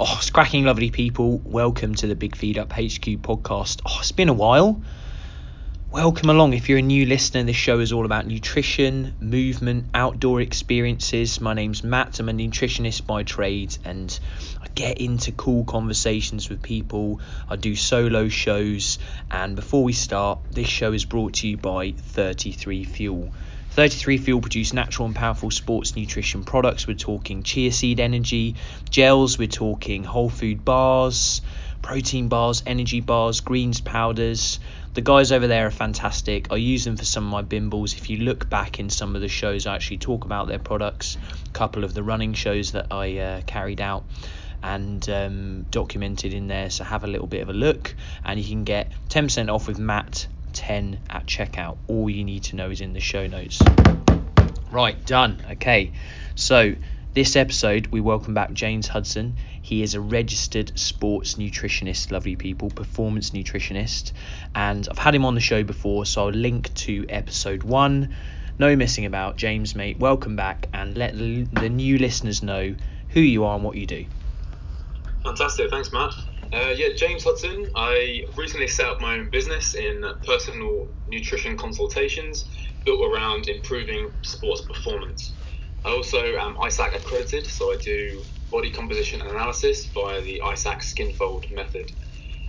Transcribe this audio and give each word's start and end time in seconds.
Oh, 0.00 0.20
cracking, 0.32 0.64
lovely 0.64 0.92
people. 0.92 1.38
Welcome 1.38 1.96
to 1.96 2.06
the 2.06 2.14
Big 2.14 2.36
Feed 2.36 2.56
Up 2.56 2.70
HQ 2.70 3.02
podcast. 3.18 3.80
Oh, 3.84 3.96
it's 3.98 4.12
been 4.12 4.28
a 4.28 4.32
while. 4.32 4.80
Welcome 5.90 6.30
along. 6.30 6.52
If 6.52 6.68
you're 6.68 6.78
a 6.78 6.82
new 6.82 7.04
listener, 7.04 7.42
this 7.42 7.56
show 7.56 7.80
is 7.80 7.92
all 7.92 8.04
about 8.04 8.24
nutrition, 8.24 9.16
movement, 9.18 9.86
outdoor 9.94 10.40
experiences. 10.40 11.40
My 11.40 11.52
name's 11.52 11.82
Matt. 11.82 12.20
I'm 12.20 12.28
a 12.28 12.32
nutritionist 12.32 13.06
by 13.08 13.24
trade 13.24 13.76
and 13.84 14.16
I 14.62 14.68
get 14.68 14.98
into 14.98 15.32
cool 15.32 15.64
conversations 15.64 16.48
with 16.48 16.62
people. 16.62 17.20
I 17.50 17.56
do 17.56 17.74
solo 17.74 18.28
shows. 18.28 19.00
And 19.32 19.56
before 19.56 19.82
we 19.82 19.94
start, 19.94 20.38
this 20.52 20.68
show 20.68 20.92
is 20.92 21.06
brought 21.06 21.34
to 21.34 21.48
you 21.48 21.56
by 21.56 21.90
33 21.90 22.84
Fuel. 22.84 23.32
33 23.70 24.18
Fuel 24.18 24.40
produce 24.40 24.72
natural 24.72 25.06
and 25.06 25.14
powerful 25.14 25.50
sports 25.50 25.94
nutrition 25.94 26.42
products. 26.42 26.86
We're 26.86 26.94
talking 26.94 27.42
chia 27.42 27.70
seed 27.70 28.00
energy, 28.00 28.56
gels, 28.90 29.38
we're 29.38 29.48
talking 29.48 30.04
whole 30.04 30.28
food 30.28 30.64
bars, 30.64 31.42
protein 31.82 32.28
bars, 32.28 32.62
energy 32.66 33.00
bars, 33.00 33.40
greens 33.40 33.80
powders. 33.80 34.58
The 34.94 35.00
guys 35.00 35.30
over 35.30 35.46
there 35.46 35.66
are 35.66 35.70
fantastic. 35.70 36.50
I 36.50 36.56
use 36.56 36.84
them 36.84 36.96
for 36.96 37.04
some 37.04 37.24
of 37.24 37.30
my 37.30 37.42
bimbles. 37.42 37.94
If 37.94 38.10
you 38.10 38.18
look 38.18 38.50
back 38.50 38.80
in 38.80 38.90
some 38.90 39.14
of 39.14 39.20
the 39.20 39.28
shows, 39.28 39.66
I 39.66 39.76
actually 39.76 39.98
talk 39.98 40.24
about 40.24 40.48
their 40.48 40.58
products. 40.58 41.16
A 41.46 41.50
couple 41.50 41.84
of 41.84 41.94
the 41.94 42.02
running 42.02 42.34
shows 42.34 42.72
that 42.72 42.88
I 42.90 43.18
uh, 43.18 43.40
carried 43.42 43.80
out 43.80 44.04
and 44.62 45.08
um, 45.08 45.66
documented 45.70 46.34
in 46.34 46.48
there. 46.48 46.70
So 46.70 46.84
have 46.84 47.04
a 47.04 47.06
little 47.06 47.28
bit 47.28 47.42
of 47.42 47.48
a 47.48 47.52
look, 47.52 47.94
and 48.24 48.40
you 48.40 48.48
can 48.48 48.64
get 48.64 48.90
10% 49.08 49.52
off 49.52 49.68
with 49.68 49.78
Matt 49.78 50.26
10 50.58 50.98
at 51.08 51.24
checkout. 51.24 51.78
All 51.86 52.10
you 52.10 52.24
need 52.24 52.42
to 52.44 52.56
know 52.56 52.68
is 52.68 52.80
in 52.80 52.92
the 52.92 53.00
show 53.00 53.28
notes. 53.28 53.62
Right, 54.72 55.02
done. 55.06 55.40
Okay, 55.52 55.92
so 56.34 56.74
this 57.14 57.36
episode 57.36 57.86
we 57.86 58.00
welcome 58.00 58.34
back 58.34 58.52
James 58.52 58.88
Hudson. 58.88 59.36
He 59.62 59.84
is 59.84 59.94
a 59.94 60.00
registered 60.00 60.76
sports 60.76 61.36
nutritionist, 61.36 62.10
lovely 62.10 62.34
people, 62.34 62.70
performance 62.70 63.30
nutritionist, 63.30 64.12
and 64.52 64.86
I've 64.90 64.98
had 64.98 65.14
him 65.14 65.24
on 65.24 65.36
the 65.36 65.40
show 65.40 65.62
before, 65.62 66.04
so 66.04 66.26
I'll 66.26 66.32
link 66.32 66.74
to 66.74 67.06
episode 67.08 67.62
one. 67.62 68.16
No 68.58 68.74
missing 68.74 69.06
about, 69.06 69.36
James, 69.36 69.76
mate. 69.76 70.00
Welcome 70.00 70.34
back, 70.34 70.66
and 70.74 70.96
let 70.96 71.16
the, 71.16 71.68
new 71.68 71.98
listeners 71.98 72.42
know 72.42 72.74
who 73.10 73.20
you 73.20 73.44
are 73.44 73.54
and 73.54 73.62
what 73.62 73.76
you 73.76 73.86
do. 73.86 74.06
Fantastic, 75.22 75.70
thanks, 75.70 75.92
Matt. 75.92 76.14
Uh, 76.52 76.72
yeah, 76.74 76.88
James 76.96 77.24
Hudson. 77.24 77.66
I 77.76 78.22
recently 78.36 78.68
set 78.68 78.86
up 78.86 79.00
my 79.02 79.14
own 79.18 79.28
business 79.30 79.74
in 79.74 80.02
personal 80.26 80.86
nutrition 81.06 81.58
consultations 81.58 82.46
built 82.86 83.00
around 83.04 83.48
improving 83.48 84.10
sports 84.22 84.62
performance. 84.62 85.34
I 85.84 85.90
also 85.90 86.18
am 86.18 86.56
ISAK 86.56 86.96
accredited, 86.96 87.46
so 87.46 87.66
I 87.72 87.76
do 87.84 88.24
body 88.50 88.70
composition 88.70 89.20
analysis 89.20 89.90
via 89.92 90.22
the 90.22 90.40
ISAK 90.42 90.80
skinfold 90.80 91.44
method. 91.50 91.92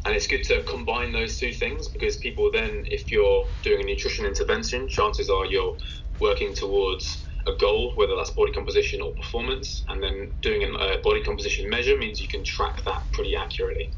And 0.05 0.15
it's 0.15 0.27
good 0.27 0.43
to 0.45 0.63
combine 0.63 1.11
those 1.11 1.37
two 1.37 1.51
things 1.51 1.89
because 1.89 2.17
people 2.17 2.49
then, 2.53 2.85
if 2.85 3.11
you're 3.11 3.43
doing 3.63 3.81
a 3.81 3.83
nutrition 3.83 4.25
intervention, 4.25 4.87
chances 4.87 5.29
are 5.29 5.45
you're 5.45 5.75
working 6.21 6.55
towards 6.55 7.25
a 7.47 7.55
goal, 7.59 7.93
whether 7.95 8.15
that's 8.15 8.31
body 8.31 8.51
composition 8.51 9.01
or 9.01 9.11
performance, 9.13 9.83
and 9.87 10.01
then 10.03 10.31
doing 10.41 10.63
a 10.63 10.97
body 11.03 11.23
composition 11.23 11.69
measure 11.69 11.97
means 11.97 12.21
you 12.21 12.27
can 12.27 12.43
track 12.43 12.83
that 12.85 13.03
pretty 13.13 13.35
accurately. 13.35 13.91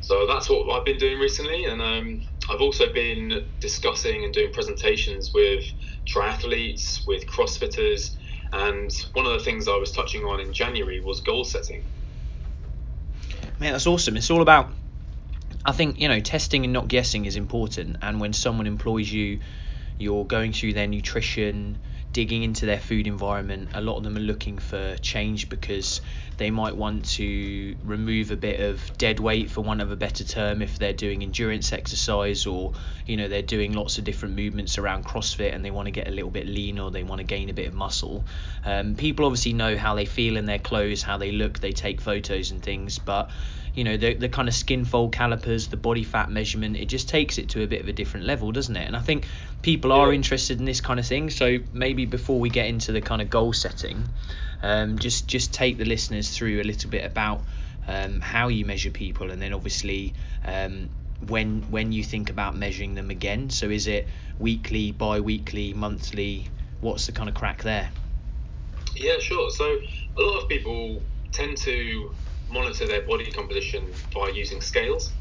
So 0.00 0.26
that's 0.28 0.48
what 0.48 0.70
I've 0.70 0.84
been 0.84 0.98
doing 0.98 1.18
recently, 1.18 1.64
and 1.64 1.82
um, 1.82 2.22
I've 2.48 2.60
also 2.60 2.92
been 2.92 3.48
discussing 3.60 4.24
and 4.24 4.32
doing 4.32 4.52
presentations 4.52 5.32
with 5.34 5.64
triathletes, 6.06 7.06
with 7.06 7.26
CrossFitters, 7.26 8.14
and 8.52 8.90
one 9.14 9.26
of 9.26 9.32
the 9.32 9.40
things 9.40 9.66
I 9.66 9.76
was 9.76 9.90
touching 9.90 10.22
on 10.22 10.40
in 10.40 10.52
January 10.52 11.00
was 11.00 11.20
goal 11.20 11.44
setting. 11.44 11.82
Man, 13.58 13.72
that's 13.72 13.86
awesome. 13.86 14.16
It's 14.16 14.30
all 14.30 14.42
about, 14.42 14.70
I 15.64 15.72
think, 15.72 15.98
you 15.98 16.08
know, 16.08 16.20
testing 16.20 16.64
and 16.64 16.72
not 16.72 16.88
guessing 16.88 17.24
is 17.24 17.36
important. 17.36 17.96
And 18.02 18.20
when 18.20 18.32
someone 18.32 18.66
employs 18.66 19.10
you, 19.10 19.40
you're 19.98 20.24
going 20.24 20.52
through 20.52 20.74
their 20.74 20.86
nutrition, 20.86 21.78
digging 22.16 22.42
into 22.42 22.64
their 22.64 22.80
food 22.80 23.06
environment. 23.06 23.68
A 23.74 23.80
lot 23.82 23.98
of 23.98 24.02
them 24.02 24.16
are 24.16 24.20
looking 24.20 24.56
for 24.56 24.96
change 25.02 25.50
because 25.50 26.00
they 26.38 26.50
might 26.50 26.74
want 26.74 27.04
to 27.04 27.76
remove 27.84 28.30
a 28.30 28.36
bit 28.36 28.58
of 28.58 28.90
dead 28.96 29.20
weight, 29.20 29.50
for 29.50 29.60
want 29.60 29.82
of 29.82 29.92
a 29.92 29.96
better 29.96 30.24
term, 30.24 30.62
if 30.62 30.78
they're 30.78 30.94
doing 30.94 31.22
endurance 31.22 31.74
exercise 31.74 32.46
or 32.46 32.72
you 33.04 33.18
know 33.18 33.28
they're 33.28 33.42
doing 33.42 33.74
lots 33.74 33.98
of 33.98 34.04
different 34.04 34.34
movements 34.34 34.78
around 34.78 35.04
CrossFit 35.04 35.54
and 35.54 35.62
they 35.62 35.70
want 35.70 35.88
to 35.88 35.92
get 35.92 36.08
a 36.08 36.10
little 36.10 36.30
bit 36.30 36.46
lean 36.46 36.78
or 36.78 36.90
they 36.90 37.02
want 37.02 37.18
to 37.18 37.26
gain 37.26 37.50
a 37.50 37.52
bit 37.52 37.68
of 37.68 37.74
muscle. 37.74 38.24
Um, 38.64 38.94
people 38.94 39.26
obviously 39.26 39.52
know 39.52 39.76
how 39.76 39.94
they 39.94 40.06
feel 40.06 40.38
in 40.38 40.46
their 40.46 40.58
clothes, 40.58 41.02
how 41.02 41.18
they 41.18 41.32
look, 41.32 41.58
they 41.58 41.72
take 41.72 42.00
photos 42.00 42.50
and 42.50 42.62
things, 42.62 42.98
but 42.98 43.30
you 43.76 43.84
know 43.84 43.96
the 43.96 44.14
the 44.14 44.28
kind 44.28 44.48
of 44.48 44.54
skin 44.54 44.84
fold 44.84 45.12
calipers, 45.12 45.68
the 45.68 45.76
body 45.76 46.02
fat 46.02 46.30
measurement, 46.30 46.76
it 46.76 46.86
just 46.86 47.08
takes 47.08 47.38
it 47.38 47.50
to 47.50 47.62
a 47.62 47.66
bit 47.66 47.82
of 47.82 47.88
a 47.88 47.92
different 47.92 48.26
level, 48.26 48.50
doesn't 48.50 48.74
it? 48.74 48.86
And 48.86 48.96
I 48.96 49.00
think 49.00 49.26
people 49.62 49.92
are 49.92 50.12
interested 50.12 50.58
in 50.58 50.64
this 50.64 50.80
kind 50.80 50.98
of 50.98 51.06
thing. 51.06 51.28
So 51.30 51.58
maybe 51.72 52.06
before 52.06 52.40
we 52.40 52.48
get 52.48 52.66
into 52.66 52.90
the 52.90 53.02
kind 53.02 53.20
of 53.20 53.28
goal 53.28 53.52
setting, 53.52 54.08
um, 54.62 54.98
just 54.98 55.28
just 55.28 55.52
take 55.52 55.76
the 55.76 55.84
listeners 55.84 56.30
through 56.30 56.62
a 56.62 56.64
little 56.64 56.88
bit 56.90 57.04
about 57.04 57.44
um, 57.86 58.20
how 58.20 58.48
you 58.48 58.64
measure 58.64 58.90
people, 58.90 59.30
and 59.30 59.40
then 59.40 59.52
obviously 59.52 60.14
um, 60.44 60.88
when 61.26 61.60
when 61.70 61.92
you 61.92 62.02
think 62.02 62.30
about 62.30 62.56
measuring 62.56 62.94
them 62.94 63.10
again. 63.10 63.50
So 63.50 63.68
is 63.68 63.86
it 63.86 64.08
weekly, 64.38 64.90
bi-weekly, 64.92 65.74
monthly? 65.74 66.48
What's 66.80 67.06
the 67.06 67.12
kind 67.12 67.28
of 67.28 67.34
crack 67.34 67.62
there? 67.62 67.90
Yeah, 68.94 69.18
sure. 69.18 69.50
So 69.50 69.64
a 70.16 70.22
lot 70.22 70.42
of 70.42 70.48
people 70.48 71.02
tend 71.32 71.58
to 71.58 72.10
monitor 72.50 72.86
their 72.86 73.06
body 73.06 73.30
composition 73.32 74.00
by 74.14 74.30
using 74.34 74.60
scales, 74.60 75.16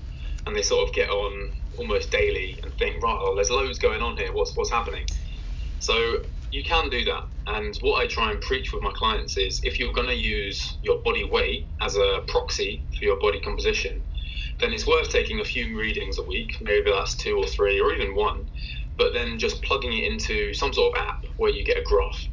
and 0.45 0.55
they 0.55 0.61
sort 0.61 0.87
of 0.87 0.95
get 0.95 1.09
on 1.09 1.51
almost 1.77 2.11
daily 2.11 2.59
and 2.63 2.73
think, 2.77 3.03
right, 3.03 3.19
well, 3.21 3.35
there's 3.35 3.51
loads 3.51 3.79
going 3.79 4.01
on 4.01 4.17
here. 4.17 4.33
What's 4.33 4.53
what's 4.55 4.71
happening? 4.71 5.05
So 5.79 6.19
you 6.51 6.63
can 6.63 6.89
do 6.89 7.03
that. 7.05 7.23
And 7.47 7.75
what 7.81 8.03
I 8.03 8.07
try 8.07 8.31
and 8.31 8.41
preach 8.41 8.73
with 8.73 8.83
my 8.83 8.91
clients 8.95 9.37
is 9.37 9.59
if 9.63 9.79
you're 9.79 9.93
going 9.93 10.07
to 10.07 10.15
use 10.15 10.77
your 10.81 11.01
body 11.03 11.23
weight 11.29 11.71
as 11.81 11.95
a 11.95 12.19
proxy 12.27 12.87
for 12.97 13.05
your 13.05 13.19
body 13.19 13.39
composition, 13.41 14.03
then 14.59 14.73
it's 14.73 14.87
worth 14.87 15.09
taking 15.09 15.41
a 15.41 15.45
few 15.45 15.77
readings 15.79 16.17
a 16.17 16.23
week. 16.23 16.51
Maybe 16.61 16.91
that's 16.91 17.15
two 17.17 17.37
or 17.37 17.47
three 17.47 17.79
or 17.79 17.93
even 17.93 18.15
one, 18.15 18.49
but 18.97 19.13
then 19.13 19.37
just 19.39 19.63
plugging 19.63 19.93
it 19.93 20.11
into 20.11 20.53
some 20.53 20.73
sort 20.73 20.97
of 20.97 21.05
app 21.07 21.21
where 21.37 21.51
you 21.51 21.65
get 21.65 21.77
a 21.77 21.83
graph 21.83 22.27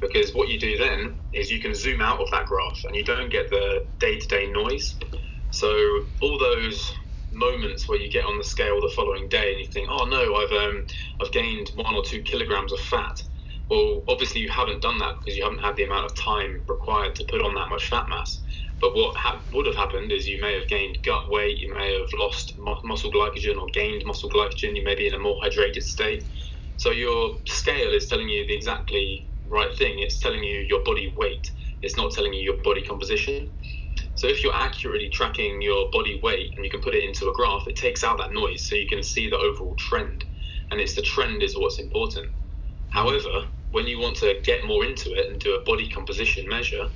because 0.00 0.32
what 0.32 0.48
you 0.48 0.58
do 0.60 0.78
then 0.78 1.16
is 1.32 1.50
you 1.50 1.60
can 1.60 1.74
zoom 1.74 2.00
out 2.02 2.20
of 2.20 2.30
that 2.32 2.46
graph 2.46 2.80
and 2.84 2.96
you 2.96 3.04
don't 3.04 3.30
get 3.30 3.50
the 3.50 3.80
day-to-day 4.00 4.50
noise. 4.50 4.98
So 5.50 5.70
all 6.22 6.38
those 6.38 6.90
moments 7.32 7.88
where 7.88 8.00
you 8.00 8.10
get 8.10 8.24
on 8.24 8.38
the 8.38 8.44
scale 8.44 8.80
the 8.80 8.92
following 8.96 9.28
day 9.28 9.52
and 9.52 9.60
you 9.60 9.66
think, 9.72 9.88
oh 9.90 10.04
no, 10.06 10.36
I've 10.36 10.52
um, 10.52 10.86
I've 11.22 11.32
gained 11.32 11.70
one 11.76 11.94
or 11.94 12.02
two 12.04 12.22
kilograms 12.22 12.72
of 12.72 12.80
fat. 12.80 13.22
Well, 13.70 14.02
obviously 14.08 14.40
you 14.40 14.50
haven't 14.50 14.82
done 14.82 14.98
that 14.98 15.14
because 15.20 15.36
you 15.36 15.44
haven't 15.44 15.60
had 15.62 15.76
the 15.76 15.84
amount 15.84 16.06
of 16.06 16.16
time 16.16 16.62
required 16.68 17.14
to 17.16 17.26
put 17.30 17.42
on 17.42 17.54
that 17.54 17.70
much 17.70 17.88
fat 17.88 18.08
mass. 18.08 18.40
But 18.80 18.96
what 18.96 19.16
ha- 19.16 19.42
would 19.52 19.66
have 19.66 19.76
happened 19.76 20.12
is 20.12 20.26
you 20.26 20.40
may 20.40 20.54
have 20.54 20.68
gained 20.68 20.98
gut 21.04 21.30
weight, 21.30 21.58
you 21.58 21.74
may 21.74 21.92
have 21.94 22.08
lost 22.18 22.54
mu- 22.58 22.74
muscle 22.84 23.12
glycogen 23.12 23.58
or 23.60 23.68
gained 23.74 24.04
muscle 24.06 24.30
glycogen, 24.30 24.76
you 24.76 24.84
may 24.84 24.96
be 24.96 25.06
in 25.08 25.14
a 25.14 25.18
more 25.20 25.36
hydrated 25.44 25.82
state. 25.82 26.24
So 26.76 26.90
your 26.90 27.36
scale 27.46 27.92
is 27.92 28.08
telling 28.08 28.28
you 28.28 28.44
exactly 28.48 29.29
right 29.50 29.76
thing. 29.76 29.98
It's 29.98 30.20
telling 30.20 30.44
you 30.44 30.66
your 30.68 30.82
body 30.84 31.14
weight. 31.16 31.50
It's 31.82 31.96
not 31.96 32.12
telling 32.12 32.32
you 32.34 32.40
your 32.40 32.62
body 32.62 32.82
composition. 32.82 33.50
So 34.14 34.28
if 34.28 34.44
you're 34.44 34.54
accurately 34.54 35.10
tracking 35.10 35.62
your 35.62 35.88
body 35.92 36.20
weight 36.22 36.52
and 36.56 36.64
you 36.64 36.70
can 36.70 36.80
put 36.80 36.94
it 36.94 37.04
into 37.04 37.28
a 37.28 37.34
graph, 37.34 37.66
it 37.66 37.76
takes 37.76 38.04
out 38.04 38.18
that 38.18 38.32
noise 38.32 38.68
so 38.68 38.76
you 38.76 38.88
can 38.88 39.02
see 39.02 39.30
the 39.30 39.38
overall 39.38 39.74
trend. 39.76 40.24
And 40.70 40.80
it's 40.80 40.94
the 40.94 41.02
trend 41.02 41.42
is 41.42 41.56
what's 41.56 41.78
important. 41.80 42.28
However, 42.90 43.46
when 43.70 43.86
you 43.86 43.98
want 43.98 44.16
to 44.16 44.34
get 44.44 44.66
more 44.66 44.84
into 44.84 45.10
it 45.14 45.30
and 45.30 45.40
do 45.40 45.54
a 45.56 45.64
body 45.64 45.88
composition 45.88 46.48
measure, 46.48 46.88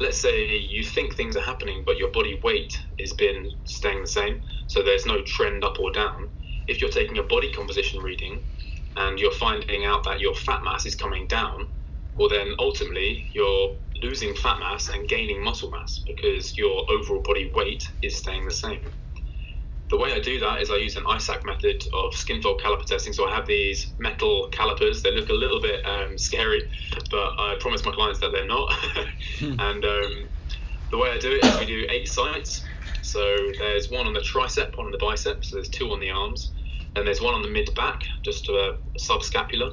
let's 0.00 0.20
say 0.20 0.46
you 0.56 0.84
think 0.84 1.14
things 1.14 1.36
are 1.36 1.42
happening, 1.42 1.82
but 1.86 1.98
your 1.98 2.12
body 2.12 2.40
weight 2.44 2.72
has 3.00 3.12
been 3.14 3.48
staying 3.64 4.02
the 4.02 4.08
same, 4.08 4.42
so 4.66 4.82
there's 4.82 5.06
no 5.06 5.22
trend 5.22 5.64
up 5.64 5.78
or 5.80 5.92
down. 5.92 6.28
If 6.68 6.80
you're 6.80 6.90
taking 6.90 7.18
a 7.18 7.22
body 7.22 7.52
composition 7.52 8.02
reading 8.02 8.44
and 8.96 9.18
you're 9.18 9.32
finding 9.32 9.84
out 9.84 10.04
that 10.04 10.20
your 10.20 10.34
fat 10.34 10.62
mass 10.64 10.86
is 10.86 10.94
coming 10.94 11.26
down, 11.28 11.68
well, 12.22 12.28
then 12.28 12.54
ultimately 12.60 13.26
you're 13.34 13.70
losing 14.00 14.32
fat 14.32 14.60
mass 14.60 14.90
and 14.90 15.08
gaining 15.08 15.42
muscle 15.42 15.72
mass 15.72 16.04
because 16.06 16.56
your 16.56 16.84
overall 16.88 17.20
body 17.24 17.50
weight 17.52 17.82
is 18.00 18.16
staying 18.16 18.44
the 18.46 18.54
same. 18.54 18.78
The 19.90 19.96
way 19.96 20.12
I 20.12 20.20
do 20.20 20.38
that 20.38 20.62
is 20.62 20.70
I 20.70 20.76
use 20.76 20.94
an 20.94 21.02
ISAK 21.02 21.44
method 21.44 21.82
of 21.92 22.12
skinfold 22.12 22.60
caliper 22.60 22.86
testing. 22.86 23.12
So 23.12 23.28
I 23.28 23.34
have 23.34 23.48
these 23.48 23.92
metal 23.98 24.48
calipers. 24.52 25.02
They 25.02 25.10
look 25.10 25.30
a 25.30 25.34
little 25.34 25.60
bit 25.60 25.84
um, 25.84 26.16
scary, 26.16 26.62
but 27.10 27.32
I 27.38 27.56
promise 27.58 27.84
my 27.84 27.90
clients 27.90 28.20
that 28.20 28.30
they're 28.30 28.46
not. 28.46 28.72
and 29.40 29.84
um, 29.84 30.28
the 30.92 30.98
way 30.98 31.10
I 31.10 31.18
do 31.18 31.32
it 31.32 31.44
is 31.44 31.58
we 31.58 31.66
do 31.66 31.86
eight 31.90 32.06
sites. 32.06 32.62
So 33.02 33.36
there's 33.58 33.90
one 33.90 34.06
on 34.06 34.12
the 34.12 34.20
tricep, 34.20 34.78
one 34.78 34.86
on 34.86 34.92
the 34.92 34.98
bicep. 34.98 35.44
So 35.44 35.56
there's 35.56 35.68
two 35.70 35.90
on 35.90 35.98
the 35.98 36.10
arms. 36.10 36.52
And 36.94 37.04
there's 37.04 37.20
one 37.20 37.34
on 37.34 37.42
the 37.42 37.50
mid 37.50 37.68
back, 37.74 38.02
just 38.24 38.48
a 38.48 38.74
subscapular. 39.00 39.72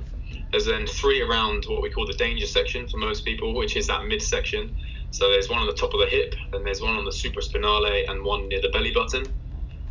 There's 0.51 0.66
then 0.66 0.88
three 0.88 1.22
around 1.22 1.66
what 1.68 1.81
we 1.81 1.92
call 1.92 2.07
the 2.07 2.13
danger 2.13 2.48
section 2.48 2.88
for 2.88 2.98
most 2.98 3.25
people, 3.25 3.56
which 3.56 3.75
is 3.78 3.88
that 3.88 4.06
midsection. 4.06 4.75
So 5.12 5.30
there's 5.30 5.50
one 5.50 5.60
on 5.60 5.68
the 5.68 5.74
top 5.74 5.94
of 5.94 6.00
the 6.00 6.07
hip, 6.07 6.34
then 6.51 6.63
there's 6.63 6.81
one 6.81 6.96
on 6.98 7.06
the 7.06 7.12
supraspinale, 7.12 8.10
and 8.10 8.24
one 8.24 8.48
near 8.48 8.62
the 8.62 8.69
belly 8.69 8.92
button. 8.92 9.34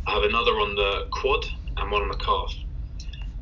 I 0.07 0.13
have 0.13 0.23
another 0.23 0.53
on 0.53 0.75
the 0.75 1.01
quad 1.11 1.45
and 1.77 1.91
one 1.91 2.01
on 2.01 2.09
the 2.09 2.17
calf. 2.17 2.53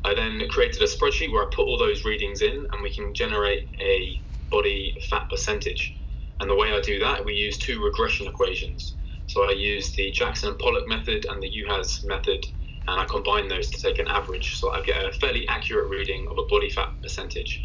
I 0.04 0.14
then 0.14 0.48
created 0.50 0.82
a 0.82 0.86
spreadsheet 0.86 1.32
where 1.32 1.44
I 1.44 1.50
put 1.54 1.66
all 1.66 1.78
those 1.78 2.06
readings 2.06 2.42
in, 2.42 2.68
and 2.72 2.84
we 2.84 2.94
can 2.94 3.14
generate 3.14 3.64
a 3.82 4.22
body 4.52 4.96
fat 5.10 5.30
percentage. 5.30 5.94
And 6.40 6.50
the 6.50 6.56
way 6.56 6.72
I 6.72 6.82
do 6.82 7.00
that, 7.00 7.26
we 7.26 7.34
use 7.34 7.58
two 7.58 7.84
regression 7.84 8.28
equations. 8.28 8.96
So 9.28 9.50
I 9.50 9.52
use 9.52 9.94
the 9.96 10.12
Jackson 10.12 10.50
and 10.50 10.60
Pollock 10.60 10.88
method 10.88 11.26
and 11.30 11.42
the 11.42 11.52
Yuhasz 11.52 12.06
method, 12.06 12.46
and 12.88 13.00
I 13.00 13.06
combine 13.06 13.48
those 13.48 13.70
to 13.72 13.82
take 13.82 14.00
an 14.00 14.08
average. 14.08 14.56
So 14.56 14.72
I 14.72 14.82
get 14.82 15.04
a 15.06 15.12
fairly 15.12 15.48
accurate 15.48 15.90
reading 15.90 16.28
of 16.32 16.38
a 16.38 16.48
body 16.50 16.70
fat 16.70 16.90
percentage. 17.02 17.62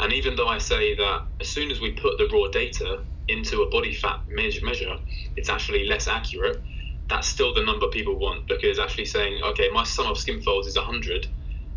And 0.00 0.12
even 0.12 0.36
though 0.36 0.48
I 0.48 0.58
say 0.58 0.94
that 0.96 1.20
as 1.40 1.48
soon 1.48 1.70
as 1.70 1.80
we 1.80 1.92
put 1.92 2.18
the 2.18 2.28
raw 2.32 2.48
data 2.50 3.02
into 3.28 3.62
a 3.62 3.70
body 3.70 3.94
fat 3.94 4.20
measure, 4.28 4.96
it's 5.36 5.50
actually 5.50 5.86
less 5.86 6.08
accurate, 6.08 6.62
that's 7.08 7.28
still 7.28 7.54
the 7.54 7.64
number 7.64 7.88
people 7.88 8.18
want 8.18 8.48
because 8.48 8.78
actually 8.78 9.04
saying, 9.06 9.40
okay, 9.44 9.68
my 9.72 9.84
sum 9.84 10.06
of 10.06 10.18
skin 10.18 10.40
folds 10.42 10.66
is 10.66 10.76
100 10.76 11.26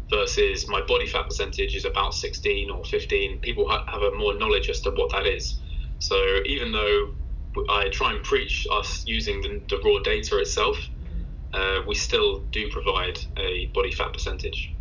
versus 0.09 0.65
my 0.69 0.81
body 0.87 1.07
fat 1.07 1.25
percentage 1.25 1.75
is 1.75 1.85
about 1.85 2.13
16 2.13 2.69
or 2.71 2.83
15, 2.83 3.39
people 3.39 3.69
have 3.69 4.01
a 4.01 4.11
more 4.17 4.37
knowledge 4.37 4.69
as 4.69 4.81
to 4.81 4.91
what 4.91 5.11
that 5.11 5.25
is. 5.25 5.59
So 5.99 6.17
even 6.45 6.71
though 6.71 7.07
I 7.69 7.89
try 7.91 8.13
and 8.13 8.23
preach 8.23 8.67
us 8.71 9.03
using 9.05 9.41
the, 9.41 9.61
the 9.69 9.81
raw 9.83 9.99
data 10.03 10.37
itself, 10.39 10.77
uh, 11.53 11.79
we 11.87 11.95
still 11.95 12.41
do 12.51 12.69
provide 12.69 13.19
a 13.37 13.67
body 13.73 13.91
fat 13.91 14.13
percentage. 14.13 14.73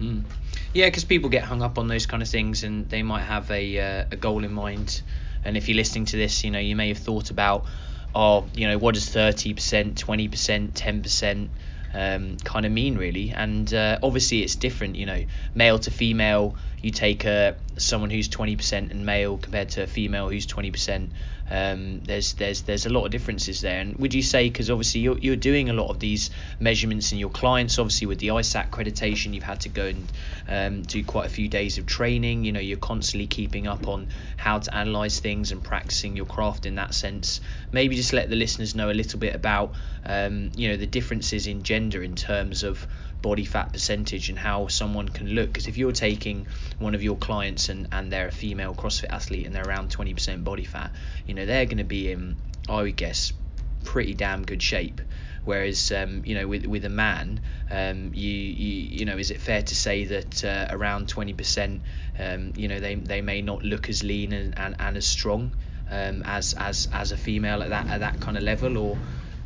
Mm. 0.00 0.24
Yeah, 0.72 0.86
because 0.86 1.04
people 1.04 1.30
get 1.30 1.44
hung 1.44 1.62
up 1.62 1.78
on 1.78 1.88
those 1.88 2.06
kind 2.06 2.22
of 2.22 2.28
things, 2.28 2.64
and 2.64 2.88
they 2.88 3.02
might 3.02 3.22
have 3.22 3.50
a 3.50 3.78
uh, 3.78 4.04
a 4.10 4.16
goal 4.16 4.44
in 4.44 4.52
mind. 4.52 5.02
And 5.44 5.56
if 5.56 5.68
you're 5.68 5.76
listening 5.76 6.06
to 6.06 6.16
this, 6.16 6.44
you 6.44 6.50
know 6.50 6.58
you 6.58 6.76
may 6.76 6.88
have 6.88 6.98
thought 6.98 7.30
about, 7.30 7.66
oh, 8.14 8.46
you 8.54 8.66
know, 8.68 8.78
what 8.78 8.94
does 8.94 9.08
thirty 9.08 9.54
percent, 9.54 9.96
twenty 9.96 10.28
percent, 10.28 10.74
ten 10.74 11.02
percent 11.02 11.50
um, 11.94 12.36
kind 12.44 12.66
of 12.66 12.72
mean 12.72 12.98
really? 12.98 13.30
And 13.30 13.72
uh, 13.72 13.98
obviously 14.02 14.42
it's 14.42 14.56
different. 14.56 14.96
You 14.96 15.06
know, 15.06 15.24
male 15.54 15.78
to 15.78 15.90
female, 15.90 16.56
you 16.82 16.90
take 16.90 17.24
uh, 17.24 17.52
someone 17.78 18.10
who's 18.10 18.28
twenty 18.28 18.56
percent 18.56 18.92
and 18.92 19.06
male 19.06 19.38
compared 19.38 19.70
to 19.70 19.84
a 19.84 19.86
female 19.86 20.28
who's 20.28 20.46
twenty 20.46 20.70
percent 20.70 21.12
um, 21.50 22.00
there's 22.00 22.34
there's 22.34 22.62
there's 22.62 22.86
a 22.86 22.90
lot 22.90 23.04
of 23.04 23.10
differences 23.10 23.60
there. 23.60 23.80
And 23.80 23.96
would 23.96 24.14
you 24.14 24.22
say 24.22 24.48
because 24.48 24.70
obviously 24.70 25.00
you're 25.00 25.18
you're 25.18 25.36
doing 25.36 25.70
a 25.70 25.72
lot 25.72 25.88
of 25.88 26.00
these 26.00 26.30
measurements 26.58 27.12
in 27.12 27.18
your 27.18 27.30
clients, 27.30 27.78
obviously 27.78 28.06
with 28.06 28.18
the 28.18 28.28
ISAK 28.28 28.70
accreditation, 28.70 29.34
you've 29.34 29.44
had 29.44 29.60
to 29.60 29.68
go 29.68 29.86
and 29.86 30.12
um, 30.48 30.82
do 30.82 31.04
quite 31.04 31.26
a 31.26 31.30
few 31.30 31.48
days 31.48 31.78
of 31.78 31.86
training. 31.86 32.44
You 32.44 32.52
know, 32.52 32.60
you're 32.60 32.78
constantly 32.78 33.26
keeping 33.26 33.66
up 33.66 33.86
on 33.88 34.08
how 34.36 34.58
to 34.58 34.74
analyze 34.74 35.20
things 35.20 35.52
and 35.52 35.62
practicing 35.62 36.16
your 36.16 36.26
craft 36.26 36.66
in 36.66 36.74
that 36.76 36.94
sense. 36.94 37.40
Maybe 37.72 37.96
just 37.96 38.12
let 38.12 38.28
the 38.28 38.36
listeners 38.36 38.74
know 38.74 38.90
a 38.90 38.92
little 38.92 39.18
bit 39.18 39.34
about 39.34 39.74
um, 40.04 40.50
you 40.56 40.68
know 40.68 40.76
the 40.76 40.86
differences 40.86 41.46
in 41.46 41.62
gender 41.62 42.02
in 42.02 42.16
terms 42.16 42.62
of 42.62 42.86
body 43.26 43.44
fat 43.44 43.72
percentage 43.72 44.28
and 44.28 44.38
how 44.38 44.68
someone 44.68 45.08
can 45.08 45.26
look. 45.26 45.48
Because 45.48 45.66
if 45.66 45.76
you're 45.76 45.90
taking 45.90 46.46
one 46.78 46.94
of 46.94 47.02
your 47.02 47.16
clients 47.16 47.68
and, 47.68 47.88
and 47.90 48.12
they're 48.12 48.28
a 48.28 48.38
female 48.44 48.72
CrossFit 48.72 49.10
athlete 49.10 49.46
and 49.46 49.52
they're 49.52 49.66
around 49.66 49.90
20% 49.90 50.44
body 50.44 50.64
fat, 50.64 50.92
you 51.26 51.34
know, 51.34 51.44
they're 51.44 51.66
going 51.66 51.78
to 51.78 51.90
be 51.98 52.12
in, 52.12 52.36
I 52.68 52.82
would 52.82 52.94
guess, 52.94 53.32
pretty 53.82 54.14
damn 54.14 54.44
good 54.44 54.62
shape. 54.62 55.00
Whereas, 55.44 55.90
um, 55.90 56.22
you 56.24 56.36
know, 56.36 56.46
with 56.46 56.66
with 56.66 56.84
a 56.84 56.94
man, 57.06 57.40
um, 57.68 58.12
you, 58.14 58.30
you 58.30 58.72
you 58.98 59.04
know, 59.04 59.16
is 59.16 59.32
it 59.32 59.40
fair 59.40 59.62
to 59.62 59.74
say 59.74 60.04
that 60.04 60.44
uh, 60.44 60.66
around 60.70 61.08
20%, 61.08 61.80
um, 62.18 62.52
you 62.56 62.68
know, 62.68 62.78
they 62.78 62.94
they 62.94 63.22
may 63.22 63.42
not 63.42 63.62
look 63.64 63.88
as 63.88 64.04
lean 64.04 64.32
and, 64.32 64.56
and, 64.56 64.76
and 64.78 64.96
as 64.96 65.06
strong 65.06 65.52
um, 65.90 66.22
as 66.24 66.54
as 66.54 66.88
as 66.92 67.12
a 67.12 67.16
female 67.16 67.62
at 67.62 67.70
that 67.70 67.88
at 67.88 68.00
that 68.00 68.20
kind 68.20 68.36
of 68.36 68.42
level, 68.42 68.76
or 68.76 68.98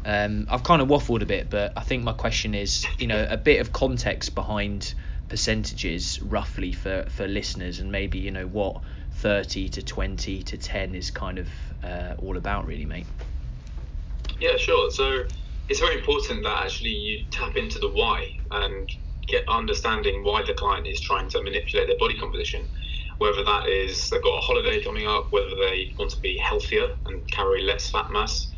um, 0.05 0.47
I've 0.50 0.62
kind 0.62 0.81
of 0.81 0.88
waffled 0.88 1.23
a 1.23 1.26
bit, 1.26 1.50
but 1.50 1.73
I 1.76 1.82
think 1.82 2.02
my 2.02 2.12
question 2.12 2.55
is, 2.55 2.87
you 2.99 3.06
know, 3.06 3.26
a 3.29 3.37
bit 3.37 3.61
of 3.61 3.73
context 3.73 4.35
behind 4.35 4.94
percentages 5.29 6.20
roughly 6.23 6.73
for, 6.73 7.05
for 7.08 7.26
listeners 7.29 7.79
and 7.79 7.93
maybe, 7.93 8.19
you 8.19 8.31
know, 8.31 8.47
what 8.47 8.81
30 9.12 9.69
to 9.69 9.82
20 9.82 10.43
to 10.43 10.56
10 10.56 10.94
is 10.94 11.11
kind 11.11 11.38
of 11.38 11.49
uh, 11.85 12.14
all 12.19 12.37
about, 12.37 12.67
really, 12.67 12.87
mate. 12.87 13.06
Yeah, 14.41 14.56
sure. 14.56 14.91
So 14.91 15.25
it's 15.69 15.81
very 15.81 15.99
important 15.99 16.43
that 16.44 16.64
actually 16.64 16.91
you 16.91 17.25
tap 17.31 17.56
into 17.56 17.79
the 17.79 17.88
why 17.88 18.26
and 18.50 18.91
get 19.29 19.44
understanding 19.49 20.25
why 20.25 20.43
the 20.46 20.55
client 20.55 20.87
is 20.87 21.00
trying 21.00 21.29
to 21.31 21.43
manipulate 21.43 21.88
their 21.88 21.99
body 21.99 22.19
composition. 22.19 22.62
Whether 23.19 23.44
that 23.44 23.69
is 23.69 24.08
they've 24.08 24.23
got 24.23 24.38
a 24.38 24.41
holiday 24.41 24.82
coming 24.82 25.06
up, 25.06 25.31
whether 25.31 25.50
they 25.50 25.93
want 25.99 26.11
to 26.12 26.20
be 26.20 26.38
healthier 26.38 26.88
and 27.06 27.20
carry 27.31 27.62
less 27.62 27.91
fat 27.91 28.11
mass, 28.11 28.50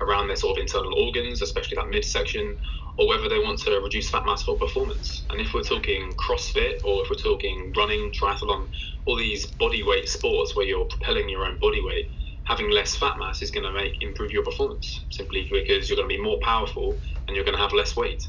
around 0.00 0.28
their 0.28 0.36
sort 0.36 0.58
of 0.58 0.62
internal 0.62 0.94
organs, 0.94 1.42
especially 1.42 1.76
that 1.76 1.88
midsection, 1.88 2.56
or 2.98 3.08
whether 3.08 3.28
they 3.28 3.38
want 3.38 3.58
to 3.60 3.80
reduce 3.82 4.10
fat 4.10 4.26
mass 4.26 4.42
for 4.42 4.56
performance. 4.56 5.24
And 5.30 5.40
if 5.40 5.54
we're 5.54 5.62
talking 5.62 6.12
CrossFit 6.14 6.84
or 6.84 7.02
if 7.02 7.10
we're 7.10 7.16
talking 7.16 7.72
running, 7.76 8.10
triathlon, 8.12 8.68
all 9.06 9.16
these 9.16 9.46
body 9.46 9.82
weight 9.82 10.08
sports 10.08 10.54
where 10.54 10.66
you're 10.66 10.84
propelling 10.84 11.28
your 11.28 11.44
own 11.44 11.58
body 11.60 11.82
weight, 11.84 12.10
having 12.44 12.70
less 12.70 12.96
fat 12.96 13.18
mass 13.18 13.42
is 13.42 13.50
going 13.50 13.64
to 13.64 13.72
make 13.72 14.02
improve 14.02 14.32
your 14.32 14.44
performance 14.44 15.04
simply 15.10 15.48
because 15.50 15.88
you're 15.88 15.96
going 15.96 16.08
to 16.08 16.14
be 16.14 16.22
more 16.22 16.38
powerful 16.42 16.96
and 17.26 17.36
you're 17.36 17.44
going 17.44 17.56
to 17.56 17.62
have 17.62 17.72
less 17.72 17.96
weight. 17.96 18.26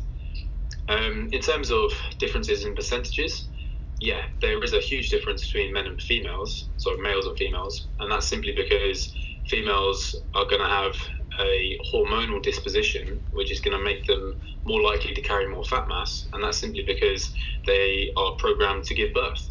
Um, 0.88 1.30
in 1.32 1.42
terms 1.42 1.72
of 1.72 1.92
differences 2.20 2.66
in 2.66 2.76
percentages, 2.76 3.48
yeah, 4.00 4.22
there 4.42 4.62
is 4.64 4.74
a 4.74 4.80
huge 4.80 5.10
difference 5.10 5.46
between 5.46 5.74
men 5.74 5.86
and 5.86 6.02
females, 6.02 6.70
so 6.78 6.98
males 6.98 7.28
and 7.28 7.38
females, 7.38 7.88
and 8.00 8.12
that's 8.12 8.28
simply 8.28 8.54
because 8.56 9.14
females 9.48 10.16
are 10.34 10.46
going 10.46 10.62
to 10.62 10.68
have 10.68 10.96
a 11.42 11.78
hormonal 11.94 12.42
disposition, 12.42 13.20
which 13.32 13.52
is 13.52 13.60
going 13.60 13.78
to 13.78 13.84
make 13.84 14.06
them 14.06 14.36
more 14.66 14.82
likely 14.82 15.14
to 15.14 15.22
carry 15.22 15.48
more 15.48 15.64
fat 15.64 15.88
mass, 15.88 16.28
and 16.34 16.44
that's 16.44 16.58
simply 16.58 16.84
because 16.86 17.34
they 17.68 18.12
are 18.18 18.34
programmed 18.38 18.84
to 18.86 18.96
give 18.96 19.14
birth. 19.14 19.50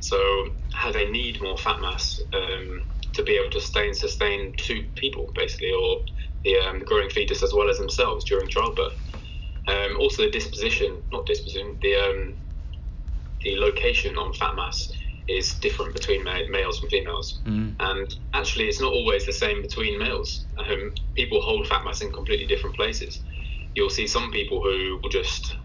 So, 0.00 0.18
how 0.72 0.92
they 0.92 1.08
need 1.10 1.40
more 1.42 1.56
fat 1.56 1.80
mass 1.80 2.20
um, 2.34 2.82
to 3.14 3.22
be 3.22 3.32
able 3.32 3.50
to 3.50 3.60
stay 3.60 3.86
and 3.86 3.96
sustain 3.96 4.54
two 4.58 4.84
people, 4.96 5.32
basically, 5.34 5.72
or 5.72 5.98
the 6.44 6.58
um, 6.58 6.80
growing 6.80 7.08
fetus 7.08 7.42
as 7.42 7.52
well 7.54 7.70
as 7.70 7.78
themselves 7.78 8.24
during 8.24 8.48
childbirth. 8.48 8.92
Um, 9.66 9.96
also, 9.98 10.24
the 10.24 10.30
disposition, 10.30 11.02
not 11.12 11.26
disposition, 11.26 11.78
the 11.80 11.94
um, 11.96 12.34
the 13.42 13.56
location 13.56 14.16
on 14.16 14.32
fat 14.32 14.56
mass 14.56 14.88
is 15.28 15.54
different 15.54 15.94
between 15.94 16.22
males 16.24 16.80
and 16.80 16.90
females. 16.90 17.40
Mm. 17.46 17.76
And 17.80 18.14
actually, 18.34 18.68
it's 18.68 18.80
not 18.80 18.92
always 18.92 19.24
the 19.24 19.32
same 19.32 19.62
between 19.62 19.98
males. 19.98 20.44
Um, 20.58 20.92
people 21.14 21.40
hold 21.40 21.66
fat 21.66 21.84
mass 21.84 22.02
in 22.02 22.12
completely 22.12 22.46
different 22.46 22.76
places. 22.76 23.20
You'll 23.74 23.90
see 23.90 24.06
some 24.06 24.30
people 24.30 24.62
who 24.62 25.00
will 25.02 25.10
just 25.10 25.56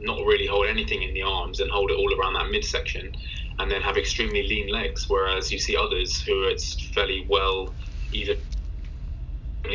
not 0.00 0.18
really 0.24 0.46
hold 0.46 0.66
anything 0.66 1.02
in 1.02 1.12
the 1.14 1.22
arms 1.22 1.60
and 1.60 1.70
hold 1.70 1.90
it 1.90 1.96
all 1.96 2.12
around 2.20 2.34
that 2.34 2.50
midsection 2.50 3.12
and 3.58 3.70
then 3.70 3.82
have 3.82 3.96
extremely 3.96 4.46
lean 4.46 4.68
legs. 4.68 5.08
Whereas 5.08 5.50
you 5.50 5.58
see 5.58 5.76
others 5.76 6.20
who 6.20 6.44
it's 6.44 6.74
fairly 6.90 7.26
well 7.28 7.74
evenly 8.12 8.38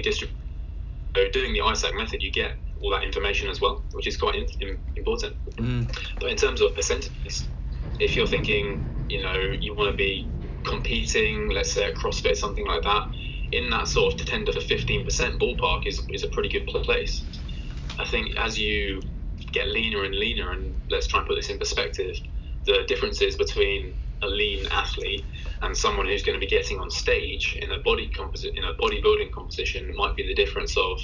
distributed. 0.02 0.38
So 1.16 1.30
doing 1.30 1.54
the 1.54 1.60
ISAK 1.60 1.96
method, 1.96 2.24
you 2.24 2.32
get 2.32 2.54
all 2.82 2.92
that 2.92 3.04
information 3.04 3.50
as 3.50 3.62
well, 3.62 3.84
which 3.92 4.08
is 4.08 4.18
quite 4.18 4.36
in, 4.36 4.78
important. 4.96 5.36
Mm. 5.56 5.96
But 6.20 6.30
in 6.30 6.38
terms 6.38 6.62
of 6.62 6.74
percentages, 6.76 7.48
if 8.00 8.16
you're 8.18 8.28
thinking 8.28 8.84
you 9.10 9.22
know 9.24 9.36
you 9.62 9.76
want 9.76 9.92
to 9.92 9.98
be 9.98 10.32
competing, 10.66 11.50
let's 11.54 11.74
say 11.74 11.86
at 11.86 11.96
CrossFit, 11.96 12.36
something 12.36 12.68
like 12.68 12.84
that, 12.84 13.04
in 13.52 13.70
that 13.72 13.88
sort 13.88 14.14
of 14.20 14.26
10 14.28 14.46
to 14.46 14.52
15% 14.54 15.06
ballpark 15.40 15.82
is, 15.88 16.02
is 16.12 16.24
a 16.24 16.28
pretty 16.30 16.50
good 16.50 16.66
place. 16.68 17.26
I 18.00 18.06
think 18.06 18.32
as 18.38 18.60
you 18.60 19.02
get 19.54 19.70
leaner 19.70 20.04
and 20.06 20.16
leaner, 20.16 20.52
and 20.52 20.76
let's 20.90 21.08
try 21.08 21.20
and 21.20 21.28
put 21.28 21.36
this 21.36 21.50
in 21.50 21.60
perspective, 21.60 22.16
the 22.66 22.80
differences 22.88 23.36
between 23.38 23.96
a 24.24 24.28
lean 24.28 24.66
athlete 24.72 25.28
and 25.62 25.76
someone 25.78 26.08
who's 26.08 26.24
going 26.24 26.36
to 26.36 26.40
be 26.40 26.48
getting 26.50 26.80
on 26.80 26.90
stage 26.90 27.58
in 27.62 27.72
a 27.72 27.80
body 27.86 28.10
composite 28.10 28.54
in 28.56 28.64
a 28.64 28.74
bodybuilding 28.82 29.32
competition 29.34 29.92
might 29.96 30.16
be 30.16 30.26
the 30.28 30.36
difference 30.36 30.76
of 30.78 31.00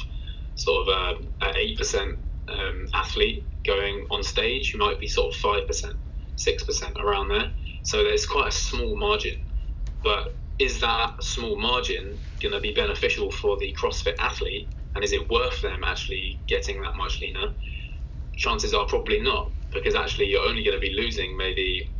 sort 0.55 0.87
of 0.87 1.17
uh, 1.41 1.51
eight 1.57 1.77
percent 1.77 2.17
um, 2.49 2.87
athlete 2.95 3.47
going 3.65 4.05
on 4.11 4.23
stage 4.23 4.71
who 4.71 4.79
might 4.79 4.99
be 4.99 5.07
sort 5.07 5.33
of 5.33 5.39
five 5.39 5.67
percent, 5.67 5.95
six 6.39 6.63
percent 6.63 6.97
around 6.97 7.29
there. 7.29 7.51
So 7.83 8.03
there's 8.03 8.25
quite 8.25 8.47
a 8.47 8.51
small 8.51 8.97
margin. 8.97 9.35
But 10.03 10.39
is 10.57 10.79
that 10.81 11.21
small 11.21 11.59
margin 11.59 12.19
going 12.41 12.53
to 12.53 12.59
be 12.59 12.73
beneficial 12.73 13.31
for 13.31 13.57
the 13.59 13.75
CrossFit 13.79 14.15
athlete? 14.19 14.69
And 14.95 15.03
is 15.03 15.11
it 15.11 15.29
worth 15.29 15.61
them 15.61 15.83
actually 15.83 16.41
getting 16.47 16.81
that 16.81 16.95
much 16.95 17.21
leaner? 17.21 17.53
Chances 18.35 18.73
are 18.73 18.85
probably 18.85 19.21
not, 19.21 19.51
because 19.73 19.95
actually 19.95 20.27
you're 20.27 20.47
only 20.47 20.63
going 20.63 20.75
to 20.75 20.81
be 20.81 20.93
losing 20.95 21.37
maybe 21.37 21.91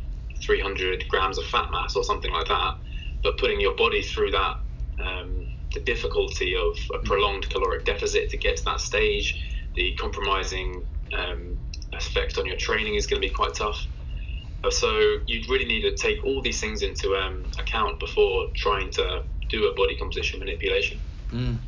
300 0.42 1.04
grams 1.08 1.38
of 1.38 1.44
fat 1.46 1.70
mass 1.70 1.94
or 1.96 2.02
something 2.02 2.32
like 2.32 2.48
that. 2.48 2.74
But 3.22 3.38
putting 3.38 3.60
your 3.60 3.76
body 3.76 4.02
through 4.02 4.30
that, 4.32 4.54
um, 4.98 5.46
the 5.74 5.80
difficulty 5.80 6.54
of 6.56 6.76
a 6.94 6.98
prolonged 7.06 7.48
caloric 7.50 7.84
deficit 7.84 8.30
to 8.30 8.38
get 8.38 8.56
to 8.56 8.64
that 8.64 8.80
stage, 8.80 9.38
the 9.76 9.94
compromising 10.00 10.84
um, 11.16 11.58
effect 11.92 12.38
on 12.38 12.46
your 12.46 12.56
training 12.56 12.94
is 12.94 13.06
going 13.06 13.20
to 13.20 13.26
be 13.26 13.32
quite 13.32 13.54
tough. 13.54 13.86
So 14.70 15.18
you'd 15.26 15.48
really 15.48 15.64
need 15.64 15.82
to 15.82 15.94
take 15.94 16.24
all 16.24 16.42
these 16.42 16.60
things 16.60 16.82
into 16.82 17.16
um, 17.16 17.44
account 17.58 17.98
before 17.98 18.48
trying 18.54 18.90
to 18.92 19.22
do 19.48 19.66
a 19.66 19.74
body 19.74 19.96
composition 19.96 20.38
manipulation. 20.38 20.98
Mm. 21.32 21.58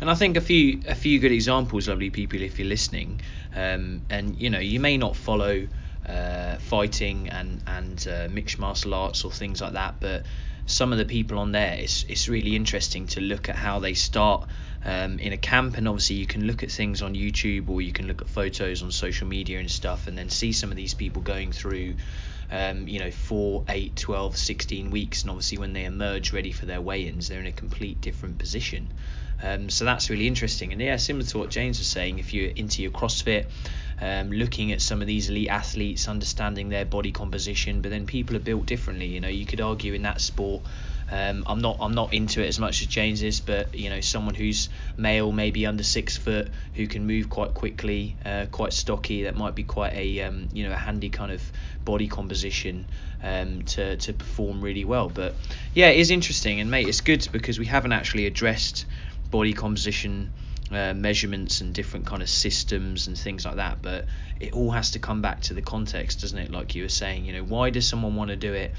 And 0.00 0.10
I 0.10 0.14
think 0.14 0.36
a 0.36 0.40
few 0.40 0.82
a 0.88 0.96
few 0.96 1.20
good 1.20 1.30
examples, 1.30 1.88
lovely 1.88 2.10
people, 2.10 2.42
if 2.42 2.58
you're 2.58 2.68
listening, 2.68 3.20
um, 3.54 4.02
and 4.10 4.36
you 4.40 4.50
know 4.50 4.58
you 4.58 4.80
may 4.80 4.96
not 4.96 5.14
follow 5.14 5.68
uh, 6.06 6.56
fighting 6.56 7.28
and 7.28 7.62
and 7.66 8.08
uh, 8.08 8.28
mixed 8.28 8.58
martial 8.58 8.94
arts 8.94 9.24
or 9.24 9.30
things 9.30 9.60
like 9.60 9.74
that, 9.74 10.00
but 10.00 10.24
some 10.66 10.92
of 10.92 10.98
the 10.98 11.04
people 11.04 11.38
on 11.38 11.52
there, 11.52 11.74
it's 11.74 12.04
it's 12.08 12.28
really 12.28 12.56
interesting 12.56 13.06
to 13.08 13.20
look 13.20 13.48
at 13.48 13.56
how 13.56 13.78
they 13.78 13.94
start 13.94 14.48
um, 14.84 15.18
in 15.18 15.32
a 15.32 15.36
camp, 15.36 15.76
and 15.76 15.86
obviously 15.86 16.16
you 16.16 16.26
can 16.26 16.46
look 16.46 16.62
at 16.62 16.70
things 16.70 17.02
on 17.02 17.14
YouTube 17.14 17.68
or 17.68 17.80
you 17.80 17.92
can 17.92 18.06
look 18.06 18.22
at 18.22 18.28
photos 18.28 18.82
on 18.82 18.90
social 18.90 19.26
media 19.26 19.58
and 19.60 19.70
stuff, 19.70 20.06
and 20.06 20.16
then 20.16 20.28
see 20.28 20.52
some 20.52 20.70
of 20.70 20.76
these 20.76 20.94
people 20.94 21.22
going 21.22 21.52
through. 21.52 21.94
Um, 22.52 22.86
you 22.86 22.98
know, 22.98 23.10
4, 23.10 23.64
8, 23.66 23.96
12, 23.96 24.36
16 24.36 24.90
weeks, 24.90 25.22
and 25.22 25.30
obviously 25.30 25.56
when 25.56 25.72
they 25.72 25.86
emerge 25.86 26.34
ready 26.34 26.52
for 26.52 26.66
their 26.66 26.82
weigh 26.82 27.08
ins, 27.08 27.28
they're 27.28 27.40
in 27.40 27.46
a 27.46 27.52
complete 27.52 28.02
different 28.02 28.36
position. 28.36 28.92
Um, 29.42 29.70
so 29.70 29.86
that's 29.86 30.10
really 30.10 30.26
interesting. 30.26 30.70
And 30.70 30.80
yeah, 30.80 30.96
similar 30.96 31.24
to 31.24 31.38
what 31.38 31.48
James 31.48 31.78
was 31.78 31.88
saying, 31.88 32.18
if 32.18 32.34
you're 32.34 32.50
into 32.50 32.82
your 32.82 32.90
CrossFit, 32.90 33.46
um, 34.00 34.30
looking 34.30 34.70
at 34.70 34.82
some 34.82 35.00
of 35.00 35.06
these 35.06 35.30
elite 35.30 35.48
athletes, 35.48 36.08
understanding 36.08 36.68
their 36.68 36.84
body 36.84 37.10
composition, 37.10 37.80
but 37.80 37.90
then 37.90 38.06
people 38.06 38.36
are 38.36 38.40
built 38.40 38.66
differently. 38.66 39.06
You 39.06 39.20
know, 39.20 39.28
you 39.28 39.46
could 39.46 39.60
argue 39.60 39.94
in 39.94 40.02
that 40.02 40.20
sport. 40.20 40.62
Um, 41.10 41.44
I'm 41.46 41.60
not 41.60 41.78
I'm 41.80 41.94
not 41.94 42.14
into 42.14 42.42
it 42.42 42.48
as 42.48 42.58
much 42.58 42.80
as 42.80 42.88
James 42.88 43.22
is, 43.22 43.40
but 43.40 43.74
you 43.74 43.90
know, 43.90 44.00
someone 44.00 44.34
who's 44.34 44.68
male, 44.96 45.32
maybe 45.32 45.66
under 45.66 45.82
six 45.82 46.16
foot, 46.16 46.50
who 46.74 46.86
can 46.86 47.06
move 47.06 47.28
quite 47.28 47.54
quickly, 47.54 48.16
uh, 48.24 48.46
quite 48.50 48.72
stocky, 48.72 49.24
that 49.24 49.36
might 49.36 49.54
be 49.54 49.64
quite 49.64 49.94
a 49.94 50.20
um, 50.22 50.48
you 50.52 50.66
know 50.66 50.72
a 50.72 50.76
handy 50.76 51.10
kind 51.10 51.32
of 51.32 51.42
body 51.84 52.08
composition 52.08 52.86
um, 53.22 53.62
to 53.62 53.96
to 53.96 54.12
perform 54.12 54.62
really 54.62 54.84
well. 54.84 55.08
But 55.08 55.34
yeah, 55.74 55.88
it 55.88 55.98
is 55.98 56.10
interesting, 56.10 56.60
and 56.60 56.70
mate, 56.70 56.88
it's 56.88 57.00
good 57.00 57.28
because 57.32 57.58
we 57.58 57.66
haven't 57.66 57.92
actually 57.92 58.26
addressed 58.26 58.86
body 59.30 59.52
composition 59.52 60.30
uh, 60.70 60.94
measurements 60.94 61.60
and 61.60 61.74
different 61.74 62.06
kind 62.06 62.22
of 62.22 62.28
systems 62.28 63.06
and 63.06 63.18
things 63.18 63.44
like 63.44 63.56
that. 63.56 63.82
But 63.82 64.06
it 64.40 64.52
all 64.52 64.70
has 64.70 64.92
to 64.92 64.98
come 64.98 65.22
back 65.22 65.42
to 65.42 65.54
the 65.54 65.62
context 65.62 66.20
doesn't 66.22 66.38
it? 66.38 66.50
Like 66.50 66.74
you 66.74 66.82
were 66.82 66.88
saying 66.88 67.24
you 67.24 67.32
know 67.32 67.44
why 67.44 67.70
does 67.70 67.88
someone 67.88 68.16
want 68.16 68.30
to 68.30 68.36
do 68.36 68.52
it 68.54 68.74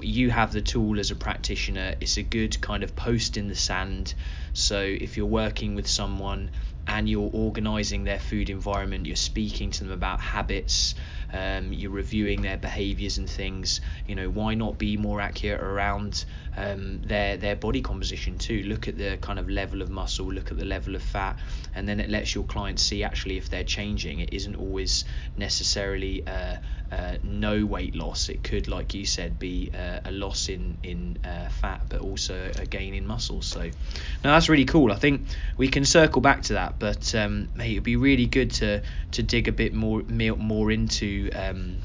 you 0.00 0.30
have 0.30 0.52
the 0.52 0.60
tool 0.60 0.98
as 0.98 1.10
a 1.10 1.14
practitioner 1.16 1.94
it's 2.00 2.16
a 2.16 2.22
good 2.22 2.60
kind 2.60 2.82
of 2.82 2.94
post 2.96 3.36
in 3.36 3.48
the 3.48 3.54
sand. 3.54 4.14
So 4.52 4.80
if 4.80 5.16
you're 5.16 5.26
working 5.26 5.74
with 5.74 5.86
someone 5.86 6.50
and 6.86 7.08
you're 7.08 7.30
organizing 7.32 8.04
their 8.04 8.18
food 8.18 8.50
environment 8.50 9.06
you're 9.06 9.16
speaking 9.16 9.70
to 9.72 9.84
them 9.84 9.92
about 9.92 10.20
habits 10.20 10.94
um, 11.32 11.72
you're 11.72 11.90
reviewing 11.90 12.42
their 12.42 12.56
behaviors 12.56 13.18
and 13.18 13.28
things 13.28 13.80
you 14.06 14.14
know 14.14 14.30
why 14.30 14.54
not 14.54 14.78
be 14.78 14.96
more 14.96 15.20
accurate 15.20 15.60
around 15.60 16.24
um, 16.56 17.00
their 17.02 17.36
their 17.36 17.56
body 17.56 17.82
composition 17.82 18.38
too? 18.38 18.62
Look 18.64 18.88
at 18.88 18.96
the 18.96 19.18
kind 19.20 19.38
of 19.38 19.48
level 19.48 19.82
of 19.82 19.90
muscle 19.90 20.32
look 20.32 20.50
at 20.50 20.58
the 20.58 20.64
level 20.64 20.94
of 20.94 21.02
fat 21.02 21.38
and 21.74 21.88
then 21.88 22.00
it 22.00 22.10
lets 22.10 22.34
your 22.34 22.44
clients 22.44 22.82
see 22.82 23.02
actually 23.02 23.36
if 23.36 23.50
they're 23.50 23.64
changing. 23.64 24.20
It 24.20 24.32
isn't 24.32 24.56
always 24.56 25.04
necessarily 25.36 26.26
uh, 26.26 26.56
uh, 26.90 27.16
no 27.22 27.64
weight 27.66 27.94
loss. 27.94 28.28
It 28.28 28.42
could 28.42 28.68
like 28.68 28.94
you 28.94 29.04
said 29.04 29.38
be 29.38 29.70
uh, 29.74 30.00
a 30.04 30.12
loss 30.12 30.48
in 30.48 30.78
in 30.82 31.18
uh, 31.24 31.48
fat 31.48 31.82
but 31.88 32.00
also 32.00 32.50
a 32.58 32.66
gain 32.66 32.94
in 32.94 33.06
muscle. 33.06 33.42
So 33.42 33.60
now 33.62 34.32
that's 34.32 34.48
really 34.48 34.64
cool. 34.64 34.92
I 34.92 34.96
think 34.96 35.28
we 35.56 35.68
can 35.68 35.84
circle 35.84 36.22
back 36.22 36.42
to 36.44 36.54
that 36.54 36.78
but 36.78 37.14
um, 37.14 37.48
mate, 37.54 37.72
it'd 37.72 37.84
be 37.84 37.96
really 37.96 38.26
good 38.26 38.52
to 38.52 38.82
to 39.12 39.22
dig 39.22 39.48
a 39.48 39.52
bit 39.52 39.74
more 39.74 40.02
more 40.02 40.70
into 40.70 41.15
um, 41.32 41.78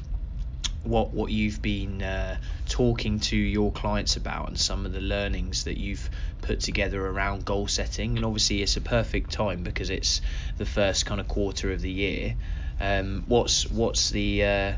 what 0.82 1.12
what 1.12 1.30
you've 1.30 1.62
been 1.62 2.02
uh, 2.02 2.36
talking 2.68 3.20
to 3.20 3.36
your 3.36 3.70
clients 3.72 4.16
about 4.16 4.48
and 4.48 4.58
some 4.58 4.84
of 4.86 4.92
the 4.92 5.00
learnings 5.00 5.64
that 5.64 5.78
you've 5.78 6.10
put 6.40 6.60
together 6.60 7.04
around 7.04 7.44
goal 7.44 7.68
setting. 7.68 8.16
And 8.16 8.24
obviously 8.24 8.62
it's 8.62 8.76
a 8.76 8.80
perfect 8.80 9.30
time 9.30 9.62
because 9.62 9.90
it's 9.90 10.20
the 10.58 10.66
first 10.66 11.06
kind 11.06 11.20
of 11.20 11.28
quarter 11.28 11.72
of 11.72 11.80
the 11.80 11.90
year. 11.90 12.36
Um, 12.80 13.24
what's 13.26 13.70
what's 13.70 14.10
the 14.10 14.44
uh, 14.44 14.72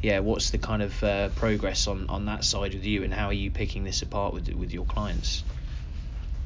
yeah 0.00 0.20
what's 0.20 0.50
the 0.50 0.58
kind 0.58 0.82
of 0.82 1.02
uh, 1.02 1.28
progress 1.30 1.86
on 1.86 2.08
on 2.08 2.26
that 2.26 2.44
side 2.44 2.74
with 2.74 2.84
you 2.84 3.04
and 3.04 3.12
how 3.12 3.26
are 3.26 3.34
you 3.34 3.50
picking 3.50 3.84
this 3.84 4.02
apart 4.02 4.32
with 4.32 4.48
with 4.54 4.72
your 4.72 4.86
clients 4.86 5.44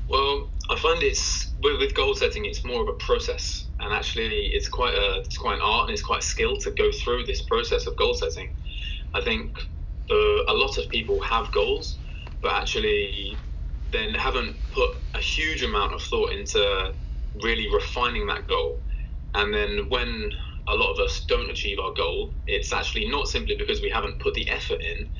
well 0.08 0.50
I 0.70 0.76
find 0.78 1.02
it's 1.02 1.54
with, 1.58 1.78
with 1.80 1.94
goal 1.94 2.14
setting 2.14 2.44
it's 2.46 2.64
more 2.64 2.82
of 2.82 2.88
a 2.88 3.04
process 3.04 3.68
and 3.80 3.92
actually 3.92 4.50
it's 4.52 4.68
quite 4.68 4.94
a 4.94 5.20
it's 5.20 5.36
quite 5.38 5.56
an 5.56 5.62
art 5.64 5.88
and 5.88 5.92
it's 5.92 6.02
quite 6.02 6.20
a 6.20 6.26
skill 6.26 6.56
to 6.58 6.70
go 6.72 6.90
through 7.04 7.26
this 7.26 7.42
process 7.42 7.86
of 7.86 7.96
goal 7.96 8.14
setting 8.14 8.48
I 9.14 9.22
think 9.22 9.56
the, 10.08 10.44
a 10.48 10.54
lot 10.54 10.78
of 10.78 10.88
people 10.90 11.20
have 11.22 11.52
goals, 11.52 12.00
but 12.42 12.52
actually 12.52 13.42
then 13.92 14.14
haven't 14.14 14.58
put 14.72 14.90
a 15.14 15.20
huge 15.20 15.62
amount 15.62 15.94
of 15.94 16.02
thought 16.02 16.32
into 16.32 16.92
really 17.42 17.68
refining 17.74 18.26
that 18.28 18.48
goal. 18.48 18.82
And 19.34 19.52
then 19.54 19.86
when 19.88 20.30
a 20.68 20.74
lot 20.74 20.92
of 20.92 21.00
us 21.00 21.24
don't 21.28 21.50
achieve 21.50 21.78
our 21.80 21.92
goal, 21.96 22.34
it's 22.46 22.72
actually 22.72 23.08
not 23.08 23.28
simply 23.28 23.56
because 23.58 23.80
we 23.82 23.90
haven't 23.90 24.20
put 24.20 24.34
the 24.34 24.48
effort 24.50 24.80
in, 24.82 25.10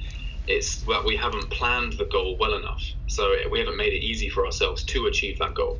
it's 0.46 0.82
that 0.82 1.04
we 1.04 1.16
haven't 1.16 1.50
planned 1.50 1.94
the 1.94 2.08
goal 2.10 2.36
well 2.38 2.54
enough. 2.54 2.82
So 3.06 3.34
we 3.50 3.58
haven't 3.58 3.76
made 3.76 3.92
it 3.92 4.04
easy 4.04 4.28
for 4.28 4.44
ourselves 4.46 4.84
to 4.84 5.06
achieve 5.06 5.38
that 5.38 5.54
goal. 5.54 5.78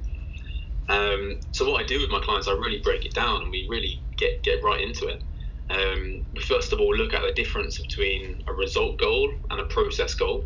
Um, 0.89 1.41
so 1.53 1.71
what 1.71 1.83
I 1.83 1.87
do 1.87 2.01
with 2.01 2.11
my 2.11 2.21
clients, 2.21 2.49
I 2.49 2.53
really 2.53 2.81
break 2.83 3.07
it 3.07 3.15
down 3.15 3.43
and 3.43 3.51
we 3.51 3.67
really 3.71 4.03
get 4.17 4.43
get 4.43 4.63
right 4.63 4.81
into 4.81 5.07
it. 5.07 5.25
Um, 5.71 6.25
first 6.43 6.73
of 6.73 6.81
all, 6.81 6.95
look 6.95 7.15
at 7.15 7.23
the 7.23 7.33
difference 7.33 7.81
between 7.81 8.43
a 8.49 8.53
result 8.53 8.99
goal 8.99 9.31
and 9.51 9.61
a 9.61 9.65
process 9.65 10.15
goal, 10.15 10.45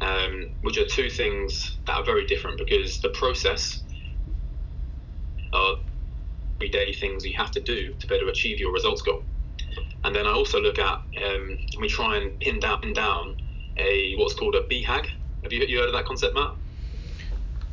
um, 0.00 0.50
which 0.62 0.78
are 0.78 0.86
two 0.86 1.10
things 1.10 1.78
that 1.86 1.96
are 1.96 2.04
very 2.04 2.26
different 2.26 2.58
because 2.58 3.00
the 3.00 3.10
process 3.10 3.82
are 5.52 5.74
everyday 6.60 6.92
things 6.92 7.24
you 7.24 7.34
have 7.36 7.50
to 7.52 7.60
do 7.60 7.92
to 8.00 8.06
better 8.06 8.28
achieve 8.28 8.58
your 8.58 8.72
results 8.72 9.02
goal. 9.02 9.22
And 10.04 10.14
then 10.14 10.26
I 10.26 10.30
also 10.30 10.60
look 10.60 10.78
at 10.78 11.00
um, 11.24 11.58
we 11.80 11.88
try 11.88 12.16
and 12.16 12.38
pin 12.40 12.60
down, 12.60 12.80
pin 12.80 12.92
down 12.92 13.36
a 13.76 14.14
what's 14.16 14.34
called 14.34 14.54
a 14.54 14.62
BHAG. 14.62 15.06
Have 15.42 15.52
you, 15.52 15.64
you 15.66 15.78
heard 15.78 15.88
of 15.88 15.94
that 15.94 16.06
concept, 16.06 16.34
Matt? 16.34 16.52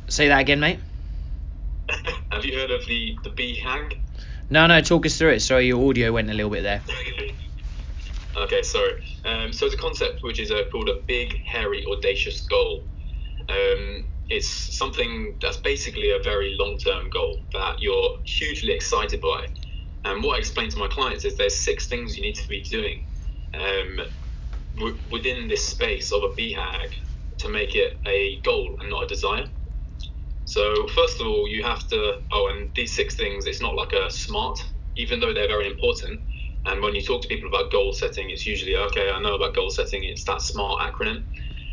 Say 0.08 0.28
that 0.28 0.40
again, 0.40 0.60
mate. 0.60 0.80
Have 2.30 2.44
you 2.44 2.58
heard 2.58 2.70
of 2.70 2.86
the 2.86 3.16
the 3.24 3.30
BHAG? 3.30 3.94
No, 4.48 4.66
no, 4.66 4.80
talk 4.80 5.06
us 5.06 5.18
through 5.18 5.30
it. 5.30 5.40
Sorry, 5.40 5.66
your 5.66 5.88
audio 5.88 6.12
went 6.12 6.30
a 6.30 6.34
little 6.34 6.50
bit 6.50 6.62
there. 6.62 6.82
okay, 8.36 8.62
sorry. 8.62 8.92
Um, 9.24 9.52
so 9.52 9.66
it's 9.66 9.74
a 9.74 9.78
concept 9.78 10.20
which 10.22 10.38
is 10.38 10.52
a, 10.52 10.62
called 10.70 10.88
a 10.88 11.00
big, 11.08 11.34
hairy, 11.44 11.84
audacious 11.90 12.42
goal. 12.42 12.84
Um, 13.48 14.04
it's 14.28 14.76
something 14.76 15.34
that's 15.42 15.56
basically 15.56 16.10
a 16.10 16.22
very 16.22 16.56
long-term 16.58 17.10
goal 17.10 17.38
that 17.52 17.76
you're 17.80 18.10
hugely 18.24 18.72
excited 18.72 19.20
by. 19.20 19.46
And 20.06 20.24
what 20.24 20.36
I 20.36 20.40
explain 20.40 20.70
to 20.70 20.78
my 20.78 20.88
clients 20.88 21.26
is 21.26 21.36
there's 21.36 21.58
six 21.64 21.88
things 21.88 22.16
you 22.16 22.22
need 22.24 22.36
to 22.36 22.48
be 22.48 22.62
doing 22.62 23.04
um, 23.54 23.98
w- 24.76 25.00
within 25.10 25.48
this 25.48 25.68
space 25.68 26.12
of 26.12 26.22
a 26.24 26.30
BHAG 26.40 26.90
to 27.40 27.50
make 27.50 27.76
it 27.76 27.94
a 28.06 28.40
goal 28.44 28.76
and 28.80 28.90
not 28.90 29.04
a 29.04 29.08
desire. 29.08 29.46
So 30.46 30.88
first 30.88 31.20
of 31.20 31.28
all, 31.28 31.48
you 31.48 31.64
have 31.64 31.88
to. 31.88 32.14
Oh, 32.32 32.50
and 32.54 32.70
these 32.76 32.94
six 32.96 33.16
things, 33.16 33.46
it's 33.46 33.62
not 33.62 33.76
like 33.76 33.92
a 33.94 34.10
smart, 34.10 34.58
even 34.96 35.20
though 35.20 35.34
they're 35.34 35.48
very 35.48 35.68
important. 35.68 36.22
And 36.66 36.82
when 36.82 36.94
you 36.94 37.02
talk 37.02 37.22
to 37.22 37.28
people 37.28 37.48
about 37.48 37.72
goal 37.72 37.92
setting, 37.94 38.30
it's 38.30 38.46
usually 38.46 38.76
okay. 38.76 39.10
I 39.10 39.20
know 39.22 39.36
about 39.36 39.54
goal 39.56 39.70
setting. 39.70 40.04
It's 40.04 40.24
that 40.24 40.42
SMART 40.42 40.80
acronym, 40.82 41.26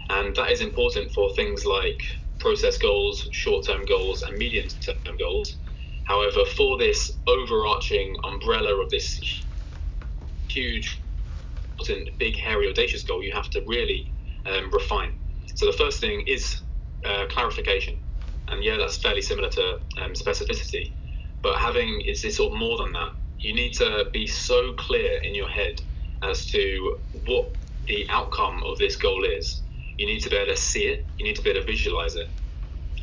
and 0.10 0.36
that 0.36 0.52
is 0.52 0.62
important 0.62 1.12
for 1.14 1.30
things 1.36 1.66
like 1.66 2.02
process 2.40 2.78
goals, 2.78 3.28
short-term 3.34 3.86
goals, 3.86 4.24
and 4.24 4.38
medium-term 4.38 5.18
goals. 5.20 5.58
However, 6.04 6.46
for 6.58 6.78
this 6.78 7.12
overarching 7.28 8.16
umbrella 8.26 8.82
of 8.82 8.90
this 8.90 9.20
huge, 10.50 11.04
big, 12.20 12.38
hairy, 12.38 12.70
audacious 12.70 13.04
goal, 13.04 13.24
you 13.24 13.34
have 13.34 13.50
to 13.52 13.62
really 13.68 14.14
um, 14.46 14.72
refine. 14.74 15.12
So 15.56 15.66
the 15.66 15.74
first 15.78 16.02
thing 16.02 16.24
is 16.28 16.62
uh, 17.06 17.26
clarification 17.30 17.96
and 18.50 18.64
yeah, 18.64 18.78
that's 18.78 18.98
fairly 18.98 19.22
similar 19.22 19.50
to 19.50 19.78
um, 20.02 20.14
specificity. 20.14 20.94
But 21.42 21.60
having 21.60 22.02
is 22.08 22.22
this 22.22 22.38
sort 22.38 22.54
of 22.54 22.60
more 22.60 22.78
than 22.78 22.94
that. 22.94 23.10
You 23.40 23.54
need 23.54 23.74
to 23.74 24.06
be 24.14 24.28
so 24.28 24.74
clear 24.74 25.20
in 25.24 25.36
your 25.36 25.50
head 25.50 25.76
as 26.24 26.46
to 26.48 26.98
what 27.26 27.46
the 27.88 28.08
outcome 28.10 28.62
of 28.66 28.78
this 28.78 28.96
goal 28.96 29.26
is. 29.26 29.64
You 29.98 30.06
need 30.08 30.22
to 30.22 30.30
be 30.30 30.38
able 30.38 30.54
to 30.54 30.58
see 30.60 30.86
it. 30.86 31.08
You 31.20 31.26
need 31.26 31.36
to 31.36 31.42
be 31.42 31.50
able 31.50 31.62
to 31.62 31.66
visualize 31.66 32.16
it. 32.16 32.28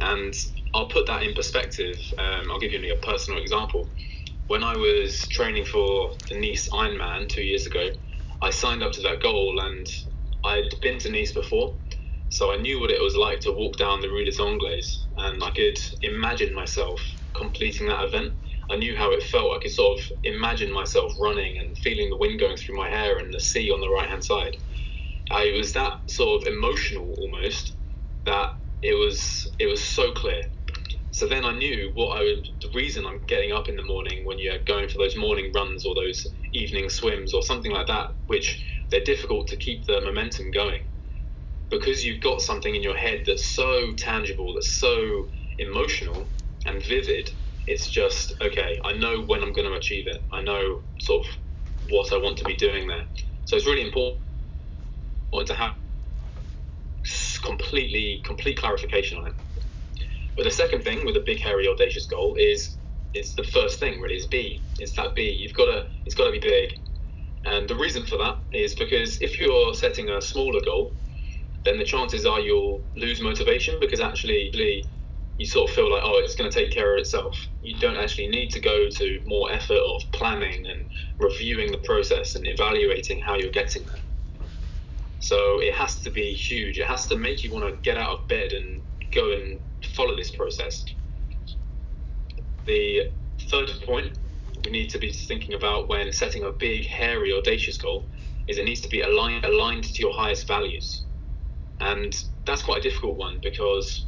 And 0.01 0.35
I'll 0.75 0.89
put 0.89 1.07
that 1.07 1.23
in 1.23 1.35
perspective. 1.35 1.97
Um, 2.19 2.51
I'll 2.51 2.61
give 2.61 2.73
you 2.73 2.93
a 2.93 3.07
personal 3.07 3.41
example. 3.41 3.89
When 4.49 4.65
I 4.65 4.77
was 4.77 5.27
training 5.29 5.65
for 5.65 6.11
the 6.31 6.41
Nice 6.41 6.69
Ironman 6.73 7.29
two 7.29 7.43
years 7.43 7.67
ago, 7.67 7.89
I 8.43 8.51
signed 8.51 8.83
up 8.83 8.93
to 8.93 9.03
that 9.03 9.23
goal, 9.23 9.61
and 9.61 9.87
I'd 10.45 10.69
been 10.83 10.99
to 11.01 11.11
Nice 11.11 11.33
before, 11.33 11.75
so 12.31 12.53
I 12.53 12.57
knew 12.57 12.81
what 12.81 12.91
it 12.91 13.03
was 13.03 13.17
like 13.17 13.41
to 13.41 13.53
walk 13.53 13.77
down 13.79 14.01
the 14.01 14.09
Rue 14.11 14.25
des 14.25 14.43
Anglais, 14.43 14.83
and 15.19 15.43
I 15.43 15.51
could 15.51 15.79
imagine 16.03 16.55
myself 16.55 17.01
completing 17.37 17.89
that 17.89 18.05
event. 18.05 18.35
I 18.71 18.77
knew 18.77 18.97
how 18.97 19.13
it 19.13 19.23
felt. 19.25 19.57
I 19.57 19.61
could 19.63 19.73
sort 19.73 19.99
of 19.99 20.05
imagine 20.25 20.73
myself 20.73 21.13
running 21.21 21.59
and 21.59 21.77
feeling 21.79 22.11
the 22.11 22.17
wind 22.19 22.41
going 22.41 22.57
through 22.57 22.77
my 22.77 22.89
hair 22.89 23.19
and 23.19 23.33
the 23.35 23.41
sea 23.41 23.71
on 23.71 23.81
the 23.81 23.91
right 23.91 24.09
hand 24.09 24.25
side. 24.25 24.57
I 25.31 25.55
was 25.57 25.73
that 25.75 25.93
sort 26.09 26.43
of 26.43 26.49
emotional 26.53 27.15
almost 27.19 27.77
that 28.27 28.51
it 28.83 28.95
was 28.95 29.47
it 29.59 29.67
was 29.67 29.83
so 29.83 30.13
clear. 30.13 30.43
So 31.13 31.27
then 31.29 31.45
I 31.45 31.57
knew 31.59 31.91
what 31.95 32.19
I 32.19 32.23
would. 32.23 32.47
The 32.63 32.71
reason 32.75 33.07
I'm 33.07 33.21
getting 33.29 33.53
up 33.53 33.69
in 33.69 33.77
the 33.77 33.85
morning 33.85 34.25
when 34.27 34.39
you're 34.39 34.59
going 34.67 34.89
for 34.89 34.99
those 34.99 35.17
morning 35.17 35.53
runs 35.55 35.87
or 35.87 35.95
those 35.95 36.27
evening 36.55 36.91
swims 36.91 37.35
or 37.35 37.43
something 37.43 37.73
like 37.73 37.89
that, 37.89 38.09
which 38.29 38.63
they're 38.91 39.05
difficult 39.05 39.49
to 39.49 39.57
keep 39.57 39.87
the 39.87 40.01
momentum 40.03 40.51
going, 40.53 40.83
because 41.71 42.05
you've 42.05 42.23
got 42.23 42.41
something 42.43 42.75
in 42.75 42.83
your 42.83 42.97
head 42.97 43.23
that's 43.27 43.47
so 43.47 43.95
tangible, 43.97 44.55
that's 44.55 44.73
so 44.81 45.27
emotional 45.59 46.33
and 46.67 46.85
vivid. 46.87 47.31
It's 47.67 47.91
just 47.91 48.35
okay. 48.43 48.79
I 48.85 48.95
know 48.95 49.23
when 49.23 49.43
I'm 49.43 49.53
going 49.53 49.71
to 49.71 49.77
achieve 49.77 50.07
it. 50.09 50.19
I 50.33 50.43
know 50.43 50.81
sort 51.01 51.27
of 51.27 51.33
what 51.91 52.13
I 52.13 52.17
want 52.19 52.39
to 52.39 52.45
be 52.45 52.57
doing 52.57 52.89
there. 52.89 53.05
So 53.47 53.57
it's 53.57 53.67
really 53.67 53.87
important 53.87 54.21
to 55.47 55.55
have 55.55 55.75
completely 57.45 58.23
complete 58.27 58.59
clarification 58.59 59.19
on 59.19 59.29
it. 59.29 59.35
But 60.41 60.45
the 60.45 60.53
second 60.53 60.85
thing 60.85 61.05
with 61.05 61.19
a 61.19 61.23
big, 61.27 61.43
hairy, 61.43 61.69
audacious 61.69 62.07
goal 62.07 62.35
is 62.41 62.79
it's 63.13 63.35
the 63.35 63.45
first 63.45 63.79
thing 63.79 64.01
really 64.01 64.15
is 64.15 64.25
B. 64.25 64.65
It's 64.79 64.97
that 64.97 65.15
B. 65.15 65.37
You've 65.39 65.53
got 65.53 65.67
to 65.67 65.83
it's 66.07 66.15
got 66.15 66.25
to 66.25 66.33
be 66.33 66.39
big. 66.39 66.71
And 67.45 67.69
the 67.69 67.77
reason 67.77 68.07
for 68.07 68.17
that 68.17 68.39
is 68.51 68.75
because 68.75 69.19
if 69.21 69.39
you're 69.39 69.75
setting 69.75 70.09
a 70.09 70.23
smaller 70.23 70.63
goal, 70.65 70.93
then 71.67 71.77
the 71.77 71.85
chances 71.85 72.25
are 72.25 72.41
you'll 72.41 72.81
lose 72.97 73.21
motivation 73.21 73.75
because 73.83 74.01
actually 74.01 74.51
you 75.37 75.45
sort 75.45 75.69
of 75.69 75.77
feel 75.77 75.93
like 75.93 76.01
oh 76.03 76.19
it's 76.25 76.37
going 76.37 76.51
to 76.51 76.59
take 76.59 76.73
care 76.73 76.95
of 76.95 77.01
itself. 77.01 77.37
You 77.61 77.79
don't 77.79 77.99
actually 77.99 78.29
need 78.29 78.49
to 78.53 78.61
go 78.61 78.89
to 78.89 79.21
more 79.27 79.53
effort 79.53 79.83
of 79.95 80.01
planning 80.15 80.65
and 80.65 80.87
reviewing 81.19 81.71
the 81.71 81.85
process 81.85 82.35
and 82.35 82.47
evaluating 82.47 83.21
how 83.21 83.37
you're 83.37 83.53
getting 83.53 83.85
there. 83.85 84.01
So 85.19 85.61
it 85.61 85.75
has 85.75 86.01
to 86.01 86.11
be 86.11 86.33
huge. 86.33 86.79
It 86.79 86.87
has 86.87 87.07
to 87.09 87.19
make 87.19 87.45
you 87.45 87.53
want 87.53 87.67
to 87.67 87.79
get 87.83 87.99
out 87.99 88.21
of 88.21 88.29
bed 88.29 88.53
and 88.53 88.81
go 89.13 89.33
and 89.33 89.61
follow 89.89 90.17
this 90.17 90.35
process. 90.35 90.85
The 92.67 93.03
third 93.51 93.71
point 93.87 94.19
we 94.65 94.71
need 94.71 94.91
to 94.91 94.99
be 94.99 95.13
thinking 95.13 95.55
about 95.55 95.89
when 95.89 96.13
setting 96.13 96.45
a 96.45 96.51
big, 96.53 96.87
hairy, 96.87 97.33
audacious 97.33 97.79
goal 97.79 98.09
is 98.47 98.59
it 98.59 98.65
needs 98.65 98.81
to 98.83 98.89
be 98.89 99.01
aligned, 99.01 99.45
aligned 99.45 99.85
to 99.85 100.03
your 100.03 100.13
highest 100.13 100.47
values. 100.47 101.05
And 101.81 102.15
that's 102.47 102.63
quite 102.63 102.79
a 102.79 102.89
difficult 102.89 103.17
one 103.17 103.39
because 103.43 104.07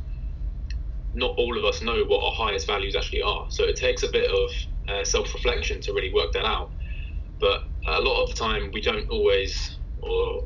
not 1.15 1.35
all 1.39 1.59
of 1.59 1.65
us 1.65 1.83
know 1.83 2.05
what 2.07 2.25
our 2.25 2.47
highest 2.47 2.67
values 2.67 2.97
actually 2.97 3.23
are. 3.23 3.47
So 3.51 3.65
it 3.65 3.77
takes 3.77 4.03
a 4.03 4.09
bit 4.13 4.31
of 4.31 4.51
uh, 4.95 5.05
self 5.05 5.33
reflection 5.33 5.81
to 5.83 5.93
really 5.93 6.13
work 6.13 6.33
that 6.33 6.45
out. 6.45 6.73
But 7.41 7.61
a 7.87 8.01
lot 8.01 8.23
of 8.23 8.31
the 8.31 8.37
time, 8.37 8.71
we 8.73 8.81
don't 8.81 9.09
always 9.11 9.79
or, 10.03 10.43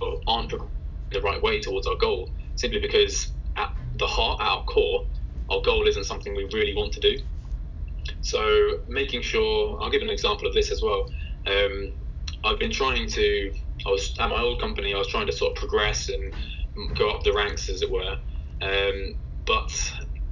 or 0.00 0.16
aren't 0.26 0.52
the 1.12 1.20
right 1.20 1.42
way 1.42 1.60
towards 1.60 1.86
our 1.86 1.96
goal 2.00 2.30
simply 2.56 2.80
because 2.80 3.32
the 3.98 4.06
heart, 4.06 4.40
at 4.40 4.46
our 4.46 4.64
core, 4.64 5.02
our 5.50 5.60
goal 5.62 5.86
isn't 5.86 6.04
something 6.04 6.34
we 6.34 6.48
really 6.52 6.74
want 6.74 6.92
to 6.94 7.00
do. 7.00 7.18
So 8.20 8.78
making 8.88 9.22
sure, 9.22 9.78
I'll 9.80 9.90
give 9.90 10.02
an 10.02 10.10
example 10.10 10.46
of 10.48 10.54
this 10.54 10.70
as 10.70 10.82
well. 10.82 11.06
Um, 11.46 11.92
I've 12.44 12.58
been 12.58 12.72
trying 12.72 13.08
to, 13.08 13.52
I 13.86 13.90
was 13.90 14.14
at 14.18 14.28
my 14.28 14.40
old 14.40 14.60
company, 14.60 14.94
I 14.94 14.98
was 14.98 15.08
trying 15.08 15.26
to 15.26 15.32
sort 15.32 15.52
of 15.52 15.56
progress 15.56 16.08
and 16.08 16.32
go 16.96 17.10
up 17.10 17.22
the 17.24 17.32
ranks, 17.32 17.68
as 17.68 17.82
it 17.82 17.90
were. 17.90 18.16
Um, 18.62 19.14
but 19.46 19.70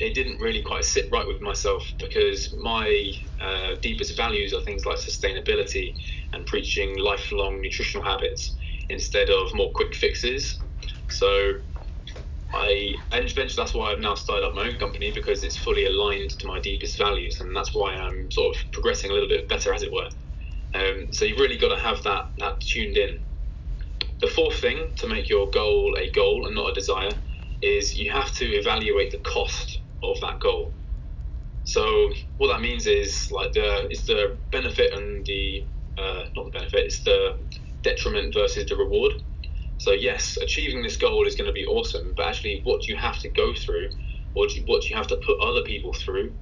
it 0.00 0.14
didn't 0.14 0.40
really 0.40 0.62
quite 0.62 0.84
sit 0.84 1.06
right 1.12 1.26
with 1.26 1.40
myself 1.40 1.82
because 2.00 2.54
my 2.60 3.12
uh, 3.40 3.76
deepest 3.80 4.16
values 4.16 4.52
are 4.52 4.60
things 4.62 4.84
like 4.84 4.98
sustainability 4.98 5.94
and 6.32 6.44
preaching 6.46 6.98
lifelong 6.98 7.60
nutritional 7.60 8.04
habits 8.04 8.56
instead 8.88 9.30
of 9.30 9.54
more 9.54 9.70
quick 9.72 9.94
fixes. 9.94 10.60
So 11.08 11.52
I 12.54 12.94
and 13.12 13.24
eventually 13.30 13.62
that's 13.62 13.74
why 13.74 13.92
I've 13.92 14.00
now 14.00 14.14
started 14.14 14.46
up 14.46 14.54
my 14.54 14.68
own 14.68 14.78
company 14.78 15.12
because 15.14 15.44
it's 15.44 15.56
fully 15.56 15.86
aligned 15.86 16.30
to 16.30 16.46
my 16.46 16.60
deepest 16.60 16.98
values, 16.98 17.40
and 17.40 17.54
that's 17.56 17.74
why 17.74 17.94
I'm 17.94 18.30
sort 18.30 18.56
of 18.56 18.62
progressing 18.72 19.10
a 19.10 19.14
little 19.14 19.28
bit 19.28 19.48
better, 19.48 19.74
as 19.74 19.82
it 19.82 19.92
were. 19.92 20.08
Um, 20.74 21.08
so 21.12 21.24
you've 21.24 21.38
really 21.40 21.58
got 21.58 21.74
to 21.76 21.82
have 21.82 22.02
that 22.04 22.32
that 22.38 22.60
tuned 22.60 22.96
in. 22.96 23.20
The 24.20 24.28
fourth 24.28 24.56
thing 24.58 24.92
to 24.98 25.08
make 25.08 25.28
your 25.28 25.50
goal 25.50 25.96
a 25.98 26.10
goal 26.10 26.46
and 26.46 26.54
not 26.54 26.70
a 26.70 26.74
desire 26.74 27.10
is 27.62 27.96
you 27.96 28.10
have 28.12 28.32
to 28.34 28.44
evaluate 28.46 29.10
the 29.12 29.18
cost 29.18 29.80
of 30.02 30.16
that 30.22 30.40
goal. 30.40 30.74
So 31.64 32.10
what 32.38 32.48
that 32.48 32.60
means 32.60 32.86
is 32.86 33.28
like 33.30 33.52
the 33.52 33.86
it's 33.90 34.04
the 34.04 34.38
benefit 34.52 34.92
and 34.92 35.24
the 35.26 35.66
uh, 35.98 36.24
not 36.36 36.46
the 36.46 36.50
benefit, 36.58 36.80
it's 36.86 37.02
the 37.02 37.36
detriment 37.82 38.34
versus 38.34 38.66
the 38.66 38.76
reward. 38.76 39.12
So 39.84 39.92
yes, 39.92 40.38
achieving 40.40 40.82
this 40.82 40.96
goal 40.96 41.26
is 41.26 41.34
going 41.34 41.46
to 41.46 41.52
be 41.52 41.66
awesome, 41.66 42.14
but 42.16 42.26
actually, 42.26 42.62
what 42.64 42.80
do 42.80 42.90
you 42.90 42.98
have 42.98 43.18
to 43.18 43.28
go 43.28 43.52
through, 43.52 43.90
or 44.34 44.46
do 44.46 44.54
you, 44.54 44.62
what 44.64 44.80
do 44.80 44.88
you 44.88 44.96
have 44.96 45.08
to 45.08 45.16
put 45.26 45.38
other 45.42 45.60
people 45.60 45.92
through, 45.92 46.32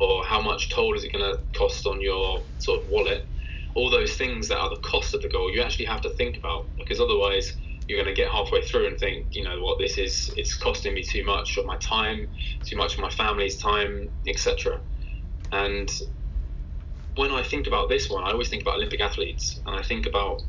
or 0.00 0.22
how 0.22 0.42
much 0.42 0.68
toll 0.68 0.94
is 0.94 1.02
it 1.02 1.10
going 1.10 1.24
to 1.24 1.38
cost 1.58 1.86
on 1.86 2.02
your 2.02 2.44
sort 2.58 2.80
of 2.82 2.88
wallet? 2.90 3.26
All 3.74 3.88
those 3.88 4.16
things 4.16 4.48
that 4.48 4.58
are 4.58 4.68
the 4.68 4.82
cost 4.84 5.14
of 5.14 5.22
the 5.22 5.30
goal, 5.30 5.50
you 5.50 5.62
actually 5.62 5.86
have 5.86 6.02
to 6.02 6.10
think 6.10 6.36
about 6.36 6.72
because 6.76 7.00
otherwise 7.00 7.50
you're 7.88 7.96
going 7.96 8.14
to 8.14 8.22
get 8.22 8.30
halfway 8.30 8.60
through 8.60 8.88
and 8.88 8.98
think, 8.98 9.28
you 9.32 9.44
know 9.44 9.62
what, 9.62 9.78
this 9.80 9.96
is 9.96 10.28
it's 10.36 10.54
costing 10.58 10.92
me 10.92 11.02
too 11.02 11.24
much 11.24 11.56
of 11.56 11.64
my 11.64 11.78
time, 11.78 12.28
too 12.62 12.76
much 12.76 12.92
of 12.92 13.00
my 13.00 13.08
family's 13.08 13.56
time, 13.56 14.10
etc. 14.26 14.78
And 15.52 15.88
when 17.14 17.30
I 17.30 17.44
think 17.44 17.66
about 17.66 17.88
this 17.88 18.10
one, 18.10 18.24
I 18.24 18.32
always 18.32 18.50
think 18.50 18.60
about 18.60 18.74
Olympic 18.74 19.00
athletes, 19.00 19.58
and 19.64 19.74
I 19.74 19.82
think 19.82 20.04
about 20.04 20.42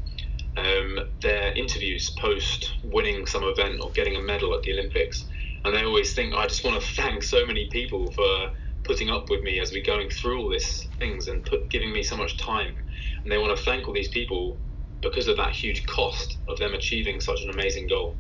um, 0.58 1.00
their 1.22 1.54
interviews 1.54 2.10
post 2.20 2.74
winning 2.84 3.26
some 3.26 3.44
event 3.44 3.80
or 3.82 3.92
getting 3.92 4.16
a 4.16 4.22
medal 4.22 4.54
at 4.54 4.64
the 4.64 4.74
Olympics. 4.74 5.26
And 5.64 5.76
they 5.76 5.84
always 5.84 6.14
think, 6.14 6.34
I 6.34 6.48
just 6.48 6.64
want 6.64 6.82
to 6.82 6.88
thank 6.96 7.24
so 7.24 7.46
many 7.46 7.70
people 7.72 8.12
for 8.12 8.50
putting 8.84 9.10
up 9.10 9.30
with 9.30 9.44
me 9.44 9.60
as 9.60 9.72
we're 9.72 9.84
going 9.84 10.10
through 10.10 10.42
all 10.42 10.50
these 10.50 10.88
things 11.00 11.28
and 11.28 11.46
put, 11.46 11.70
giving 11.70 11.94
me 11.94 12.04
so 12.04 12.18
much 12.18 12.38
time. 12.38 12.74
And 13.24 13.32
they 13.32 13.38
want 13.38 13.56
to 13.56 13.64
thank 13.64 13.88
all 13.88 13.94
these 13.94 14.10
people 14.10 14.58
because 15.02 15.28
of 15.28 15.38
that 15.38 15.52
huge 15.52 15.86
cost 15.86 16.38
of 16.48 16.58
them 16.60 16.74
achieving 16.74 17.22
such 17.22 17.42
an 17.44 17.50
amazing 17.50 17.88
goal. 17.88 18.18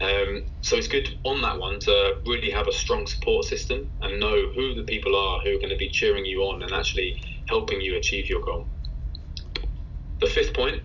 Um, 0.00 0.44
so 0.62 0.76
it's 0.76 0.88
good 0.88 1.08
on 1.24 1.42
that 1.42 1.58
one 1.58 1.78
to 1.80 2.14
really 2.26 2.50
have 2.50 2.68
a 2.68 2.72
strong 2.72 3.06
support 3.06 3.44
system 3.44 3.90
and 4.00 4.18
know 4.18 4.46
who 4.54 4.74
the 4.74 4.84
people 4.84 5.14
are 5.14 5.40
who 5.40 5.50
are 5.50 5.58
going 5.58 5.70
to 5.70 5.76
be 5.76 5.90
cheering 5.90 6.24
you 6.24 6.40
on 6.44 6.62
and 6.62 6.72
actually 6.72 7.16
helping 7.48 7.80
you 7.80 7.96
achieve 7.96 8.28
your 8.28 8.40
goal. 8.42 8.66
The 10.20 10.26
fifth 10.26 10.54
point 10.54 10.82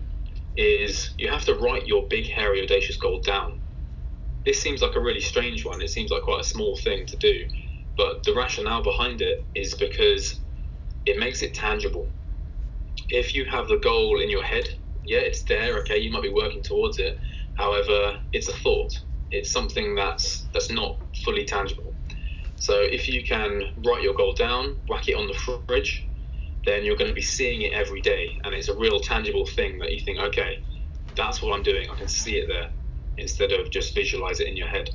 is 0.56 1.14
you 1.18 1.30
have 1.30 1.44
to 1.44 1.54
write 1.54 1.86
your 1.86 2.04
big, 2.08 2.30
hairy, 2.30 2.62
audacious 2.62 2.96
goal 2.96 3.20
down. 3.24 3.52
This 4.44 4.62
seems 4.62 4.82
like 4.82 4.96
a 4.96 5.00
really 5.00 5.20
strange 5.20 5.64
one. 5.64 5.82
It 5.82 5.90
seems 5.90 6.10
like 6.10 6.22
quite 6.22 6.40
a 6.40 6.44
small 6.44 6.76
thing 6.76 7.06
to 7.06 7.16
do. 7.16 7.44
But 7.96 8.22
the 8.24 8.34
rationale 8.34 8.82
behind 8.82 9.22
it 9.22 9.46
is 9.54 9.74
because 9.74 10.40
it 11.06 11.18
makes 11.18 11.42
it 11.42 11.54
tangible. 11.54 12.08
If 13.08 13.34
you 13.34 13.44
have 13.46 13.68
the 13.68 13.78
goal 13.78 14.20
in 14.20 14.30
your 14.30 14.44
head, 14.44 14.64
yeah, 15.04 15.18
it's 15.18 15.44
there, 15.44 15.78
okay, 15.78 15.98
you 15.98 16.10
might 16.10 16.22
be 16.22 16.32
working 16.32 16.62
towards 16.62 16.98
it. 16.98 17.18
However, 17.54 18.18
it's 18.32 18.48
a 18.48 18.52
thought. 18.52 18.92
It's 19.30 19.52
something 19.52 19.94
that's 19.94 20.46
that's 20.52 20.70
not 20.70 20.98
fully 21.24 21.44
tangible. 21.44 21.94
So 22.56 22.80
if 22.80 23.08
you 23.08 23.24
can 23.24 23.62
write 23.84 24.02
your 24.02 24.14
goal 24.14 24.34
down, 24.34 24.76
whack 24.88 25.08
it 25.08 25.14
on 25.14 25.28
the 25.28 25.58
fridge, 25.68 26.05
then 26.66 26.84
you're 26.84 26.96
going 26.96 27.10
to 27.10 27.14
be 27.14 27.22
seeing 27.22 27.62
it 27.62 27.72
every 27.72 28.02
day. 28.02 28.26
And 28.44 28.52
it's 28.54 28.68
a 28.68 28.76
real 28.76 29.00
tangible 29.00 29.46
thing 29.46 29.78
that 29.78 29.92
you 29.92 30.00
think, 30.04 30.18
okay, 30.18 30.56
that's 31.16 31.40
what 31.40 31.54
I'm 31.54 31.62
doing. 31.62 31.86
I 31.90 31.96
can 31.96 32.08
see 32.08 32.36
it 32.36 32.46
there 32.48 32.68
instead 33.16 33.52
of 33.52 33.70
just 33.70 33.94
visualize 33.94 34.40
it 34.40 34.48
in 34.48 34.56
your 34.56 34.68
head. 34.68 34.90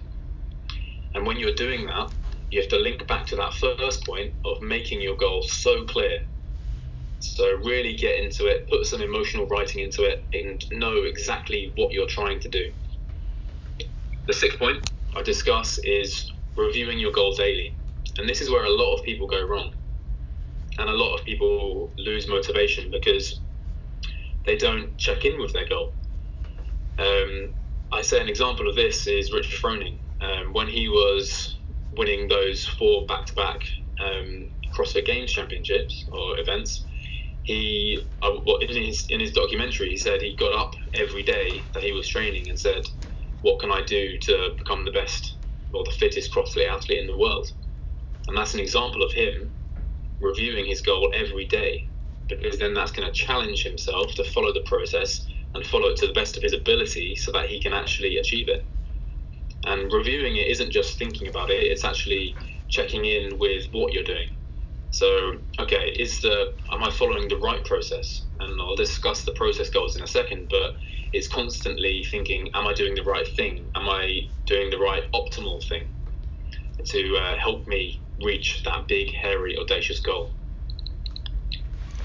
And 1.15 1.25
when 1.25 1.37
you're 1.37 1.55
doing 1.55 1.87
that, 1.87 2.11
you 2.51 2.59
have 2.59 2.69
to 2.69 2.77
link 2.77 3.07
back 3.07 3.25
to 3.27 3.37
that 3.37 3.53
first 3.53 4.05
point 4.05 4.33
of 4.45 4.61
making 4.61 5.01
your 5.01 5.15
goal 5.15 5.41
so 5.47 5.85
clear. 5.85 6.19
So 7.19 7.45
really 7.63 7.95
get 7.95 8.19
into 8.19 8.47
it, 8.47 8.69
put 8.69 8.85
some 8.85 9.01
emotional 9.01 9.47
writing 9.47 9.83
into 9.83 10.03
it, 10.03 10.25
and 10.33 10.61
know 10.73 11.03
exactly 11.05 11.71
what 11.75 11.93
you're 11.93 12.07
trying 12.07 12.39
to 12.41 12.49
do. 12.49 12.65
The 14.27 14.33
sixth 14.33 14.59
point 14.59 14.89
I 15.15 15.21
discuss 15.21 15.79
is 15.79 16.29
reviewing 16.57 16.99
your 16.99 17.11
goal 17.11 17.33
daily. 17.37 17.71
And 18.17 18.27
this 18.27 18.41
is 18.41 18.49
where 18.49 18.65
a 18.65 18.69
lot 18.69 18.95
of 18.95 19.05
people 19.05 19.27
go 19.27 19.45
wrong 19.47 19.71
and 20.81 20.89
a 20.89 20.93
lot 20.93 21.15
of 21.15 21.23
people 21.25 21.93
lose 21.99 22.27
motivation 22.27 22.89
because 22.91 23.41
they 24.45 24.57
don't 24.57 24.97
check 24.97 25.25
in 25.25 25.39
with 25.39 25.53
their 25.53 25.69
goal. 25.69 25.93
Um, 26.97 27.53
I 27.91 28.01
say 28.01 28.19
an 28.19 28.27
example 28.27 28.67
of 28.67 28.75
this 28.75 29.05
is 29.05 29.31
Rich 29.31 29.59
Froning. 29.61 29.99
Um, 30.21 30.53
when 30.53 30.67
he 30.67 30.87
was 30.87 31.57
winning 31.91 32.27
those 32.27 32.65
four 32.65 33.05
back-to-back 33.05 33.59
um, 33.99 34.49
CrossFit 34.75 35.05
Games 35.05 35.31
championships 35.31 36.05
or 36.11 36.39
events, 36.39 36.85
he 37.43 38.01
uh, 38.23 38.33
in 38.61 38.83
his 38.83 39.05
in 39.09 39.19
his 39.19 39.31
documentary 39.31 39.89
he 39.89 39.97
said 39.97 40.21
he 40.21 40.35
got 40.35 40.53
up 40.53 40.71
every 40.93 41.23
day 41.23 41.69
that 41.73 41.83
he 41.83 41.91
was 41.91 42.07
training 42.07 42.49
and 42.49 42.59
said, 42.59 42.83
"What 43.41 43.59
can 43.59 43.71
I 43.71 43.81
do 43.83 44.17
to 44.23 44.51
become 44.57 44.85
the 44.85 44.91
best 44.91 45.37
or 45.73 45.83
the 45.83 45.95
fittest 45.99 46.33
CrossFit 46.33 46.69
athlete 46.69 46.99
in 46.99 47.07
the 47.07 47.17
world?" 47.17 47.47
And 48.27 48.37
that's 48.37 48.53
an 48.53 48.59
example 48.59 49.01
of 49.03 49.11
him 49.11 49.55
reviewing 50.21 50.65
his 50.65 50.81
goal 50.81 51.11
every 51.13 51.45
day 51.45 51.87
because 52.29 52.59
then 52.59 52.73
that's 52.73 52.91
going 52.91 53.07
to 53.07 53.13
challenge 53.13 53.63
himself 53.63 54.13
to 54.15 54.23
follow 54.23 54.53
the 54.53 54.63
process 54.65 55.27
and 55.53 55.65
follow 55.65 55.87
it 55.87 55.97
to 55.97 56.07
the 56.07 56.13
best 56.13 56.37
of 56.37 56.43
his 56.43 56.53
ability 56.53 57.15
so 57.15 57.31
that 57.31 57.47
he 57.49 57.61
can 57.61 57.73
actually 57.73 58.17
achieve 58.17 58.47
it. 58.47 58.65
And 59.65 59.91
reviewing 59.91 60.37
it 60.37 60.47
isn't 60.47 60.71
just 60.71 60.97
thinking 60.97 61.27
about 61.27 61.49
it; 61.49 61.63
it's 61.63 61.85
actually 61.85 62.35
checking 62.69 63.05
in 63.05 63.37
with 63.37 63.67
what 63.71 63.93
you're 63.93 64.03
doing. 64.03 64.29
So, 64.91 65.33
okay, 65.59 65.93
is 65.99 66.21
the 66.21 66.53
am 66.71 66.83
I 66.83 66.89
following 66.89 67.27
the 67.27 67.37
right 67.37 67.63
process? 67.65 68.25
And 68.39 68.59
I'll 68.59 68.75
discuss 68.75 69.23
the 69.23 69.33
process 69.33 69.69
goals 69.69 69.95
in 69.95 70.03
a 70.03 70.07
second, 70.07 70.47
but 70.49 70.75
it's 71.13 71.27
constantly 71.27 72.05
thinking, 72.09 72.49
am 72.53 72.67
I 72.67 72.73
doing 72.73 72.95
the 72.95 73.03
right 73.03 73.27
thing? 73.27 73.65
Am 73.75 73.87
I 73.87 74.21
doing 74.45 74.69
the 74.69 74.77
right 74.79 75.03
optimal 75.13 75.63
thing 75.67 75.83
to 76.85 77.17
uh, 77.17 77.37
help 77.37 77.67
me 77.67 78.01
reach 78.23 78.63
that 78.63 78.87
big, 78.87 79.13
hairy, 79.13 79.57
audacious 79.57 79.99
goal? 79.99 80.31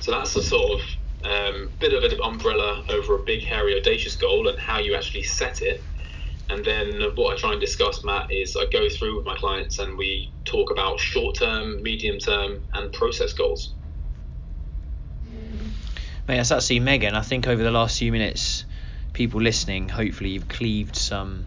So 0.00 0.12
that's 0.12 0.36
a 0.36 0.42
sort 0.42 0.80
of 0.80 0.86
um, 1.24 1.70
bit 1.80 1.92
of 1.92 2.04
an 2.04 2.18
umbrella 2.22 2.84
over 2.88 3.16
a 3.16 3.22
big, 3.24 3.42
hairy, 3.42 3.76
audacious 3.76 4.16
goal 4.16 4.48
and 4.48 4.58
how 4.58 4.78
you 4.78 4.94
actually 4.94 5.24
set 5.24 5.62
it. 5.62 5.82
And 6.48 6.64
then 6.64 7.02
what 7.16 7.34
I 7.34 7.36
try 7.36 7.52
and 7.52 7.60
discuss, 7.60 8.04
Matt, 8.04 8.30
is 8.30 8.56
I 8.56 8.66
go 8.70 8.88
through 8.88 9.16
with 9.16 9.26
my 9.26 9.34
clients 9.36 9.80
and 9.80 9.98
we 9.98 10.30
talk 10.44 10.70
about 10.70 11.00
short 11.00 11.36
term, 11.36 11.82
medium 11.82 12.18
term, 12.18 12.60
and 12.74 12.92
process 12.92 13.32
goals. 13.32 13.74
Mate, 16.28 16.36
that's 16.36 16.52
absolutely 16.52 16.84
mega. 16.84 17.06
And 17.08 17.16
I 17.16 17.22
think 17.22 17.48
over 17.48 17.62
the 17.62 17.70
last 17.70 17.98
few 17.98 18.12
minutes, 18.12 18.64
people 19.12 19.40
listening, 19.40 19.88
hopefully 19.88 20.30
you've 20.30 20.48
cleaved 20.48 20.94
some 20.94 21.44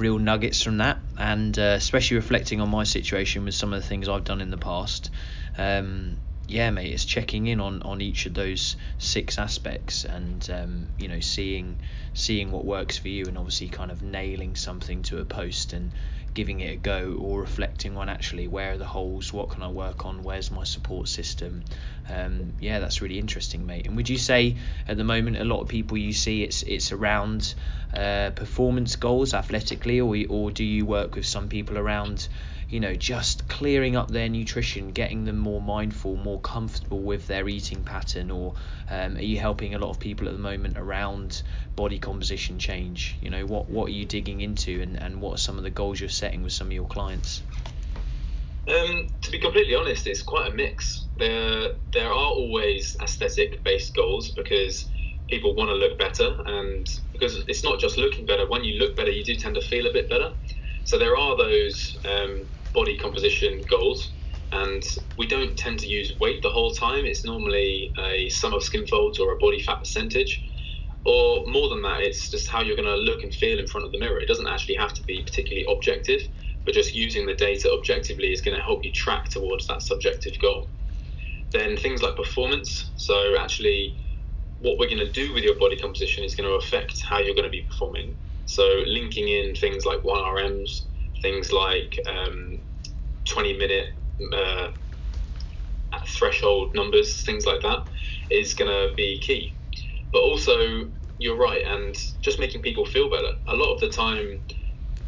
real 0.00 0.18
nuggets 0.18 0.62
from 0.62 0.78
that. 0.78 0.98
And 1.16 1.58
uh, 1.58 1.74
especially 1.76 2.16
reflecting 2.16 2.60
on 2.60 2.68
my 2.68 2.84
situation 2.84 3.44
with 3.44 3.54
some 3.54 3.72
of 3.72 3.80
the 3.80 3.86
things 3.86 4.08
I've 4.08 4.24
done 4.24 4.40
in 4.40 4.50
the 4.50 4.58
past. 4.58 5.10
Um, 5.56 6.18
yeah, 6.50 6.70
mate, 6.70 6.92
it's 6.92 7.04
checking 7.04 7.46
in 7.46 7.60
on, 7.60 7.82
on 7.82 8.00
each 8.00 8.26
of 8.26 8.34
those 8.34 8.76
six 8.98 9.38
aspects 9.38 10.04
and 10.04 10.48
um, 10.50 10.88
you 10.98 11.06
know 11.06 11.20
seeing 11.20 11.76
seeing 12.12 12.50
what 12.50 12.64
works 12.64 12.98
for 12.98 13.08
you 13.08 13.26
and 13.26 13.38
obviously 13.38 13.68
kind 13.68 13.90
of 13.90 14.02
nailing 14.02 14.56
something 14.56 15.02
to 15.02 15.18
a 15.18 15.24
post 15.24 15.72
and 15.72 15.92
giving 16.34 16.60
it 16.60 16.72
a 16.72 16.76
go 16.76 17.16
or 17.20 17.40
reflecting 17.40 17.96
on 17.96 18.08
actually 18.08 18.48
where 18.48 18.72
are 18.72 18.78
the 18.78 18.84
holes, 18.84 19.32
what 19.32 19.50
can 19.50 19.62
I 19.62 19.68
work 19.68 20.06
on, 20.06 20.22
where's 20.22 20.50
my 20.50 20.64
support 20.64 21.08
system. 21.08 21.64
Um, 22.08 22.54
yeah, 22.60 22.80
that's 22.80 23.00
really 23.00 23.18
interesting, 23.18 23.66
mate. 23.66 23.86
And 23.86 23.96
would 23.96 24.08
you 24.08 24.18
say 24.18 24.56
at 24.88 24.96
the 24.96 25.04
moment 25.04 25.36
a 25.38 25.44
lot 25.44 25.60
of 25.60 25.68
people 25.68 25.96
you 25.98 26.12
see 26.12 26.42
it's 26.42 26.62
it's 26.64 26.90
around 26.90 27.54
uh, 27.94 28.30
performance 28.30 28.96
goals 28.96 29.34
athletically, 29.34 30.00
or 30.00 30.16
or 30.28 30.50
do 30.50 30.64
you 30.64 30.84
work 30.84 31.14
with 31.14 31.26
some 31.26 31.48
people 31.48 31.78
around 31.78 32.28
you 32.70 32.78
know, 32.78 32.94
just 32.94 33.48
clearing 33.48 33.96
up 33.96 34.10
their 34.10 34.28
nutrition, 34.28 34.92
getting 34.92 35.24
them 35.24 35.36
more 35.36 35.60
mindful, 35.60 36.16
more 36.16 36.40
comfortable 36.40 37.02
with 37.02 37.26
their 37.26 37.48
eating 37.48 37.82
pattern, 37.82 38.30
or 38.30 38.54
um, 38.88 39.16
are 39.16 39.22
you 39.22 39.40
helping 39.40 39.74
a 39.74 39.78
lot 39.78 39.90
of 39.90 39.98
people 39.98 40.28
at 40.28 40.32
the 40.32 40.40
moment 40.40 40.78
around 40.78 41.42
body 41.74 41.98
composition 41.98 42.60
change? 42.60 43.18
You 43.20 43.30
know, 43.30 43.44
what 43.44 43.68
what 43.68 43.88
are 43.88 43.92
you 43.92 44.06
digging 44.06 44.40
into, 44.40 44.80
and, 44.80 44.96
and 44.96 45.20
what 45.20 45.34
are 45.34 45.38
some 45.38 45.58
of 45.58 45.64
the 45.64 45.70
goals 45.70 45.98
you're 45.98 46.08
setting 46.08 46.42
with 46.42 46.52
some 46.52 46.68
of 46.68 46.72
your 46.72 46.86
clients? 46.86 47.42
Um, 48.68 49.08
to 49.22 49.30
be 49.32 49.40
completely 49.40 49.74
honest, 49.74 50.06
it's 50.06 50.22
quite 50.22 50.52
a 50.52 50.54
mix. 50.54 51.08
There 51.16 51.70
there 51.92 52.08
are 52.08 52.12
always 52.12 52.96
aesthetic 53.02 53.64
based 53.64 53.96
goals 53.96 54.30
because 54.30 54.88
people 55.28 55.56
want 55.56 55.70
to 55.70 55.74
look 55.74 55.98
better, 55.98 56.36
and 56.46 56.86
because 57.12 57.44
it's 57.48 57.64
not 57.64 57.80
just 57.80 57.98
looking 57.98 58.26
better. 58.26 58.48
When 58.48 58.62
you 58.62 58.78
look 58.78 58.96
better, 58.96 59.10
you 59.10 59.24
do 59.24 59.34
tend 59.34 59.56
to 59.56 59.60
feel 59.60 59.88
a 59.88 59.92
bit 59.92 60.08
better. 60.08 60.30
So 60.84 60.98
there 60.98 61.16
are 61.16 61.36
those 61.36 61.96
um, 62.04 62.46
body 62.74 62.98
composition 62.98 63.64
goals, 63.68 64.14
and 64.52 64.82
we 65.16 65.26
don't 65.26 65.56
tend 65.56 65.78
to 65.80 65.86
use 65.86 66.12
weight 66.20 66.42
the 66.42 66.50
whole 66.50 66.72
time. 66.72 67.04
It's 67.04 67.24
normally 67.24 67.92
a 67.98 68.28
sum 68.28 68.54
of 68.54 68.62
skin 68.62 68.86
folds 68.86 69.18
or 69.18 69.32
a 69.32 69.38
body 69.38 69.60
fat 69.60 69.78
percentage. 69.78 70.42
Or 71.04 71.46
more 71.46 71.70
than 71.70 71.82
that, 71.82 72.00
it's 72.00 72.30
just 72.30 72.50
how 72.50 72.62
you're 72.62 72.76
going 72.76 72.88
to 72.88 72.96
look 72.96 73.22
and 73.22 73.32
feel 73.32 73.58
in 73.58 73.66
front 73.66 73.86
of 73.86 73.92
the 73.92 73.98
mirror. 73.98 74.20
It 74.20 74.28
doesn't 74.28 74.48
actually 74.48 74.76
have 74.76 74.92
to 74.94 75.02
be 75.04 75.22
particularly 75.22 75.66
objective, 75.70 76.20
but 76.64 76.74
just 76.74 76.94
using 76.94 77.26
the 77.26 77.34
data 77.34 77.70
objectively 77.72 78.32
is 78.32 78.42
going 78.42 78.56
to 78.56 78.62
help 78.62 78.84
you 78.84 78.92
track 78.92 79.28
towards 79.30 79.66
that 79.68 79.82
subjective 79.82 80.34
goal. 80.42 80.68
Then 81.52 81.76
things 81.76 82.02
like 82.02 82.16
performance. 82.16 82.90
So, 82.96 83.34
actually, 83.38 83.96
what 84.58 84.78
we're 84.78 84.90
going 84.90 84.98
to 84.98 85.10
do 85.10 85.32
with 85.32 85.42
your 85.42 85.58
body 85.58 85.76
composition 85.76 86.22
is 86.22 86.34
going 86.34 86.48
to 86.48 86.54
affect 86.56 87.02
how 87.02 87.18
you're 87.18 87.34
going 87.34 87.44
to 87.44 87.50
be 87.50 87.62
performing. 87.62 88.14
So, 88.44 88.82
linking 88.86 89.28
in 89.28 89.54
things 89.54 89.86
like 89.86 90.02
1RMs, 90.02 90.82
things 91.22 91.52
like 91.52 91.98
um, 92.08 92.60
20 93.28 93.58
minute 93.58 93.86
uh, 94.34 94.68
threshold 96.06 96.70
numbers, 96.74 97.22
things 97.22 97.46
like 97.46 97.62
that, 97.62 97.78
is 98.30 98.54
going 98.54 98.70
to 98.70 98.94
be 98.96 99.20
key. 99.20 99.56
But 100.12 100.20
also, 100.20 100.90
you're 101.18 101.38
right, 101.38 101.62
and 101.66 101.94
just 102.22 102.40
making 102.40 102.62
people 102.62 102.84
feel 102.84 103.10
better. 103.10 103.32
A 103.48 103.54
lot 103.54 103.74
of 103.74 103.80
the 103.80 103.88
time, 103.88 104.40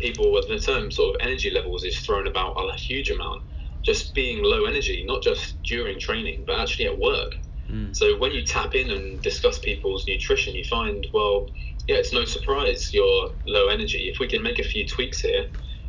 people, 0.01 0.33
with 0.33 0.49
the 0.49 0.59
term 0.59 0.91
sort 0.91 1.15
of 1.15 1.27
energy 1.27 1.51
levels 1.51 1.85
is 1.85 1.99
thrown 2.01 2.27
about 2.27 2.55
a 2.57 2.77
huge 2.77 3.11
amount. 3.11 3.43
Just 3.85 4.15
being 4.15 4.45
low 4.45 4.65
energy, 4.67 5.05
not 5.07 5.23
just 5.23 5.61
during 5.65 5.99
training, 5.99 6.45
but 6.47 6.61
actually 6.61 6.87
at 6.87 6.99
work. 6.99 7.33
Mm. 7.69 7.97
So 7.97 8.17
when 8.19 8.31
you 8.33 8.45
tap 8.45 8.75
in 8.75 8.91
and 8.91 9.23
discuss 9.23 9.59
people's 9.59 10.05
nutrition, 10.07 10.55
you 10.55 10.65
find, 10.65 11.05
well, 11.13 11.47
yeah, 11.89 11.97
it's 11.97 12.13
no 12.13 12.25
surprise 12.25 12.91
you're 12.93 13.31
low 13.47 13.69
energy. 13.69 14.11
If 14.13 14.21
we 14.21 14.29
can 14.29 14.43
make 14.43 14.61
a 14.61 14.65
few 14.65 14.87
tweaks 14.87 15.21
here, 15.21 15.47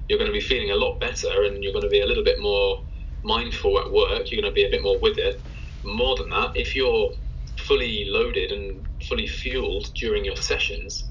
you're 0.08 0.20
going 0.20 0.32
to 0.32 0.38
be 0.38 0.42
feeling 0.42 0.72
a 0.72 0.76
lot 0.76 1.00
better 1.00 1.44
and 1.44 1.64
you're 1.64 1.74
going 1.74 1.84
to 1.84 1.90
be 1.90 2.02
a 2.02 2.06
little 2.06 2.24
bit 2.24 2.40
more 2.40 2.78
mindful 3.24 3.80
at 3.80 3.92
work. 3.92 4.32
You're 4.32 4.42
going 4.42 4.52
to 4.52 4.56
be 4.56 4.66
a 4.66 4.72
bit 4.72 4.84
more 4.84 5.00
with 5.02 5.18
it. 5.18 5.42
More 5.84 6.16
than 6.18 6.30
that, 6.30 6.52
if 6.56 6.76
you're 6.76 7.10
fully 7.58 8.06
loaded 8.08 8.52
and 8.52 8.86
fully 9.08 9.28
fueled 9.28 9.88
during 9.96 10.26
your 10.26 10.36
sessions, 10.36 11.10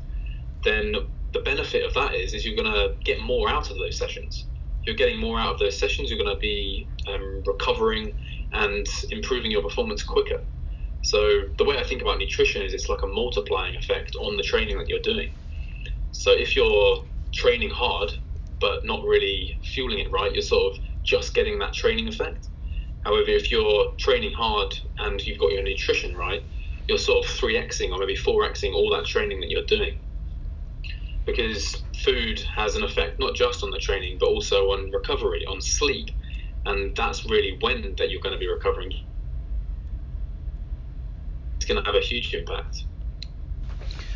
then 0.64 0.94
the 1.32 1.40
benefit 1.40 1.84
of 1.84 1.94
that 1.94 2.14
is 2.14 2.34
is 2.34 2.44
you're 2.44 2.56
going 2.56 2.72
to 2.72 2.90
get 3.04 3.20
more 3.20 3.48
out 3.48 3.70
of 3.70 3.78
those 3.78 3.98
sessions. 3.98 4.46
You're 4.86 4.96
getting 4.96 5.20
more 5.20 5.38
out 5.38 5.54
of 5.54 5.58
those 5.58 5.78
sessions. 5.78 6.10
You're 6.10 6.22
going 6.22 6.34
to 6.34 6.40
be 6.40 6.88
um, 7.08 7.42
recovering 7.46 8.12
and 8.52 8.86
improving 9.10 9.50
your 9.50 9.62
performance 9.62 10.02
quicker. 10.02 10.40
So 11.02 11.42
the 11.58 11.64
way 11.64 11.78
I 11.78 11.84
think 11.84 12.02
about 12.02 12.18
nutrition 12.18 12.62
is 12.62 12.74
it's 12.74 12.88
like 12.88 13.02
a 13.02 13.06
multiplying 13.06 13.76
effect 13.76 14.14
on 14.20 14.36
the 14.36 14.42
training 14.42 14.78
that 14.78 14.88
you're 14.88 15.00
doing. 15.02 15.30
So 16.12 16.32
if 16.32 16.54
you're 16.56 17.04
training 17.32 17.70
hard 17.70 18.12
but 18.62 18.86
not 18.86 19.02
really 19.02 19.58
fueling 19.62 19.98
it 19.98 20.10
right, 20.10 20.32
you're 20.32 20.40
sort 20.40 20.72
of 20.72 20.78
just 21.02 21.34
getting 21.34 21.58
that 21.58 21.74
training 21.74 22.08
effect. 22.08 22.48
However, 23.04 23.28
if 23.28 23.50
you're 23.50 23.88
training 23.98 24.32
hard 24.32 24.72
and 25.00 25.20
you've 25.20 25.38
got 25.38 25.50
your 25.50 25.64
nutrition 25.64 26.16
right, 26.16 26.42
you're 26.88 26.98
sort 26.98 27.24
of 27.24 27.30
3xing 27.32 27.90
or 27.90 27.98
maybe 27.98 28.16
4xing 28.16 28.72
all 28.72 28.90
that 28.94 29.04
training 29.04 29.40
that 29.40 29.50
you're 29.50 29.66
doing. 29.66 29.98
Because 31.26 31.82
food 32.04 32.40
has 32.54 32.76
an 32.76 32.84
effect 32.84 33.18
not 33.18 33.34
just 33.34 33.64
on 33.64 33.70
the 33.70 33.78
training, 33.78 34.18
but 34.20 34.26
also 34.26 34.66
on 34.66 34.90
recovery, 34.92 35.44
on 35.46 35.60
sleep. 35.60 36.10
And 36.64 36.96
that's 36.96 37.26
really 37.26 37.58
when 37.60 37.94
that 37.98 38.10
you're 38.10 38.20
going 38.20 38.34
to 38.34 38.38
be 38.38 38.48
recovering. 38.48 38.92
It's 41.56 41.66
going 41.66 41.82
to 41.82 41.86
have 41.86 41.96
a 41.96 42.04
huge 42.04 42.32
impact. 42.34 42.84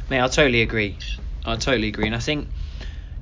Mate, 0.09 0.21
I 0.21 0.29
totally 0.29 0.63
agree. 0.63 0.97
I 1.45 1.57
totally 1.57 1.89
agree. 1.89 2.07
And 2.07 2.15
I 2.15 2.21
think 2.21 2.49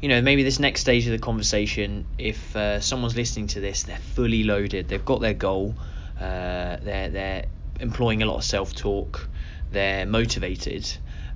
you 0.04 0.08
know, 0.08 0.20
maybe 0.20 0.42
this 0.42 0.60
next 0.60 0.82
stage 0.82 1.06
of 1.06 1.12
the 1.12 1.18
conversation, 1.18 2.04
if 2.18 2.54
uh, 2.54 2.78
someone's 2.78 3.16
listening 3.16 3.46
to 3.46 3.60
this, 3.60 3.84
they're 3.84 3.96
fully 3.96 4.44
loaded, 4.44 4.86
they've 4.86 5.02
got 5.02 5.22
their 5.22 5.32
goal, 5.32 5.74
uh, 6.20 6.76
they're 6.82 7.08
they're 7.08 7.46
employing 7.80 8.22
a 8.22 8.26
lot 8.26 8.36
of 8.36 8.44
self 8.44 8.74
talk, 8.74 9.30
they're 9.70 10.04
motivated. 10.04 10.86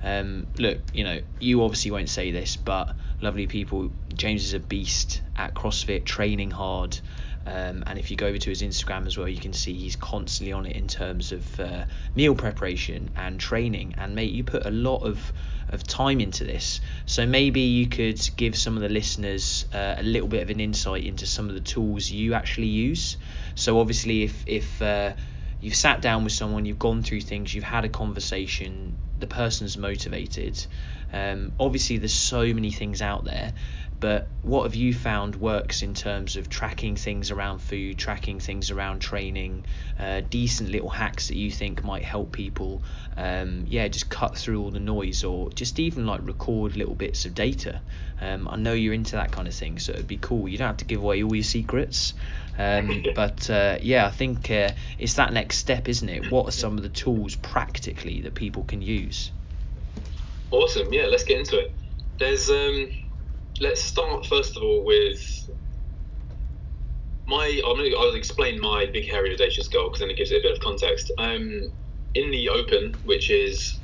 Um, 0.02 0.48
look, 0.58 0.80
you 0.92 1.02
know, 1.02 1.18
you 1.40 1.64
obviously 1.64 1.92
won't 1.92 2.10
say 2.10 2.30
this, 2.30 2.56
but 2.56 2.94
lovely 3.22 3.46
people, 3.46 3.90
James 4.12 4.44
is 4.44 4.52
a 4.52 4.60
beast 4.60 5.22
at 5.34 5.54
CrossFit, 5.54 6.04
training 6.04 6.50
hard. 6.50 7.00
Um, 7.46 7.82
and 7.86 7.98
if 7.98 8.10
you 8.10 8.16
go 8.16 8.26
over 8.26 8.38
to 8.38 8.50
his 8.50 8.62
Instagram 8.62 9.06
as 9.06 9.16
well, 9.16 9.28
you 9.28 9.38
can 9.38 9.52
see 9.52 9.72
he's 9.72 9.96
constantly 9.96 10.52
on 10.52 10.66
it 10.66 10.76
in 10.76 10.86
terms 10.86 11.32
of 11.32 11.60
uh, 11.60 11.84
meal 12.14 12.34
preparation 12.34 13.10
and 13.16 13.40
training. 13.40 13.94
And 13.96 14.14
mate, 14.14 14.32
you 14.32 14.44
put 14.44 14.66
a 14.66 14.70
lot 14.70 15.02
of 15.02 15.32
of 15.70 15.86
time 15.86 16.20
into 16.20 16.44
this. 16.44 16.80
So 17.06 17.26
maybe 17.26 17.60
you 17.60 17.88
could 17.88 18.18
give 18.36 18.56
some 18.56 18.76
of 18.76 18.82
the 18.82 18.88
listeners 18.88 19.66
uh, 19.72 19.96
a 19.98 20.02
little 20.02 20.28
bit 20.28 20.42
of 20.42 20.50
an 20.50 20.60
insight 20.60 21.04
into 21.04 21.26
some 21.26 21.48
of 21.48 21.54
the 21.54 21.60
tools 21.60 22.10
you 22.10 22.34
actually 22.34 22.68
use. 22.68 23.16
So 23.54 23.80
obviously, 23.80 24.22
if 24.22 24.44
if 24.46 24.80
uh, 24.82 25.12
you've 25.60 25.76
sat 25.76 26.00
down 26.00 26.24
with 26.24 26.32
someone, 26.32 26.64
you've 26.64 26.78
gone 26.78 27.02
through 27.02 27.22
things, 27.22 27.54
you've 27.54 27.64
had 27.64 27.84
a 27.84 27.88
conversation, 27.88 28.96
the 29.18 29.26
person's 29.26 29.76
motivated. 29.76 30.64
Um, 31.12 31.52
obviously, 31.58 31.98
there's 31.98 32.14
so 32.14 32.42
many 32.52 32.70
things 32.70 33.02
out 33.02 33.24
there, 33.24 33.52
but 34.00 34.28
what 34.42 34.64
have 34.64 34.74
you 34.74 34.94
found 34.94 35.36
works 35.36 35.82
in 35.82 35.94
terms 35.94 36.36
of 36.36 36.48
tracking 36.48 36.94
things 36.94 37.30
around 37.30 37.58
food, 37.58 37.98
tracking 37.98 38.38
things 38.38 38.70
around 38.70 39.00
training, 39.00 39.64
uh, 39.98 40.20
decent 40.30 40.70
little 40.70 40.88
hacks 40.88 41.28
that 41.28 41.36
you 41.36 41.50
think 41.50 41.82
might 41.82 42.04
help 42.04 42.30
people? 42.30 42.82
Um, 43.16 43.64
yeah, 43.66 43.88
just 43.88 44.08
cut 44.08 44.38
through 44.38 44.62
all 44.62 44.70
the 44.70 44.80
noise, 44.80 45.24
or 45.24 45.50
just 45.50 45.80
even 45.80 46.06
like 46.06 46.20
record 46.24 46.76
little 46.76 46.94
bits 46.94 47.24
of 47.24 47.34
data. 47.34 47.80
Um, 48.20 48.48
I 48.48 48.56
know 48.56 48.72
you're 48.72 48.94
into 48.94 49.16
that 49.16 49.32
kind 49.32 49.48
of 49.48 49.54
thing, 49.54 49.78
so 49.78 49.92
it'd 49.92 50.06
be 50.06 50.18
cool. 50.18 50.48
You 50.48 50.58
don't 50.58 50.68
have 50.68 50.76
to 50.78 50.84
give 50.84 51.02
away 51.02 51.22
all 51.22 51.34
your 51.34 51.44
secrets. 51.44 52.14
Um, 52.56 53.04
but 53.14 53.50
uh, 53.50 53.78
yeah, 53.82 54.06
I 54.06 54.10
think 54.10 54.50
uh, 54.50 54.70
it's 54.98 55.14
that 55.14 55.32
next 55.32 55.58
step, 55.58 55.88
isn't 55.88 56.08
it? 56.08 56.30
What 56.30 56.46
are 56.46 56.52
some 56.52 56.76
of 56.76 56.82
the 56.82 56.88
tools 56.88 57.34
practically 57.34 58.20
that 58.22 58.34
people 58.34 58.62
can 58.62 58.82
use? 58.82 59.32
Awesome. 60.50 60.92
Yeah, 60.92 61.06
let's 61.06 61.24
get 61.24 61.38
into 61.40 61.58
it. 61.58 61.74
There's 62.18 62.48
um, 62.50 62.88
let's 63.60 63.82
start 63.82 64.26
first 64.26 64.56
of 64.56 64.62
all 64.62 64.84
with 64.84 65.50
my. 67.26 67.60
I'll, 67.64 67.76
I'll 67.98 68.14
explain 68.14 68.60
my 68.60 68.86
big, 68.92 69.08
hairy, 69.08 69.32
audacious 69.32 69.68
goal 69.68 69.88
because 69.88 70.00
then 70.00 70.10
it 70.10 70.16
gives 70.16 70.30
it 70.30 70.38
a 70.38 70.42
bit 70.42 70.52
of 70.52 70.60
context. 70.60 71.12
Um, 71.18 71.70
in 72.14 72.30
the 72.30 72.48
Open, 72.48 72.94
which 73.04 73.30
is 73.30 73.78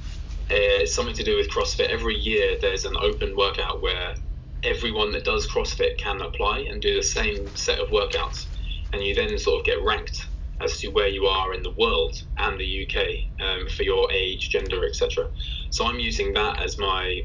uh, 0.50 0.86
something 0.86 1.14
to 1.14 1.22
do 1.22 1.36
with 1.36 1.50
CrossFit, 1.50 1.88
every 1.88 2.16
year 2.16 2.56
there's 2.60 2.84
an 2.84 2.96
open 3.00 3.36
workout 3.36 3.82
where 3.82 4.14
everyone 4.62 5.12
that 5.12 5.24
does 5.24 5.46
CrossFit 5.46 5.98
can 5.98 6.20
apply 6.22 6.66
and 6.70 6.80
do 6.80 6.94
the 6.94 7.02
same 7.02 7.54
set 7.54 7.78
of 7.78 7.88
workouts, 7.88 8.46
and 8.92 9.02
you 9.02 9.14
then 9.14 9.36
sort 9.38 9.60
of 9.60 9.66
get 9.66 9.82
ranked 9.84 10.26
as 10.60 10.78
to 10.78 10.88
where 10.88 11.08
you 11.08 11.26
are 11.26 11.52
in 11.52 11.62
the 11.62 11.74
world 11.78 12.14
and 12.38 12.58
the 12.58 12.86
UK 12.86 13.46
um, 13.46 13.68
for 13.68 13.82
your 13.82 14.10
age, 14.12 14.50
gender, 14.50 14.84
etc. 14.86 15.26
So 15.70 15.84
I'm 15.84 15.98
using 15.98 16.32
that 16.34 16.62
as 16.62 16.78
my 16.78 17.20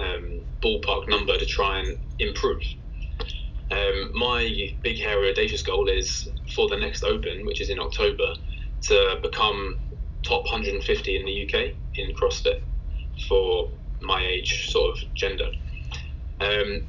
um, 0.00 0.40
ballpark 0.62 1.08
number 1.08 1.36
to 1.38 1.46
try 1.46 1.80
and 1.80 1.96
improve. 2.18 2.62
Um, 3.70 4.10
my 4.14 4.70
big, 4.82 4.98
hairy, 4.98 5.30
audacious 5.30 5.62
goal 5.62 5.88
is 5.88 6.28
for 6.54 6.68
the 6.68 6.76
next 6.76 7.04
Open, 7.04 7.46
which 7.46 7.60
is 7.60 7.70
in 7.70 7.78
October, 7.78 8.34
to 8.82 9.16
become 9.22 9.76
top 10.22 10.44
150 10.44 11.16
in 11.16 11.24
the 11.24 11.44
UK 11.44 11.74
in 11.96 12.14
CrossFit 12.14 12.60
for 13.28 13.68
my 14.00 14.20
age, 14.20 14.68
sort 14.70 14.90
of 14.96 15.14
gender. 15.14 15.46
Um, 16.40 16.82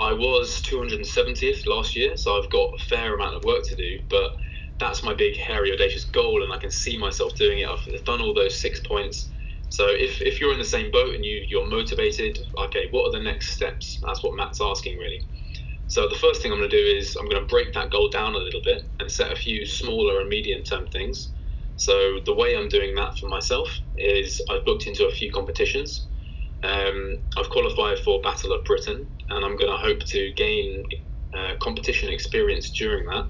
I 0.00 0.12
was 0.12 0.62
270th 0.62 1.66
last 1.66 1.96
year, 1.96 2.16
so 2.16 2.40
I've 2.40 2.50
got 2.50 2.68
a 2.78 2.84
fair 2.88 3.14
amount 3.14 3.36
of 3.36 3.44
work 3.44 3.62
to 3.68 3.76
do, 3.76 4.00
but 4.10 4.32
that's 4.78 5.02
my 5.02 5.14
big, 5.14 5.36
hairy, 5.38 5.72
audacious 5.72 6.04
goal, 6.04 6.42
and 6.42 6.52
I 6.52 6.58
can 6.58 6.70
see 6.70 6.98
myself 6.98 7.34
doing 7.36 7.60
it. 7.60 7.68
I've 7.68 8.04
done 8.04 8.20
all 8.20 8.34
those 8.34 8.60
six 8.60 8.80
points. 8.80 9.30
So 9.68 9.86
if, 9.88 10.20
if 10.20 10.40
you're 10.40 10.52
in 10.52 10.58
the 10.58 10.64
same 10.64 10.90
boat 10.90 11.14
and 11.14 11.24
you, 11.24 11.44
you're 11.48 11.68
motivated, 11.68 12.38
okay, 12.66 12.86
what 12.90 13.08
are 13.08 13.18
the 13.18 13.24
next 13.24 13.50
steps? 13.50 13.98
That's 14.06 14.22
what 14.22 14.36
Matt's 14.36 14.60
asking, 14.60 14.98
really. 14.98 15.20
So 15.88 16.08
the 16.08 16.16
first 16.16 16.42
thing 16.42 16.52
I'm 16.52 16.58
going 16.58 16.70
to 16.70 16.76
do 16.76 16.96
is 16.98 17.16
I'm 17.16 17.28
going 17.28 17.42
to 17.42 17.48
break 17.48 17.72
that 17.74 17.90
goal 17.90 18.08
down 18.08 18.34
a 18.34 18.38
little 18.38 18.60
bit 18.64 18.90
and 19.00 19.10
set 19.10 19.32
a 19.32 19.36
few 19.36 19.64
smaller 19.66 20.20
and 20.20 20.28
medium 20.28 20.62
term 20.62 20.86
things. 20.86 21.32
So 21.76 22.18
the 22.24 22.34
way 22.34 22.56
I'm 22.56 22.68
doing 22.68 22.94
that 22.94 23.18
for 23.18 23.28
myself 23.28 23.68
is 23.96 24.40
I've 24.50 24.64
booked 24.64 24.86
into 24.86 25.06
a 25.06 25.10
few 25.10 25.30
competitions. 25.30 26.06
Um, 26.62 27.18
I've 27.36 27.50
qualified 27.50 27.98
for 27.98 28.20
Battle 28.22 28.52
of 28.52 28.64
Britain, 28.64 29.06
and 29.28 29.44
I'm 29.44 29.56
going 29.56 29.70
to 29.70 29.76
hope 29.76 30.00
to 30.06 30.32
gain 30.32 30.84
uh, 31.36 31.52
competition 31.60 32.08
experience 32.10 32.70
during 32.70 33.06
that. 33.06 33.28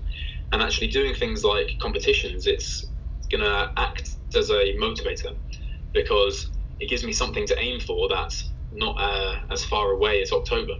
And 0.52 0.62
actually, 0.62 0.88
doing 0.88 1.12
things 1.12 1.42
like 1.44 1.72
competitions, 1.82 2.46
it's 2.46 2.84
going 3.30 3.42
to 3.42 3.72
act 3.76 4.16
as 4.34 4.48
a 4.50 4.76
motivator 4.80 5.34
because 5.96 6.50
it 6.78 6.88
gives 6.88 7.02
me 7.02 7.12
something 7.12 7.46
to 7.46 7.58
aim 7.58 7.80
for 7.80 8.06
that's 8.08 8.52
not 8.70 8.96
uh, 9.00 9.36
as 9.50 9.64
far 9.64 9.92
away 9.92 10.22
as 10.22 10.30
October. 10.30 10.74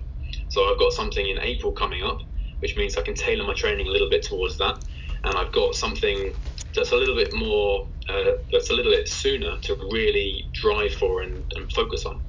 So 0.49 0.71
I've 0.71 0.79
got 0.79 0.93
something 0.93 1.27
in 1.27 1.39
April 1.41 1.73
coming 1.73 2.05
up, 2.05 2.19
which 2.61 2.77
means 2.77 2.97
I 2.97 3.03
can 3.03 3.15
tailor 3.15 3.45
my 3.45 3.55
training 3.55 3.89
a 3.89 3.91
little 3.91 4.11
bit 4.11 4.23
towards 4.23 4.59
that. 4.59 4.85
And 5.25 5.35
I've 5.37 5.53
got 5.53 5.75
something 5.75 6.33
that's 6.75 6.93
a 6.93 6.97
little 6.97 7.17
bit 7.17 7.35
more, 7.35 7.89
uh, 8.09 8.33
that's 8.53 8.71
a 8.71 8.75
little 8.75 8.93
bit 8.93 9.09
sooner 9.09 9.57
to 9.63 9.75
really 9.91 10.45
drive 10.53 10.93
for 10.93 11.23
and, 11.23 11.43
and, 11.57 11.73
focus 11.73 12.05
on. 12.05 12.21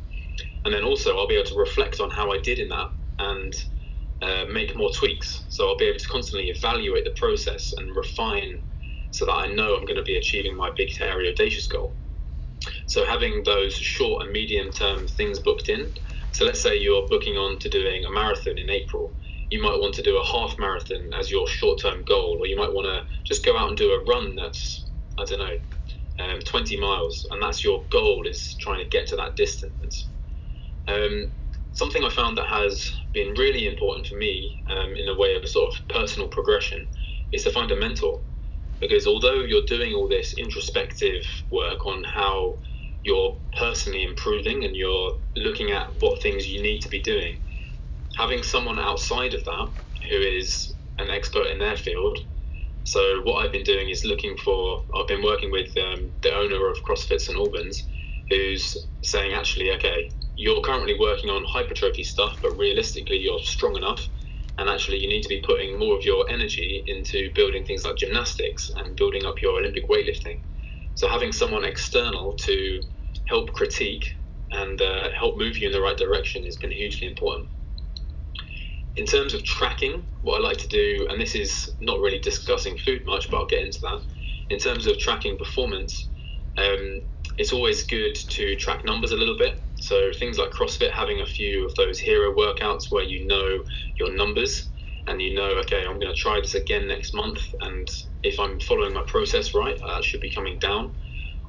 And 0.64 0.74
then 0.74 0.84
also 0.84 1.18
I'll 1.18 1.28
be 1.28 1.36
able 1.36 1.50
to 1.50 1.60
reflect 1.60 2.00
on 2.00 2.10
how 2.10 2.32
I 2.32 2.40
did 2.40 2.60
in 2.60 2.70
that 2.70 2.90
and 3.20 3.54
uh, 4.22 4.46
make 4.52 4.76
more 4.76 4.92
tweaks. 4.92 5.44
So 5.50 5.68
I'll 5.68 5.78
be 5.78 5.86
able 5.86 6.00
to 6.00 6.08
constantly 6.08 6.50
evaluate 6.50 7.04
the 7.04 7.16
process 7.20 7.74
and 7.78 7.96
refine 7.96 8.62
so 9.12 9.26
that 9.26 9.34
I 9.34 9.48
know 9.48 9.76
I'm 9.76 9.86
going 9.86 9.98
to 9.98 10.04
be 10.04 10.18
achieving 10.18 10.56
my 10.56 10.72
big, 10.76 10.96
hairy, 10.98 11.30
audacious 11.30 11.68
goal. 11.68 11.94
So 12.88 13.06
having 13.06 13.44
those 13.44 13.76
short 13.76 14.24
and 14.24 14.32
medium 14.32 14.72
term 14.72 15.08
things 15.08 15.40
booked 15.40 15.70
in. 15.70 15.94
So 16.32 16.46
let's 16.46 16.62
say 16.62 16.78
you're 16.78 17.08
booking 17.10 17.36
on 17.36 17.60
to 17.60 17.70
doing 17.70 18.06
a 18.06 18.12
marathon 18.12 18.58
in 18.58 18.70
April. 18.70 19.14
You 19.50 19.62
might 19.62 19.80
want 19.80 19.94
to 19.96 20.04
do 20.04 20.18
a 20.18 20.26
half 20.26 20.58
marathon 20.58 21.14
as 21.14 21.30
your 21.30 21.48
short 21.48 21.80
term 21.82 22.04
goal, 22.04 22.38
or 22.40 22.48
you 22.48 22.56
might 22.56 22.74
want 22.74 22.88
to 22.88 23.04
just 23.26 23.46
go 23.46 23.58
out 23.58 23.70
and 23.70 23.78
do 23.78 23.92
a 23.92 24.04
run 24.06 24.36
that's, 24.36 24.90
I 25.18 25.26
don't 25.26 25.40
know, 25.40 25.58
um, 26.20 26.40
20 26.40 26.78
miles, 26.78 27.28
and 27.32 27.42
that's 27.42 27.64
your 27.64 27.84
goal 27.92 28.26
is 28.28 28.56
trying 28.60 28.84
to 28.84 28.90
get 28.90 29.08
to 29.08 29.16
that 29.18 29.36
distance. 29.36 30.10
Um, 30.88 31.32
something 31.74 32.04
I 32.04 32.10
found 32.10 32.38
that 32.38 32.48
has 32.48 32.92
been 33.14 33.34
really 33.38 33.68
important 33.68 34.08
for 34.08 34.16
me 34.16 34.58
um, 34.70 34.96
in 34.96 35.10
a 35.10 35.18
way 35.18 35.36
of 35.36 35.48
sort 35.48 35.74
of 35.74 35.88
personal 35.90 36.30
progression 36.30 36.88
is 37.32 37.44
to 37.44 37.52
find 37.52 37.72
a 37.72 37.76
mentor. 37.76 38.20
Because 38.80 39.08
although 39.08 39.42
you're 39.42 39.66
doing 39.68 39.94
all 39.94 40.08
this 40.08 40.34
introspective 40.34 41.24
work 41.52 41.86
on 41.86 42.04
how 42.04 42.60
you're 43.04 43.38
personally 43.58 44.04
improving 44.04 44.64
and 44.64 44.76
you're 44.76 45.14
looking 45.36 45.72
at 45.72 45.88
what 46.02 46.22
things 46.22 46.48
you 46.48 46.62
need 46.62 46.82
to 46.82 46.90
be 46.90 47.02
doing, 47.02 47.38
having 48.18 48.44
someone 48.44 48.80
outside 48.80 49.34
of 49.34 49.44
that 49.46 49.72
who 50.10 50.18
is 50.18 50.74
an 51.00 51.10
expert 51.10 51.48
in 51.48 51.60
their 51.60 51.78
field. 51.78 52.18
So 52.84 53.22
what 53.24 53.46
I've 53.46 53.52
been 53.52 53.64
doing 53.64 53.90
is 53.90 54.06
looking 54.06 54.36
for. 54.38 54.84
I've 54.96 55.08
been 55.08 55.24
working 55.24 55.52
with 55.52 55.70
um, 55.78 56.12
the 56.24 56.34
owner 56.34 56.70
of 56.70 56.78
CrossFit 56.88 57.20
St 57.20 57.38
Albans, 57.38 57.84
who's 58.30 58.78
saying 59.04 59.34
actually, 59.34 59.72
okay, 59.74 60.10
you're 60.36 60.62
currently 60.62 60.96
working 61.00 61.30
on 61.30 61.44
hypertrophy 61.46 62.04
stuff, 62.04 62.38
but 62.42 62.52
realistically, 62.58 63.18
you're 63.18 63.40
strong 63.40 63.76
enough 63.76 64.08
and 64.58 64.70
actually 64.70 64.98
you 64.98 65.08
need 65.08 65.22
to 65.22 65.30
be 65.30 65.42
putting 65.46 65.78
more 65.78 65.96
of 65.98 66.04
your 66.04 66.26
energy 66.30 66.84
into 66.88 67.30
building 67.36 67.64
things 67.64 67.86
like 67.86 67.98
gymnastics 67.98 68.72
and 68.76 68.96
building 68.96 69.26
up 69.26 69.36
your 69.42 69.60
Olympic 69.60 69.88
weightlifting. 69.90 70.40
So 70.98 71.08
having 71.08 71.32
someone 71.32 71.64
external 71.64 72.34
to 72.34 72.82
help 73.26 73.54
critique 73.54 74.16
and 74.50 74.82
uh, 74.82 75.10
help 75.16 75.38
move 75.38 75.56
you 75.56 75.68
in 75.68 75.72
the 75.72 75.80
right 75.80 75.96
direction 75.96 76.44
has 76.46 76.58
been 76.58 76.72
hugely 76.72 77.08
important. 77.08 77.50
In 78.96 79.06
terms 79.06 79.36
of 79.36 79.44
tracking, 79.44 80.08
what 80.22 80.40
I 80.40 80.44
like 80.44 80.58
to 80.58 80.68
do, 80.68 81.06
and 81.12 81.22
this 81.22 81.36
is 81.36 81.70
not 81.80 82.00
really 82.00 82.18
discussing 82.18 82.80
food 82.80 83.04
much, 83.06 83.30
but 83.30 83.38
I'll 83.38 83.46
get 83.46 83.64
into 83.64 83.78
that. 83.84 84.00
In 84.50 84.58
terms 84.58 84.88
of 84.88 84.98
tracking 84.98 85.38
performance, 85.38 86.10
um, 86.58 87.04
it's 87.38 87.54
always 87.54 87.86
good 87.86 88.16
to 88.16 88.56
track 88.56 88.84
numbers 88.84 89.12
a 89.12 89.18
little 89.18 89.38
bit. 89.38 89.62
So 89.76 90.10
things 90.18 90.40
like 90.40 90.50
CrossFit, 90.50 90.94
having 90.94 91.22
a 91.22 91.28
few 91.28 91.64
of 91.68 91.76
those 91.76 92.00
hero 92.00 92.34
workouts 92.34 92.86
where 92.90 93.04
you 93.04 93.28
know 93.28 93.60
your 94.00 94.16
numbers 94.16 94.70
and 95.06 95.22
you 95.22 95.36
know, 95.36 95.60
okay, 95.60 95.86
I'm 95.86 96.00
going 96.00 96.12
to 96.12 96.20
try 96.20 96.40
this 96.42 96.56
again 96.56 96.88
next 96.88 97.14
month, 97.14 97.44
and 97.62 97.88
if 98.24 98.40
I'm 98.40 98.60
following 98.60 98.94
my 98.94 99.04
process 99.08 99.54
right, 99.56 99.78
that 99.86 100.04
should 100.04 100.22
be 100.22 100.32
coming 100.32 100.60
down. 100.60 100.96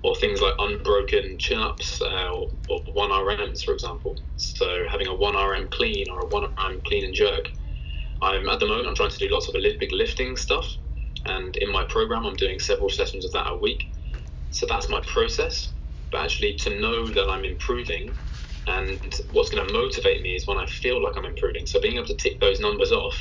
Or 0.04 0.14
things 0.16 0.40
like 0.42 0.54
unbroken 0.58 1.38
chin 1.40 1.58
ups 1.60 2.02
uh, 2.02 2.30
or, 2.30 2.48
or 2.68 2.80
1RMs, 2.96 3.64
for 3.64 3.74
example. 3.74 4.16
So 4.36 4.84
having 4.90 5.08
a 5.08 5.12
1RM 5.12 5.70
clean 5.72 6.06
or 6.10 6.20
a 6.20 6.28
1RM 6.30 6.84
clean 6.84 7.04
and 7.04 7.14
jerk. 7.14 7.46
I'm 8.22 8.48
at 8.48 8.60
the 8.60 8.66
moment 8.68 8.88
I'm 8.88 8.94
trying 8.96 9.10
to 9.10 9.18
do 9.18 9.28
lots 9.32 9.48
of 9.48 9.54
Olympic 9.56 9.90
lifting 9.92 10.36
stuff, 10.36 10.66
and 11.26 11.56
in 11.58 11.72
my 11.72 11.84
program 11.88 12.26
I'm 12.26 12.36
doing 12.36 12.58
several 12.60 12.90
sessions 12.90 13.24
of 13.24 13.32
that 13.32 13.48
a 13.50 13.56
week. 13.58 13.84
So 14.50 14.66
that's 14.68 14.90
my 14.90 15.02
process. 15.12 15.74
But 16.12 16.22
actually, 16.24 16.54
to 16.56 16.80
know 16.80 17.08
that 17.12 17.28
I'm 17.30 17.44
improving 17.44 18.16
and 18.68 19.14
what's 19.30 19.50
going 19.50 19.66
to 19.66 19.72
motivate 19.72 20.22
me 20.22 20.30
is 20.30 20.46
when 20.46 20.58
I 20.58 20.66
feel 20.66 21.02
like 21.02 21.14
I'm 21.16 21.24
improving. 21.26 21.66
So 21.66 21.80
being 21.80 21.96
able 21.96 22.06
to 22.08 22.16
tick 22.16 22.40
those 22.40 22.60
numbers 22.60 22.92
off 22.92 23.16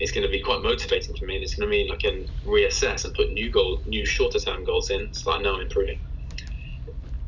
is 0.00 0.12
going 0.12 0.26
to 0.26 0.30
be 0.30 0.40
quite 0.40 0.62
motivating 0.62 1.14
for 1.18 1.26
me, 1.26 1.36
and 1.36 1.44
it's 1.44 1.54
going 1.54 1.68
to 1.68 1.70
mean 1.70 1.90
I 1.92 1.96
can 1.96 2.26
reassess 2.46 3.04
and 3.04 3.14
put 3.14 3.32
new 3.32 3.50
goal, 3.50 3.82
new 3.86 4.04
shorter 4.06 4.38
term 4.38 4.64
goals 4.64 4.90
in, 4.90 5.08
so 5.12 5.32
I 5.32 5.40
know 5.40 5.54
I'm 5.54 5.62
improving. 5.62 5.98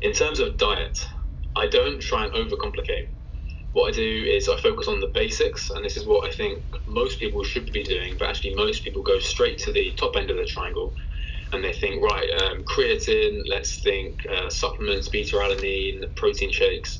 In 0.01 0.13
terms 0.13 0.39
of 0.39 0.57
diet, 0.57 0.99
I 1.55 1.67
don't 1.67 2.01
try 2.01 2.25
and 2.25 2.33
overcomplicate. 2.33 3.07
What 3.73 3.89
I 3.89 3.91
do 3.91 4.25
is 4.27 4.49
I 4.49 4.57
focus 4.57 4.87
on 4.87 4.99
the 4.99 5.11
basics, 5.13 5.69
and 5.69 5.83
this 5.83 5.97
is 5.97 6.05
what 6.05 6.27
I 6.27 6.31
think 6.33 6.63
most 6.87 7.19
people 7.19 7.43
should 7.43 7.71
be 7.71 7.83
doing. 7.83 8.15
But 8.19 8.29
actually, 8.29 8.53
most 8.55 8.83
people 8.83 9.01
go 9.01 9.19
straight 9.19 9.57
to 9.59 9.71
the 9.71 9.93
top 9.99 10.15
end 10.15 10.29
of 10.29 10.37
the 10.37 10.45
triangle 10.45 10.93
and 11.53 11.63
they 11.63 11.73
think, 11.73 12.03
right, 12.03 12.27
um, 12.41 12.63
creatine, 12.65 13.41
let's 13.47 13.79
think 13.81 14.19
uh, 14.35 14.49
supplements, 14.49 15.09
beta 15.09 15.35
alanine, 15.35 16.03
protein 16.15 16.51
shakes. 16.51 16.99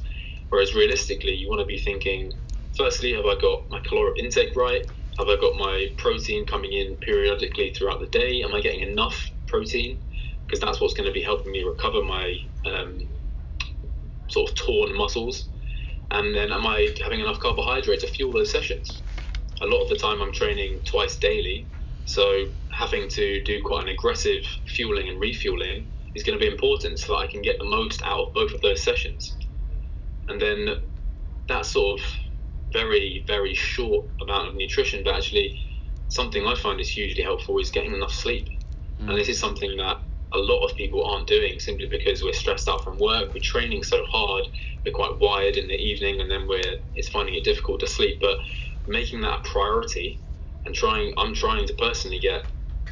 Whereas 0.49 0.75
realistically, 0.75 1.33
you 1.33 1.49
want 1.49 1.61
to 1.61 1.65
be 1.65 1.79
thinking, 1.79 2.31
firstly, 2.77 3.13
have 3.13 3.25
I 3.25 3.35
got 3.41 3.61
my 3.69 3.79
caloric 3.87 4.19
intake 4.19 4.55
right? 4.55 4.83
Have 5.17 5.27
I 5.27 5.35
got 5.39 5.55
my 5.57 5.89
protein 5.97 6.45
coming 6.45 6.73
in 6.73 6.95
periodically 6.97 7.73
throughout 7.73 7.99
the 7.99 8.07
day? 8.07 8.41
Am 8.43 8.53
I 8.53 8.61
getting 8.61 8.81
enough 8.81 9.29
protein? 9.47 9.99
Because 10.45 10.59
that's 10.59 10.81
what's 10.81 10.93
going 10.93 11.07
to 11.07 11.13
be 11.13 11.21
helping 11.21 11.51
me 11.51 11.63
recover 11.63 12.01
my 12.01 12.35
um, 12.65 12.99
sort 14.29 14.49
of 14.49 14.55
torn 14.55 14.97
muscles. 14.97 15.49
And 16.11 16.35
then, 16.35 16.51
am 16.51 16.65
I 16.65 16.93
having 17.03 17.19
enough 17.19 17.39
carbohydrate 17.39 18.01
to 18.01 18.07
fuel 18.07 18.33
those 18.33 18.51
sessions? 18.51 19.01
A 19.61 19.65
lot 19.65 19.83
of 19.83 19.89
the 19.89 19.95
time, 19.95 20.21
I'm 20.21 20.33
training 20.33 20.79
twice 20.85 21.17
daily, 21.17 21.67
so 22.05 22.45
having 22.69 23.07
to 23.09 23.43
do 23.43 23.61
quite 23.63 23.83
an 23.83 23.89
aggressive 23.89 24.43
fueling 24.65 25.09
and 25.09 25.19
refueling 25.19 25.87
is 26.15 26.23
going 26.23 26.37
to 26.37 26.43
be 26.43 26.51
important 26.51 26.99
so 26.99 27.13
that 27.13 27.19
I 27.19 27.27
can 27.27 27.41
get 27.41 27.57
the 27.59 27.65
most 27.65 28.01
out 28.03 28.27
of 28.27 28.33
both 28.33 28.51
of 28.53 28.61
those 28.61 28.83
sessions. 28.83 29.35
And 30.27 30.39
then 30.41 30.67
that 31.47 31.65
sort 31.65 31.99
of 31.99 32.05
very, 32.73 33.23
very 33.27 33.53
short 33.53 34.05
amount 34.21 34.49
of 34.49 34.55
nutrition, 34.55 35.03
but 35.03 35.15
actually 35.15 35.61
something 36.09 36.45
I 36.45 36.55
find 36.55 36.79
is 36.79 36.89
hugely 36.89 37.23
helpful 37.23 37.57
is 37.59 37.71
getting 37.71 37.93
enough 37.93 38.11
sleep. 38.11 38.49
Mm. 39.01 39.09
And 39.09 39.17
this 39.17 39.29
is 39.29 39.39
something 39.39 39.77
that 39.77 39.97
a 40.33 40.37
lot 40.37 40.65
of 40.65 40.75
people 40.75 41.05
aren't 41.05 41.27
doing 41.27 41.59
simply 41.59 41.87
because 41.87 42.23
we're 42.23 42.33
stressed 42.33 42.67
out 42.67 42.83
from 42.83 42.97
work, 42.97 43.33
we're 43.33 43.39
training 43.41 43.83
so 43.83 44.03
hard, 44.09 44.45
we're 44.83 44.93
quite 44.93 45.19
wired 45.19 45.57
in 45.57 45.67
the 45.67 45.75
evening, 45.75 46.21
and 46.21 46.29
then 46.29 46.47
we're 46.47 46.77
it's 46.95 47.09
finding 47.09 47.35
it 47.35 47.43
difficult 47.43 47.79
to 47.81 47.87
sleep. 47.87 48.19
But 48.19 48.37
making 48.87 49.21
that 49.21 49.39
a 49.39 49.49
priority 49.49 50.19
and 50.65 50.73
trying, 50.73 51.13
I'm 51.17 51.33
trying 51.33 51.67
to 51.67 51.73
personally 51.73 52.19
get 52.19 52.45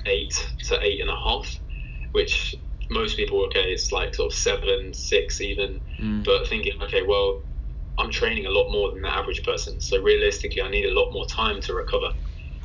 eight 0.05 0.33
to 0.67 0.79
eight 0.81 1.01
and 1.01 1.09
a 1.09 1.15
half, 1.15 1.59
which 2.11 2.55
most 2.89 3.17
people 3.17 3.43
okay, 3.45 3.71
it's 3.71 3.91
like 3.91 4.13
sort 4.13 4.31
of 4.31 4.37
seven, 4.37 4.93
six 4.93 5.41
even. 5.41 5.81
Mm. 5.99 6.23
But 6.23 6.47
thinking, 6.47 6.73
okay, 6.83 7.01
well, 7.03 7.41
I'm 7.97 8.11
training 8.11 8.45
a 8.45 8.49
lot 8.49 8.71
more 8.71 8.91
than 8.91 9.01
the 9.01 9.13
average 9.13 9.43
person, 9.43 9.79
so 9.81 10.01
realistically, 10.01 10.61
I 10.61 10.69
need 10.69 10.85
a 10.85 10.93
lot 10.93 11.11
more 11.11 11.25
time 11.25 11.61
to 11.61 11.73
recover. 11.73 12.09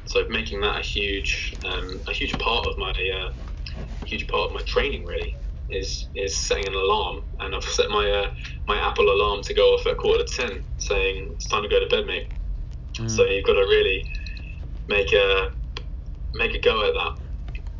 So 0.06 0.24
making 0.28 0.60
that 0.60 0.78
a 0.78 0.82
huge, 0.82 1.58
um, 1.64 2.00
a 2.08 2.12
huge 2.12 2.32
part 2.38 2.66
of 2.66 2.78
my 2.78 2.90
uh, 2.90 3.30
huge 4.04 4.28
part 4.28 4.48
of 4.48 4.54
my 4.54 4.62
training 4.66 5.04
really 5.04 5.36
is 5.68 6.08
is 6.14 6.36
setting 6.36 6.68
an 6.68 6.74
alarm, 6.74 7.24
and 7.40 7.54
I've 7.54 7.64
set 7.64 7.90
my 7.90 8.08
uh, 8.08 8.30
my 8.68 8.78
Apple 8.78 9.10
alarm 9.10 9.42
to 9.42 9.54
go 9.54 9.74
off 9.74 9.86
at 9.86 9.98
quarter 9.98 10.24
to 10.24 10.42
ten, 10.42 10.62
saying 10.78 11.30
it's 11.32 11.48
time 11.48 11.62
to 11.62 11.68
go 11.68 11.80
to 11.80 11.86
bed, 11.88 12.06
mate. 12.06 12.28
Mm. 12.98 13.10
So 13.10 13.24
you've 13.24 13.46
got 13.46 13.54
to 13.54 13.66
really 13.66 14.04
make 14.88 15.12
a 15.12 15.48
make 16.34 16.54
a 16.54 16.60
go 16.60 16.86
at 16.86 16.94
that. 16.94 17.12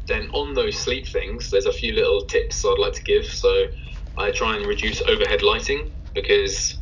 Then 0.09 0.31
on 0.31 0.55
those 0.55 0.79
sleep 0.79 1.07
things, 1.07 1.51
there's 1.51 1.67
a 1.67 1.73
few 1.73 1.93
little 1.95 2.23
tips 2.23 2.65
I'd 2.65 2.79
like 2.79 2.95
to 2.95 3.03
give. 3.03 3.27
So 3.27 3.67
I 4.19 4.31
try 4.31 4.57
and 4.57 4.67
reduce 4.67 5.03
overhead 5.03 5.43
lighting 5.43 5.91
because 6.15 6.76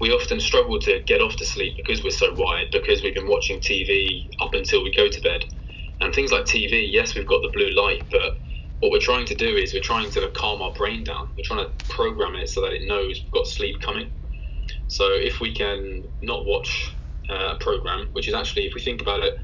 we 0.00 0.10
often 0.10 0.40
struggle 0.40 0.78
to 0.80 1.00
get 1.06 1.20
off 1.20 1.36
to 1.36 1.46
sleep 1.46 1.76
because 1.76 2.02
we're 2.02 2.10
so 2.10 2.32
wired 2.34 2.68
because 2.72 3.02
we've 3.02 3.14
been 3.14 3.28
watching 3.28 3.60
TV 3.60 4.28
up 4.40 4.54
until 4.54 4.82
we 4.82 4.92
go 4.94 5.08
to 5.08 5.20
bed. 5.20 5.44
And 6.00 6.14
things 6.14 6.32
like 6.32 6.44
TV, 6.44 6.86
yes, 6.90 7.14
we've 7.14 7.26
got 7.26 7.40
the 7.42 7.50
blue 7.54 7.70
light, 7.70 8.02
but 8.10 8.38
what 8.80 8.92
we're 8.92 8.98
trying 8.98 9.24
to 9.26 9.34
do 9.34 9.56
is 9.56 9.72
we're 9.72 9.80
trying 9.80 10.10
to 10.10 10.30
calm 10.36 10.60
our 10.60 10.72
brain 10.72 11.04
down. 11.04 11.28
We're 11.36 11.44
trying 11.44 11.64
to 11.66 11.86
program 11.88 12.34
it 12.34 12.50
so 12.50 12.60
that 12.60 12.72
it 12.72 12.86
knows 12.86 13.20
we've 13.22 13.32
got 13.32 13.46
sleep 13.46 13.80
coming. 13.80 14.10
So 14.88 15.08
if 15.12 15.40
we 15.40 15.54
can 15.54 16.04
not 16.20 16.44
watch 16.44 16.94
uh, 17.30 17.54
a 17.54 17.56
program, 17.56 18.08
which 18.12 18.28
is 18.28 18.34
actually, 18.34 18.66
if 18.66 18.74
we 18.74 18.82
think 18.82 19.00
about 19.00 19.20
it, 19.20 19.34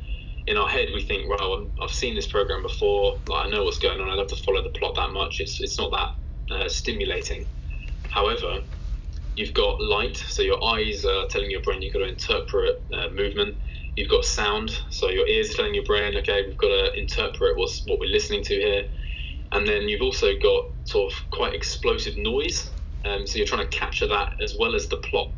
in 0.46 0.56
our 0.56 0.68
head 0.68 0.88
we 0.94 1.02
think, 1.02 1.28
well, 1.28 1.70
i 1.80 1.84
have 1.84 1.90
seen 1.90 2.14
this 2.14 2.26
program 2.26 2.62
before. 2.62 3.14
Like 3.28 3.46
I 3.46 3.48
know 3.48 3.64
what's 3.64 3.78
going 3.78 4.00
on. 4.00 4.08
I 4.08 4.16
don't 4.16 4.30
have 4.30 4.38
to 4.38 4.44
follow 4.44 4.62
the 4.62 4.76
plot 4.78 4.94
that 4.96 5.12
much. 5.12 5.40
It's 5.40 5.60
it's 5.60 5.78
not 5.78 5.92
that 5.92 6.54
uh, 6.54 6.68
stimulating. 6.68 7.46
However, 8.10 8.60
you've 9.36 9.54
got 9.54 9.80
light, 9.80 10.16
so 10.16 10.42
your 10.42 10.64
eyes 10.64 11.04
are 11.04 11.26
telling 11.28 11.50
your 11.50 11.62
brain 11.62 11.82
you've 11.82 11.94
got 11.94 12.00
to 12.00 12.08
interpret 12.08 12.76
uh, 12.94 13.08
movement. 13.10 13.56
You've 13.96 14.10
got 14.10 14.24
sound, 14.24 14.72
so 14.90 15.10
your 15.10 15.28
ears 15.28 15.50
are 15.50 15.56
telling 15.56 15.74
your 15.74 15.84
brain, 15.84 16.16
okay, 16.18 16.42
we've 16.46 16.58
got 16.58 16.68
to 16.68 16.98
interpret 16.98 17.56
what's 17.56 17.82
what 17.86 17.98
we're 18.00 18.12
listening 18.12 18.42
to 18.44 18.54
here 18.54 18.84
and 19.52 19.66
then 19.66 19.88
you've 19.88 20.02
also 20.02 20.28
got 20.42 20.62
sort 20.84 21.12
of 21.12 21.18
quite 21.30 21.54
explosive 21.54 22.16
noise. 22.16 22.72
Um, 23.04 23.26
so 23.26 23.38
you're 23.38 23.46
trying 23.46 23.68
to 23.68 23.76
capture 23.76 24.08
that 24.08 24.30
as 24.42 24.56
well 24.58 24.74
as 24.74 24.88
the 24.88 24.98
plot. 24.98 25.28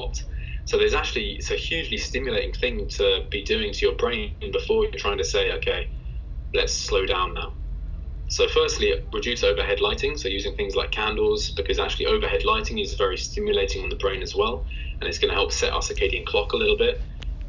So 0.66 0.78
there's 0.78 0.94
actually 0.94 1.32
it's 1.32 1.50
a 1.50 1.56
hugely 1.56 1.98
stimulating 1.98 2.52
thing 2.52 2.88
to 2.96 3.22
be 3.30 3.44
doing 3.44 3.72
to 3.72 3.86
your 3.86 3.96
brain 3.96 4.32
before 4.52 4.84
you're 4.84 4.92
trying 4.98 5.18
to 5.18 5.24
say, 5.24 5.52
okay, 5.54 5.88
let's 6.54 6.76
slow 6.76 7.06
down 7.06 7.34
now. 7.34 7.54
So 8.28 8.48
firstly, 8.48 8.94
reduce 9.12 9.44
overhead 9.44 9.80
lighting. 9.80 10.16
So 10.16 10.28
using 10.28 10.54
things 10.54 10.74
like 10.74 10.90
candles, 10.90 11.52
because 11.56 11.78
actually 11.78 12.06
overhead 12.06 12.44
lighting 12.44 12.78
is 12.78 12.94
very 12.94 13.16
stimulating 13.16 13.82
on 13.82 13.90
the 13.90 13.96
brain 13.96 14.22
as 14.22 14.34
well, 14.34 14.64
and 15.00 15.08
it's 15.08 15.18
going 15.18 15.30
to 15.30 15.36
help 15.36 15.52
set 15.52 15.72
our 15.72 15.80
circadian 15.80 16.24
clock 16.26 16.52
a 16.52 16.56
little 16.56 16.76
bit. 16.76 17.02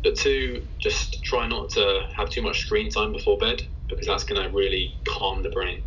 But 0.03 0.15
two, 0.15 0.63
just 0.79 1.23
try 1.23 1.47
not 1.47 1.69
to 1.71 2.03
have 2.15 2.29
too 2.29 2.41
much 2.41 2.59
screen 2.59 2.89
time 2.89 3.13
before 3.13 3.38
bed, 3.38 3.63
because 3.89 4.07
that's 4.07 4.23
going 4.23 4.41
to 4.41 4.55
really 4.55 4.93
calm 5.07 5.41
the 5.41 5.49
brain 5.49 5.81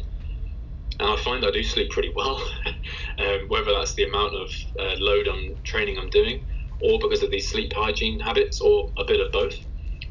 and 1.00 1.08
I 1.10 1.16
find 1.16 1.44
I 1.44 1.50
do 1.50 1.62
sleep 1.62 1.90
pretty 1.90 2.12
well, 2.14 2.42
um, 3.18 3.40
whether 3.48 3.72
that's 3.72 3.94
the 3.94 4.04
amount 4.04 4.34
of 4.34 4.48
uh, 4.80 4.94
load 4.98 5.28
on 5.28 5.56
training 5.64 5.96
I'm 5.98 6.10
doing, 6.10 6.40
or 6.80 6.98
because 6.98 7.22
of 7.22 7.30
these 7.30 7.48
sleep 7.48 7.72
hygiene 7.74 8.20
habits, 8.20 8.60
or 8.60 8.90
a 8.98 9.04
bit 9.04 9.20
of 9.20 9.30
both. 9.32 9.54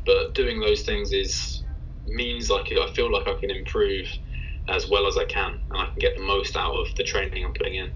But 0.05 0.33
doing 0.35 0.59
those 0.59 0.83
things 0.83 1.11
is 1.11 1.63
means 2.07 2.49
like 2.49 2.71
I 2.71 2.87
feel 2.95 3.11
like 3.11 3.27
I 3.27 3.35
can 3.39 3.51
improve 3.51 4.07
as 4.67 4.89
well 4.89 5.07
as 5.07 5.17
I 5.17 5.25
can, 5.25 5.59
and 5.71 5.81
I 5.81 5.85
can 5.85 5.99
get 5.99 6.15
the 6.15 6.23
most 6.23 6.55
out 6.55 6.73
of 6.73 6.87
the 6.95 7.03
training 7.03 7.45
I'm 7.45 7.53
putting 7.53 7.75
in. 7.75 7.89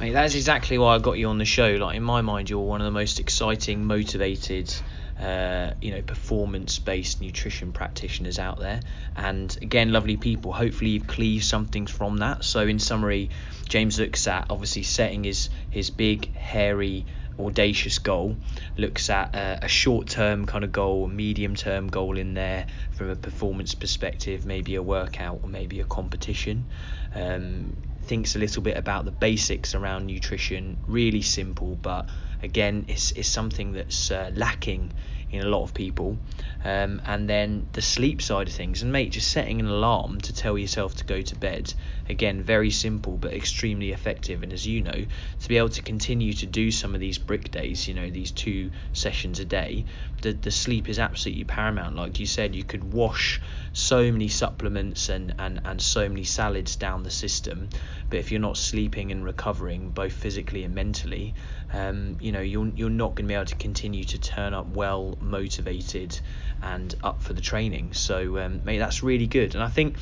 Mate, 0.00 0.12
that's 0.12 0.34
exactly 0.34 0.78
why 0.78 0.94
I 0.94 0.98
got 0.98 1.18
you 1.18 1.28
on 1.28 1.38
the 1.38 1.44
show. 1.44 1.70
Like 1.72 1.96
in 1.96 2.02
my 2.02 2.20
mind, 2.20 2.48
you're 2.48 2.60
one 2.60 2.80
of 2.80 2.84
the 2.84 2.92
most 2.92 3.18
exciting, 3.18 3.84
motivated 3.84 4.72
uh, 5.20 5.72
you 5.80 5.90
know 5.90 6.00
performance 6.02 6.78
based 6.78 7.20
nutrition 7.20 7.72
practitioners 7.72 8.38
out 8.38 8.60
there 8.60 8.80
and 9.16 9.58
again 9.62 9.90
lovely 9.90 10.16
people 10.16 10.52
hopefully 10.52 10.90
you've 10.90 11.08
cleaved 11.08 11.44
something 11.44 11.86
from 11.86 12.18
that 12.18 12.44
so 12.44 12.60
in 12.60 12.78
summary 12.78 13.30
James 13.68 13.98
looks 13.98 14.28
at 14.28 14.46
obviously 14.48 14.84
setting 14.84 15.24
his 15.24 15.50
his 15.70 15.90
big 15.90 16.32
hairy 16.36 17.04
audacious 17.38 17.98
goal 17.98 18.36
looks 18.76 19.10
at 19.10 19.34
uh, 19.34 19.58
a 19.62 19.68
short 19.68 20.08
term 20.08 20.46
kind 20.46 20.64
of 20.64 20.72
goal 20.72 21.06
medium 21.06 21.54
term 21.54 21.88
goal 21.88 22.18
in 22.18 22.34
there 22.34 22.66
from 22.90 23.10
a 23.10 23.16
performance 23.16 23.74
perspective 23.74 24.44
maybe 24.44 24.74
a 24.74 24.82
workout 24.82 25.40
or 25.42 25.48
maybe 25.48 25.80
a 25.80 25.84
competition. 25.84 26.66
Um, 27.14 27.76
thinks 28.02 28.36
a 28.36 28.38
little 28.38 28.62
bit 28.62 28.76
about 28.76 29.04
the 29.04 29.10
basics 29.10 29.74
around 29.74 30.06
nutrition 30.06 30.78
really 30.86 31.20
simple 31.20 31.74
but 31.76 32.08
again 32.42 32.86
it's, 32.88 33.12
is 33.12 33.26
something 33.26 33.72
that's 33.72 34.10
uh, 34.10 34.30
lacking 34.34 34.90
in 35.30 35.42
a 35.42 35.48
lot 35.48 35.62
of 35.62 35.74
people. 35.74 36.18
Um, 36.64 37.00
and 37.04 37.28
then 37.28 37.68
the 37.72 37.82
sleep 37.82 38.20
side 38.22 38.48
of 38.48 38.54
things, 38.54 38.82
and 38.82 38.92
mate, 38.92 39.12
just 39.12 39.30
setting 39.30 39.60
an 39.60 39.66
alarm 39.66 40.20
to 40.22 40.32
tell 40.32 40.58
yourself 40.58 40.96
to 40.96 41.04
go 41.04 41.20
to 41.22 41.36
bed. 41.36 41.72
Again, 42.08 42.42
very 42.42 42.70
simple 42.70 43.16
but 43.16 43.32
extremely 43.32 43.92
effective. 43.92 44.42
And 44.42 44.52
as 44.52 44.66
you 44.66 44.80
know, 44.80 45.06
to 45.40 45.48
be 45.48 45.58
able 45.58 45.68
to 45.70 45.82
continue 45.82 46.32
to 46.34 46.46
do 46.46 46.70
some 46.70 46.94
of 46.94 47.00
these 47.00 47.18
brick 47.18 47.50
days, 47.50 47.86
you 47.86 47.94
know, 47.94 48.10
these 48.10 48.30
two 48.30 48.70
sessions 48.92 49.38
a 49.38 49.44
day, 49.44 49.84
the, 50.22 50.32
the 50.32 50.50
sleep 50.50 50.88
is 50.88 50.98
absolutely 50.98 51.44
paramount. 51.44 51.96
Like 51.96 52.18
you 52.18 52.26
said, 52.26 52.54
you 52.54 52.64
could 52.64 52.92
wash 52.92 53.40
so 53.72 54.10
many 54.10 54.28
supplements 54.28 55.08
and, 55.08 55.34
and, 55.38 55.60
and 55.64 55.80
so 55.80 56.08
many 56.08 56.24
salads 56.24 56.76
down 56.76 57.02
the 57.02 57.10
system. 57.10 57.68
But 58.10 58.18
if 58.18 58.32
you're 58.32 58.40
not 58.40 58.56
sleeping 58.56 59.12
and 59.12 59.24
recovering, 59.24 59.90
both 59.90 60.12
physically 60.12 60.64
and 60.64 60.74
mentally, 60.74 61.34
um, 61.72 62.16
you 62.20 62.32
know, 62.32 62.40
you're, 62.40 62.68
you're 62.68 62.90
not 62.90 63.14
going 63.14 63.26
to 63.26 63.28
be 63.28 63.34
able 63.34 63.46
to 63.46 63.54
continue 63.56 64.04
to 64.04 64.18
turn 64.18 64.54
up 64.54 64.68
well 64.68 65.16
motivated 65.20 66.18
and 66.62 66.94
up 67.02 67.22
for 67.22 67.34
the 67.34 67.40
training. 67.40 67.92
So, 67.92 68.38
um, 68.38 68.60
mate, 68.64 68.78
that's 68.78 69.02
really 69.02 69.26
good. 69.26 69.54
And 69.54 69.62
I 69.62 69.68
think 69.68 69.96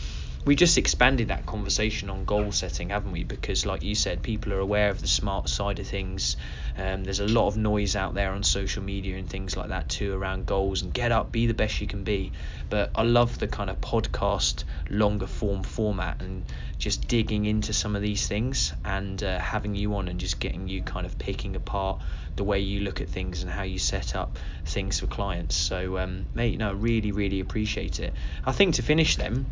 we 0.46 0.54
just 0.54 0.78
expanded 0.78 1.26
that 1.28 1.44
conversation 1.44 2.08
on 2.08 2.24
goal 2.24 2.52
setting, 2.52 2.90
haven't 2.90 3.10
we? 3.10 3.24
Because, 3.24 3.66
like 3.66 3.82
you 3.82 3.96
said, 3.96 4.22
people 4.22 4.52
are 4.52 4.60
aware 4.60 4.90
of 4.90 5.00
the 5.00 5.08
smart 5.08 5.48
side 5.48 5.80
of 5.80 5.88
things. 5.88 6.36
Um, 6.78 7.02
there's 7.02 7.18
a 7.18 7.26
lot 7.26 7.48
of 7.48 7.56
noise 7.56 7.96
out 7.96 8.14
there 8.14 8.30
on 8.30 8.44
social 8.44 8.84
media 8.84 9.16
and 9.16 9.28
things 9.28 9.56
like 9.56 9.70
that 9.70 9.88
too 9.88 10.14
around 10.14 10.46
goals 10.46 10.82
and 10.82 10.94
get 10.94 11.10
up, 11.10 11.32
be 11.32 11.48
the 11.48 11.54
best 11.54 11.80
you 11.80 11.88
can 11.88 12.04
be. 12.04 12.30
But 12.70 12.92
I 12.94 13.02
love 13.02 13.40
the 13.40 13.48
kind 13.48 13.68
of 13.68 13.80
podcast, 13.80 14.62
longer 14.88 15.26
form 15.26 15.64
format 15.64 16.22
and 16.22 16.44
just 16.78 17.08
digging 17.08 17.44
into 17.44 17.72
some 17.72 17.96
of 17.96 18.02
these 18.02 18.28
things 18.28 18.72
and 18.84 19.20
uh, 19.24 19.40
having 19.40 19.74
you 19.74 19.96
on 19.96 20.06
and 20.06 20.20
just 20.20 20.38
getting 20.38 20.68
you 20.68 20.80
kind 20.80 21.06
of 21.06 21.18
picking 21.18 21.56
apart 21.56 22.00
the 22.36 22.44
way 22.44 22.60
you 22.60 22.82
look 22.82 23.00
at 23.00 23.08
things 23.08 23.42
and 23.42 23.50
how 23.50 23.64
you 23.64 23.80
set 23.80 24.14
up 24.14 24.38
things 24.64 25.00
for 25.00 25.08
clients. 25.08 25.56
So, 25.56 25.98
um, 25.98 26.26
mate, 26.34 26.56
no, 26.56 26.72
really, 26.72 27.10
really 27.10 27.40
appreciate 27.40 27.98
it. 27.98 28.14
I 28.44 28.52
think 28.52 28.76
to 28.76 28.82
finish 28.82 29.16
them, 29.16 29.46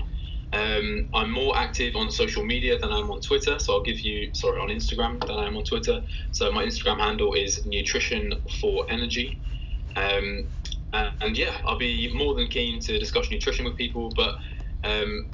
Um, 0.52 1.08
I'm 1.14 1.30
more 1.32 1.56
active 1.56 1.96
on 1.96 2.10
social 2.10 2.44
media 2.44 2.80
than 2.80 2.92
I'm 2.92 3.12
on 3.12 3.22
Twitter, 3.22 3.60
so 3.60 3.74
I'll 3.74 3.84
give 3.84 4.00
you 4.00 4.34
sorry 4.34 4.60
on 4.60 4.70
Instagram 4.70 5.22
than 5.22 5.38
I 5.38 5.46
am 5.46 5.56
on 5.56 5.64
Twitter. 5.64 6.02
So 6.32 6.52
my 6.52 6.66
Instagram 6.66 7.00
handle 7.00 7.36
is 7.36 7.64
nutrition 7.66 8.34
for 8.60 8.86
energy. 8.90 9.40
Um, 9.96 10.48
and 10.94 11.38
yeah, 11.38 11.58
I'll 11.66 11.78
be 11.78 12.12
more 12.14 12.36
than 12.36 12.48
keen 12.48 12.80
to 12.82 12.98
discuss 12.98 13.30
nutrition 13.30 13.66
with 13.66 13.76
people. 13.76 14.12
But 14.16 14.36
um, 14.84 15.30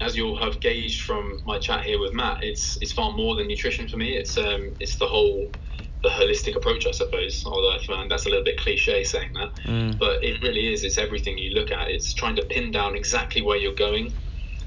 as 0.00 0.16
you'll 0.16 0.42
have 0.42 0.60
gauged 0.60 1.02
from 1.02 1.40
my 1.44 1.58
chat 1.58 1.84
here 1.84 2.00
with 2.00 2.14
Matt, 2.14 2.42
it's 2.42 2.78
it's 2.80 2.92
far 2.92 3.12
more 3.12 3.36
than 3.36 3.46
nutrition 3.46 3.88
for 3.88 3.98
me. 3.98 4.16
It's 4.16 4.38
um, 4.38 4.74
it's 4.80 4.96
the 4.96 5.06
whole 5.06 5.52
the 6.02 6.08
holistic 6.08 6.56
approach, 6.56 6.86
I 6.86 6.92
suppose. 6.92 7.42
Although 7.44 7.72
I 7.72 7.78
find 7.86 8.10
that's 8.10 8.26
a 8.26 8.28
little 8.28 8.44
bit 8.44 8.58
cliche 8.58 9.04
saying 9.04 9.32
that, 9.34 9.50
Mm. 9.66 9.98
but 9.98 10.22
it 10.24 10.42
really 10.42 10.72
is. 10.72 10.84
It's 10.84 10.98
everything 10.98 11.38
you 11.38 11.54
look 11.54 11.70
at. 11.72 11.90
It's 11.90 12.14
trying 12.14 12.36
to 12.36 12.42
pin 12.42 12.70
down 12.70 12.96
exactly 12.96 13.42
where 13.42 13.56
you're 13.56 13.74
going, 13.74 14.14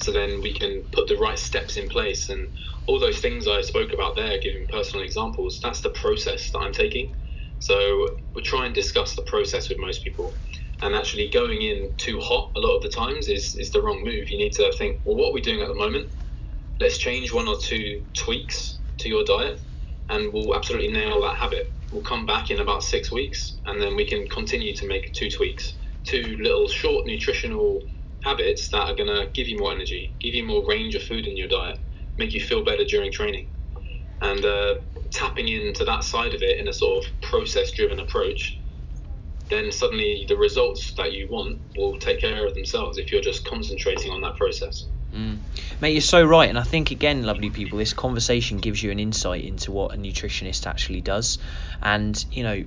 so 0.02 0.12
then 0.12 0.42
we 0.42 0.54
can 0.54 0.84
put 0.92 1.08
the 1.08 1.18
right 1.18 1.40
steps 1.40 1.78
in 1.78 1.90
place 1.90 2.30
and 2.30 2.48
all 2.86 3.00
those 3.00 3.20
things 3.20 3.48
I 3.48 3.62
spoke 3.62 3.94
about 3.94 4.16
there, 4.16 4.38
giving 4.40 4.68
personal 4.68 5.06
examples. 5.06 5.60
That's 5.64 5.82
the 5.82 5.90
process 5.90 6.52
that 6.52 6.60
I'm 6.60 6.74
taking. 6.74 7.16
So 7.60 8.10
we 8.36 8.42
try 8.42 8.66
and 8.66 8.76
discuss 8.76 9.16
the 9.16 9.22
process 9.24 9.70
with 9.70 9.80
most 9.80 10.04
people. 10.04 10.36
And 10.82 10.94
actually, 10.96 11.30
going 11.30 11.62
in 11.62 11.92
too 11.98 12.20
hot 12.20 12.52
a 12.58 12.60
lot 12.60 12.76
of 12.76 12.84
the 12.84 12.90
times 12.90 13.30
is, 13.30 13.56
is 13.56 13.72
the 13.72 13.82
wrong 13.82 14.04
move. 14.04 14.30
You 14.30 14.38
need 14.38 14.52
to 14.54 14.70
think, 14.78 14.98
well, 15.06 15.16
what 15.16 15.30
are 15.30 15.34
we 15.34 15.40
doing 15.40 15.62
at 15.62 15.70
the 15.70 15.76
moment? 15.76 16.12
Let's 16.82 16.98
change 16.98 17.32
one 17.32 17.48
or 17.48 17.58
two 17.58 18.04
tweaks 18.14 18.80
to 18.98 19.08
your 19.08 19.24
diet, 19.24 19.62
and 20.10 20.32
we'll 20.34 20.56
absolutely 20.56 20.92
nail 20.92 21.22
that 21.22 21.38
habit. 21.38 21.74
We'll 21.92 22.04
come 22.04 22.26
back 22.26 22.52
in 22.52 22.60
about 22.60 22.84
six 22.84 23.12
weeks, 23.12 23.58
and 23.66 23.82
then 23.82 23.96
we 23.96 24.06
can 24.06 24.28
continue 24.28 24.76
to 24.76 24.88
make 24.88 25.14
two 25.14 25.30
tweaks, 25.30 25.74
two 26.04 26.38
little 26.42 26.68
short 26.68 27.06
nutritional 27.06 27.80
habits 28.24 28.70
that 28.70 28.90
are 28.90 28.96
going 28.96 29.10
to 29.10 29.30
give 29.34 29.48
you 29.48 29.58
more 29.60 29.72
energy, 29.72 30.16
give 30.20 30.34
you 30.34 30.44
more 30.44 30.66
range 30.68 30.96
of 30.96 31.04
food 31.04 31.28
in 31.28 31.38
your 31.38 31.48
diet, 31.48 31.80
make 32.18 32.34
you 32.34 32.42
feel 32.42 32.64
better 32.64 32.84
during 32.84 33.12
training. 33.12 33.48
And 34.22 34.44
uh, 34.46 34.76
tapping 35.12 35.48
into 35.48 35.84
that 35.86 36.04
side 36.04 36.34
of 36.34 36.42
it 36.42 36.58
in 36.58 36.68
a 36.68 36.74
sort 36.74 37.04
of 37.04 37.12
process 37.22 37.72
driven 37.72 38.00
approach, 38.00 38.60
then 39.50 39.72
suddenly 39.72 40.26
the 40.28 40.38
results 40.38 40.94
that 40.94 41.14
you 41.14 41.28
want 41.30 41.62
will 41.78 41.98
take 42.00 42.22
care 42.22 42.48
of 42.48 42.56
themselves 42.56 42.98
if 42.98 43.12
you're 43.12 43.22
just 43.22 43.46
concentrating 43.46 44.12
on 44.12 44.22
that 44.22 44.38
process. 44.38 44.88
Mm. 45.14 45.38
Mate, 45.80 45.92
you're 45.92 46.02
so 46.02 46.26
right. 46.26 46.50
And 46.50 46.58
I 46.58 46.64
think, 46.64 46.92
again, 46.92 47.24
lovely 47.24 47.50
people, 47.50 47.78
this 47.78 47.94
conversation 47.94 48.58
gives 48.58 48.82
you 48.82 48.92
an 48.92 49.00
insight 49.00 49.46
into 49.46 49.72
what 49.72 49.94
a 49.94 49.98
nutritionist 49.98 50.66
actually 50.66 51.02
does. 51.02 51.38
And, 51.82 52.24
you 52.32 52.44
know, 52.44 52.64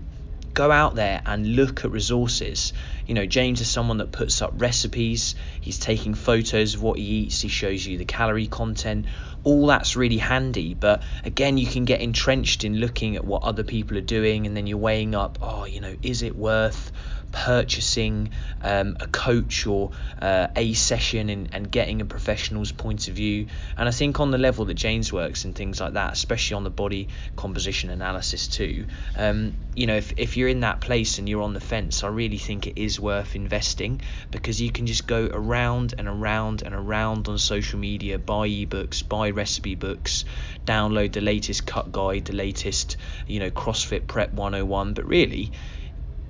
go 0.56 0.70
out 0.70 0.94
there 0.94 1.20
and 1.26 1.54
look 1.54 1.84
at 1.84 1.90
resources. 1.90 2.72
You 3.06 3.14
know, 3.14 3.26
James 3.26 3.60
is 3.60 3.68
someone 3.68 3.98
that 3.98 4.10
puts 4.10 4.40
up 4.40 4.52
recipes, 4.54 5.34
he's 5.60 5.78
taking 5.78 6.14
photos 6.14 6.74
of 6.74 6.82
what 6.82 6.98
he 6.98 7.04
eats, 7.04 7.42
he 7.42 7.48
shows 7.48 7.86
you 7.86 7.98
the 7.98 8.06
calorie 8.06 8.46
content. 8.46 9.06
All 9.44 9.66
that's 9.66 9.96
really 9.96 10.16
handy, 10.16 10.72
but 10.74 11.02
again, 11.24 11.58
you 11.58 11.66
can 11.66 11.84
get 11.84 12.00
entrenched 12.00 12.64
in 12.64 12.78
looking 12.78 13.16
at 13.16 13.24
what 13.24 13.42
other 13.42 13.64
people 13.64 13.98
are 13.98 14.00
doing, 14.00 14.46
and 14.46 14.56
then 14.56 14.66
you're 14.66 14.78
weighing 14.78 15.14
up, 15.14 15.38
oh, 15.42 15.66
you 15.66 15.80
know, 15.80 15.94
is 16.02 16.22
it 16.22 16.34
worth 16.34 16.90
purchasing 17.32 18.30
um, 18.62 18.96
a 19.00 19.06
coach 19.06 19.66
or 19.66 19.90
uh, 20.20 20.48
a 20.56 20.72
session 20.72 21.28
and, 21.28 21.48
and 21.52 21.70
getting 21.70 22.00
a 22.00 22.04
professional's 22.04 22.72
point 22.72 23.08
of 23.08 23.14
view. 23.14 23.46
And 23.76 23.88
I 23.88 23.92
think 23.92 24.20
on 24.20 24.30
the 24.30 24.38
level 24.38 24.64
that 24.66 24.74
James 24.74 25.12
works 25.12 25.44
and 25.44 25.54
things 25.54 25.80
like 25.80 25.94
that, 25.94 26.12
especially 26.12 26.56
on 26.56 26.64
the 26.64 26.70
body 26.70 27.08
composition 27.36 27.90
analysis 27.90 28.48
too, 28.48 28.86
um, 29.16 29.54
you 29.74 29.86
know, 29.86 29.96
if, 29.96 30.14
if 30.16 30.36
you're 30.36 30.48
in 30.48 30.60
that 30.60 30.80
place 30.80 31.18
and 31.18 31.28
you're 31.28 31.42
on 31.42 31.52
the 31.52 31.60
fence, 31.60 32.02
I 32.02 32.08
really 32.08 32.38
think 32.38 32.66
it 32.66 32.80
is 32.80 32.98
worth 32.98 33.36
investing 33.36 34.00
because 34.30 34.60
you 34.60 34.70
can 34.70 34.86
just 34.86 35.06
go 35.06 35.28
around 35.30 35.94
and 35.98 36.08
around 36.08 36.62
and 36.62 36.74
around 36.74 37.28
on 37.28 37.38
social 37.38 37.78
media, 37.78 38.18
buy 38.18 38.48
ebooks, 38.48 39.06
buy 39.06 39.30
recipe 39.30 39.74
books, 39.74 40.24
download 40.66 41.12
the 41.12 41.20
latest 41.20 41.66
cut 41.66 41.92
guide, 41.92 42.24
the 42.24 42.34
latest, 42.34 42.96
you 43.26 43.40
know, 43.40 43.50
CrossFit 43.50 44.06
Prep 44.06 44.32
101. 44.32 44.94
But 44.94 45.06
really, 45.06 45.52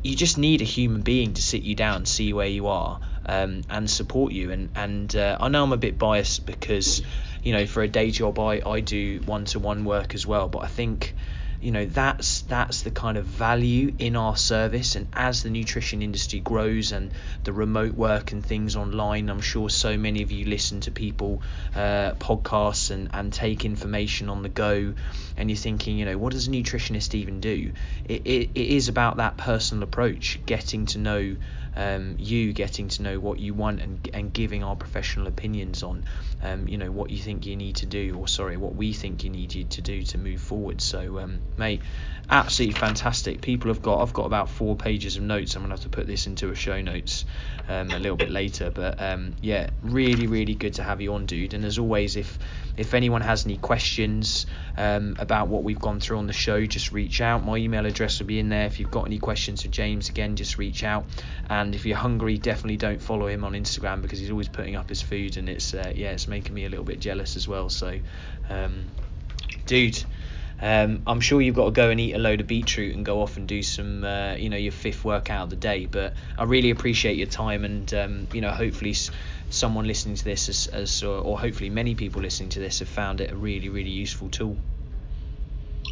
you 0.07 0.16
just 0.16 0.38
need 0.38 0.62
a 0.62 0.64
human 0.64 1.02
being 1.02 1.34
to 1.34 1.42
sit 1.42 1.62
you 1.62 1.74
down, 1.74 2.07
see 2.07 2.32
where 2.32 2.46
you 2.46 2.68
are, 2.68 3.00
um, 3.26 3.62
and 3.68 3.90
support 3.90 4.32
you. 4.32 4.50
And 4.50 4.70
and 4.74 5.14
uh, 5.14 5.36
I 5.40 5.48
know 5.48 5.64
I'm 5.64 5.72
a 5.72 5.76
bit 5.76 5.98
biased 5.98 6.46
because, 6.46 7.02
you 7.42 7.52
know, 7.52 7.66
for 7.66 7.82
a 7.82 7.88
day 7.88 8.11
job 8.11 8.38
I 8.38 8.62
I 8.64 8.80
do 8.80 9.20
one 9.26 9.44
to 9.46 9.59
one 9.59 9.84
work 9.84 10.14
as 10.14 10.26
well. 10.26 10.48
But 10.48 10.64
I 10.64 10.68
think, 10.68 11.14
you 11.67 11.73
know, 11.73 11.85
that's 11.85 12.43
that's 12.43 12.83
the 12.83 12.93
kind 12.93 13.19
of 13.19 13.25
value 13.25 13.93
in 13.99 14.14
our 14.14 14.37
service. 14.37 14.95
And 14.95 15.09
as 15.12 15.43
the 15.43 15.51
nutrition 15.51 16.01
industry 16.01 16.39
grows 16.39 16.93
and 16.93 17.11
the 17.43 17.53
remote 17.53 17.95
work 17.97 18.31
and 18.31 18.47
things 18.47 18.77
online, 18.77 19.29
I'm 19.29 19.41
sure 19.41 19.69
so 19.69 19.97
many 19.99 20.23
of 20.23 20.31
you 20.31 20.45
listen 20.45 20.83
to 20.83 20.93
people 20.93 21.43
uh, 21.75 22.12
podcasts 22.21 22.93
and 22.93 23.11
and 23.12 23.33
take 23.33 23.64
information 23.64 24.29
on 24.29 24.45
the 24.45 24.49
go. 24.49 24.95
And 25.37 25.51
you're 25.51 25.57
thinking, 25.57 25.99
you 25.99 26.05
know, 26.05 26.17
what 26.17 26.35
does 26.35 26.47
a 26.47 26.51
nutritionist 26.53 27.17
even 27.17 27.41
do? 27.41 27.73
It, 28.05 28.23
it, 28.25 28.51
it 28.55 28.69
is 28.69 28.87
about 28.89 29.17
that 29.17 29.37
personal 29.37 29.83
approach, 29.83 30.39
getting 30.47 30.87
to 30.87 30.99
know 30.99 31.37
um, 31.77 32.16
you, 32.18 32.53
getting 32.53 32.89
to 32.89 33.03
know 33.03 33.20
what 33.20 33.39
you 33.39 33.55
want, 33.55 33.81
and 33.81 34.09
and 34.14 34.33
giving 34.33 34.64
our 34.64 34.77
professional 34.77 35.27
opinions 35.27 35.83
on, 35.83 36.05
um, 36.43 36.66
you 36.68 36.79
know, 36.79 36.91
what 36.91 37.11
you 37.11 37.18
think 37.18 37.47
you 37.47 37.57
need 37.57 37.77
to 37.77 37.87
do, 37.87 38.16
or 38.18 38.27
sorry, 38.27 38.57
what 38.57 38.74
we 38.74 38.93
think 38.93 39.24
you 39.24 39.31
need 39.31 39.55
you 39.55 39.64
to 39.64 39.83
do 39.83 40.03
to 40.03 40.18
move 40.18 40.41
forward. 40.41 40.81
So, 40.81 41.18
um, 41.18 41.41
mate, 41.57 41.83
absolutely 42.31 42.79
fantastic. 42.79 43.41
People 43.41 43.70
have 43.70 43.83
got, 43.83 44.03
I've 44.03 44.12
got 44.12 44.27
about 44.27 44.51
four 44.51 44.77
pages 44.77 45.16
of 45.16 45.22
notes. 45.22 45.55
I'm 45.55 45.62
gonna 45.62 45.74
have 45.74 45.83
to 45.83 45.89
put 45.89 46.07
this 46.07 46.27
into 46.27 46.51
a 46.51 46.55
show 46.55 46.81
notes 46.81 47.24
um, 47.68 47.91
a 47.91 47.99
little 47.99 48.16
bit 48.16 48.31
later, 48.31 48.70
but 48.70 49.01
um, 49.01 49.35
yeah, 49.41 49.70
really, 49.83 50.27
really 50.27 50.55
good 50.55 50.74
to 50.74 50.83
have 50.83 51.01
you 51.01 51.14
on, 51.14 51.27
dude. 51.27 51.55
And 51.55 51.64
as 51.64 51.79
always, 51.79 52.16
if 52.16 52.39
if 52.77 52.95
anyone 52.95 53.22
has 53.22 53.47
any 53.47 53.57
questions 53.57 54.47
um, 54.77 55.16
about 55.18 55.49
what 55.49 55.64
we've 55.64 55.79
gone 55.79 55.99
through 55.99 56.18
on 56.18 56.27
the 56.27 56.33
show, 56.33 56.64
just 56.66 56.93
reach 56.93 57.20
out. 57.20 57.45
My 57.45 57.57
email 57.57 57.87
address 57.87 58.18
will 58.18 58.27
be 58.27 58.39
in 58.39 58.51
there. 58.51 58.66
If 58.66 58.79
you've 58.79 58.91
got 58.91 59.07
any 59.07 59.18
questions 59.18 59.62
for 59.62 59.68
James, 59.68 60.11
again, 60.11 60.37
just 60.37 60.59
reach 60.59 60.85
out. 60.85 61.07
And 61.49 61.74
if 61.74 61.87
you're 61.87 61.97
hungry, 61.97 62.39
definitely 62.39 62.77
don't 62.77 63.01
follow 63.01 63.29
him 63.29 63.45
on 63.45 63.53
Instagram 63.53 64.03
because 64.03 64.18
he's 64.18 64.31
always 64.31 64.49
putting 64.49 64.77
up 64.77 64.89
his 64.89 65.01
food, 65.01 65.37
and 65.37 65.49
it's 65.49 65.74
uh, 65.74 65.93
yeah, 65.95 66.11
it's 66.11 66.29
making 66.29 66.55
me 66.55 66.64
a 66.66 66.68
little 66.68 66.85
bit 66.85 67.01
jealous 67.01 67.37
as 67.37 67.49
well. 67.49 67.68
So, 67.68 67.99
um, 68.51 68.85
dude. 69.66 70.05
Um, 70.61 71.02
I'm 71.07 71.20
sure 71.20 71.40
you've 71.40 71.54
got 71.54 71.66
to 71.66 71.70
go 71.70 71.90
and 71.90 72.00
eat 72.00 72.14
a 72.14 72.18
load 72.18 72.40
of 72.40 72.46
beetroot 72.46 72.94
and 72.94 73.04
go 73.04 73.20
off 73.20 73.36
and 73.36 73.46
do 73.46 73.62
some, 73.62 74.04
uh, 74.04 74.34
you 74.34 74.48
know, 74.48 74.57
your 74.57 74.72
fifth 74.72 75.04
workout 75.04 75.44
of 75.44 75.50
the 75.50 75.57
day. 75.57 75.86
But 75.86 76.14
I 76.38 76.44
really 76.44 76.70
appreciate 76.70 77.16
your 77.16 77.26
time, 77.26 77.64
and 77.64 77.92
um, 77.94 78.28
you 78.32 78.40
know, 78.40 78.50
hopefully 78.50 78.94
someone 79.50 79.86
listening 79.86 80.16
to 80.16 80.24
this, 80.24 80.48
as, 80.48 80.66
as 80.68 81.02
or, 81.02 81.38
hopefully 81.38 81.70
many 81.70 81.94
people 81.94 82.22
listening 82.22 82.48
to 82.50 82.61
this, 82.61 82.78
have 82.78 82.88
found 82.88 83.20
it 83.20 83.32
a 83.32 83.36
really, 83.36 83.68
really 83.68 83.90
useful 83.90 84.28
tool. 84.30 84.57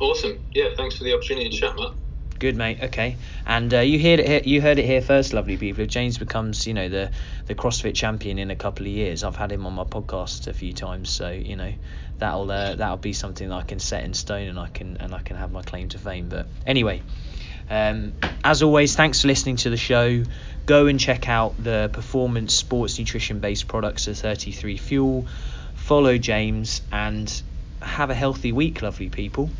Awesome. 0.01 0.41
Yeah, 0.55 0.71
thanks 0.77 0.97
for 0.97 1.05
the 1.05 1.15
opportunity 1.15 1.51
to 1.51 1.57
chat, 1.57 1.77
Matt. 1.77 1.93
Good 2.39 2.57
mate. 2.57 2.79
Okay, 2.83 3.17
and 3.47 3.73
uh, 3.73 3.81
you 3.81 3.99
heard 3.99 4.19
it. 4.19 4.27
Here, 4.27 4.43
you 4.45 4.61
heard 4.61 4.79
it 4.79 4.85
here 4.85 5.01
first, 5.01 5.33
lovely 5.33 5.57
people. 5.57 5.85
If 5.85 5.89
James 5.89 6.19
becomes, 6.19 6.67
you 6.67 6.75
know, 6.75 6.89
the 6.89 7.11
the 7.47 7.55
CrossFit 7.55 7.95
champion 7.95 8.39
in 8.39 8.51
a 8.51 8.57
couple 8.57 8.87
of 8.87 8.93
years, 8.93 9.23
I've 9.23 9.37
had 9.37 9.53
him 9.53 9.67
on 9.67 9.75
my 9.75 9.85
podcast 9.85 10.49
a 10.49 10.53
few 10.53 10.73
times, 10.73 11.11
so 11.11 11.31
you 11.31 11.55
know, 11.55 11.73
that'll 12.19 12.51
uh, 12.51 12.75
that'll 12.75 12.97
be 12.97 13.13
something 13.13 13.49
that 13.49 13.55
I 13.55 13.63
can 13.63 13.79
set 13.79 14.05
in 14.05 14.15
stone, 14.15 14.49
and 14.49 14.59
I 14.59 14.69
can 14.69 14.97
and 14.99 15.15
I 15.15 15.21
can 15.21 15.37
have 15.37 15.53
my 15.53 15.63
claim 15.63 15.89
to 15.91 15.99
fame. 15.99 16.29
But 16.29 16.49
anyway, 16.67 17.03
um, 17.71 18.15
as 18.43 18.63
always, 18.63 18.97
thanks 18.97 19.23
for 19.23 19.29
listening 19.29 19.57
to 19.57 19.71
the 19.71 19.77
show. 19.77 20.25
Go 20.67 20.87
and 20.87 20.99
check 20.99 21.29
out 21.29 21.55
the 21.63 21.91
performance 21.93 22.55
sports 22.55 22.99
nutrition 22.99 23.39
based 23.39 23.69
products 23.69 24.09
of 24.09 24.19
33 24.19 24.77
Fuel. 24.79 25.27
Follow 25.75 26.19
James 26.19 26.83
and 26.91 27.43
have 27.81 28.11
a 28.11 28.15
healthy 28.15 28.53
week, 28.53 28.83
lovely 28.83 29.11
people. 29.11 29.51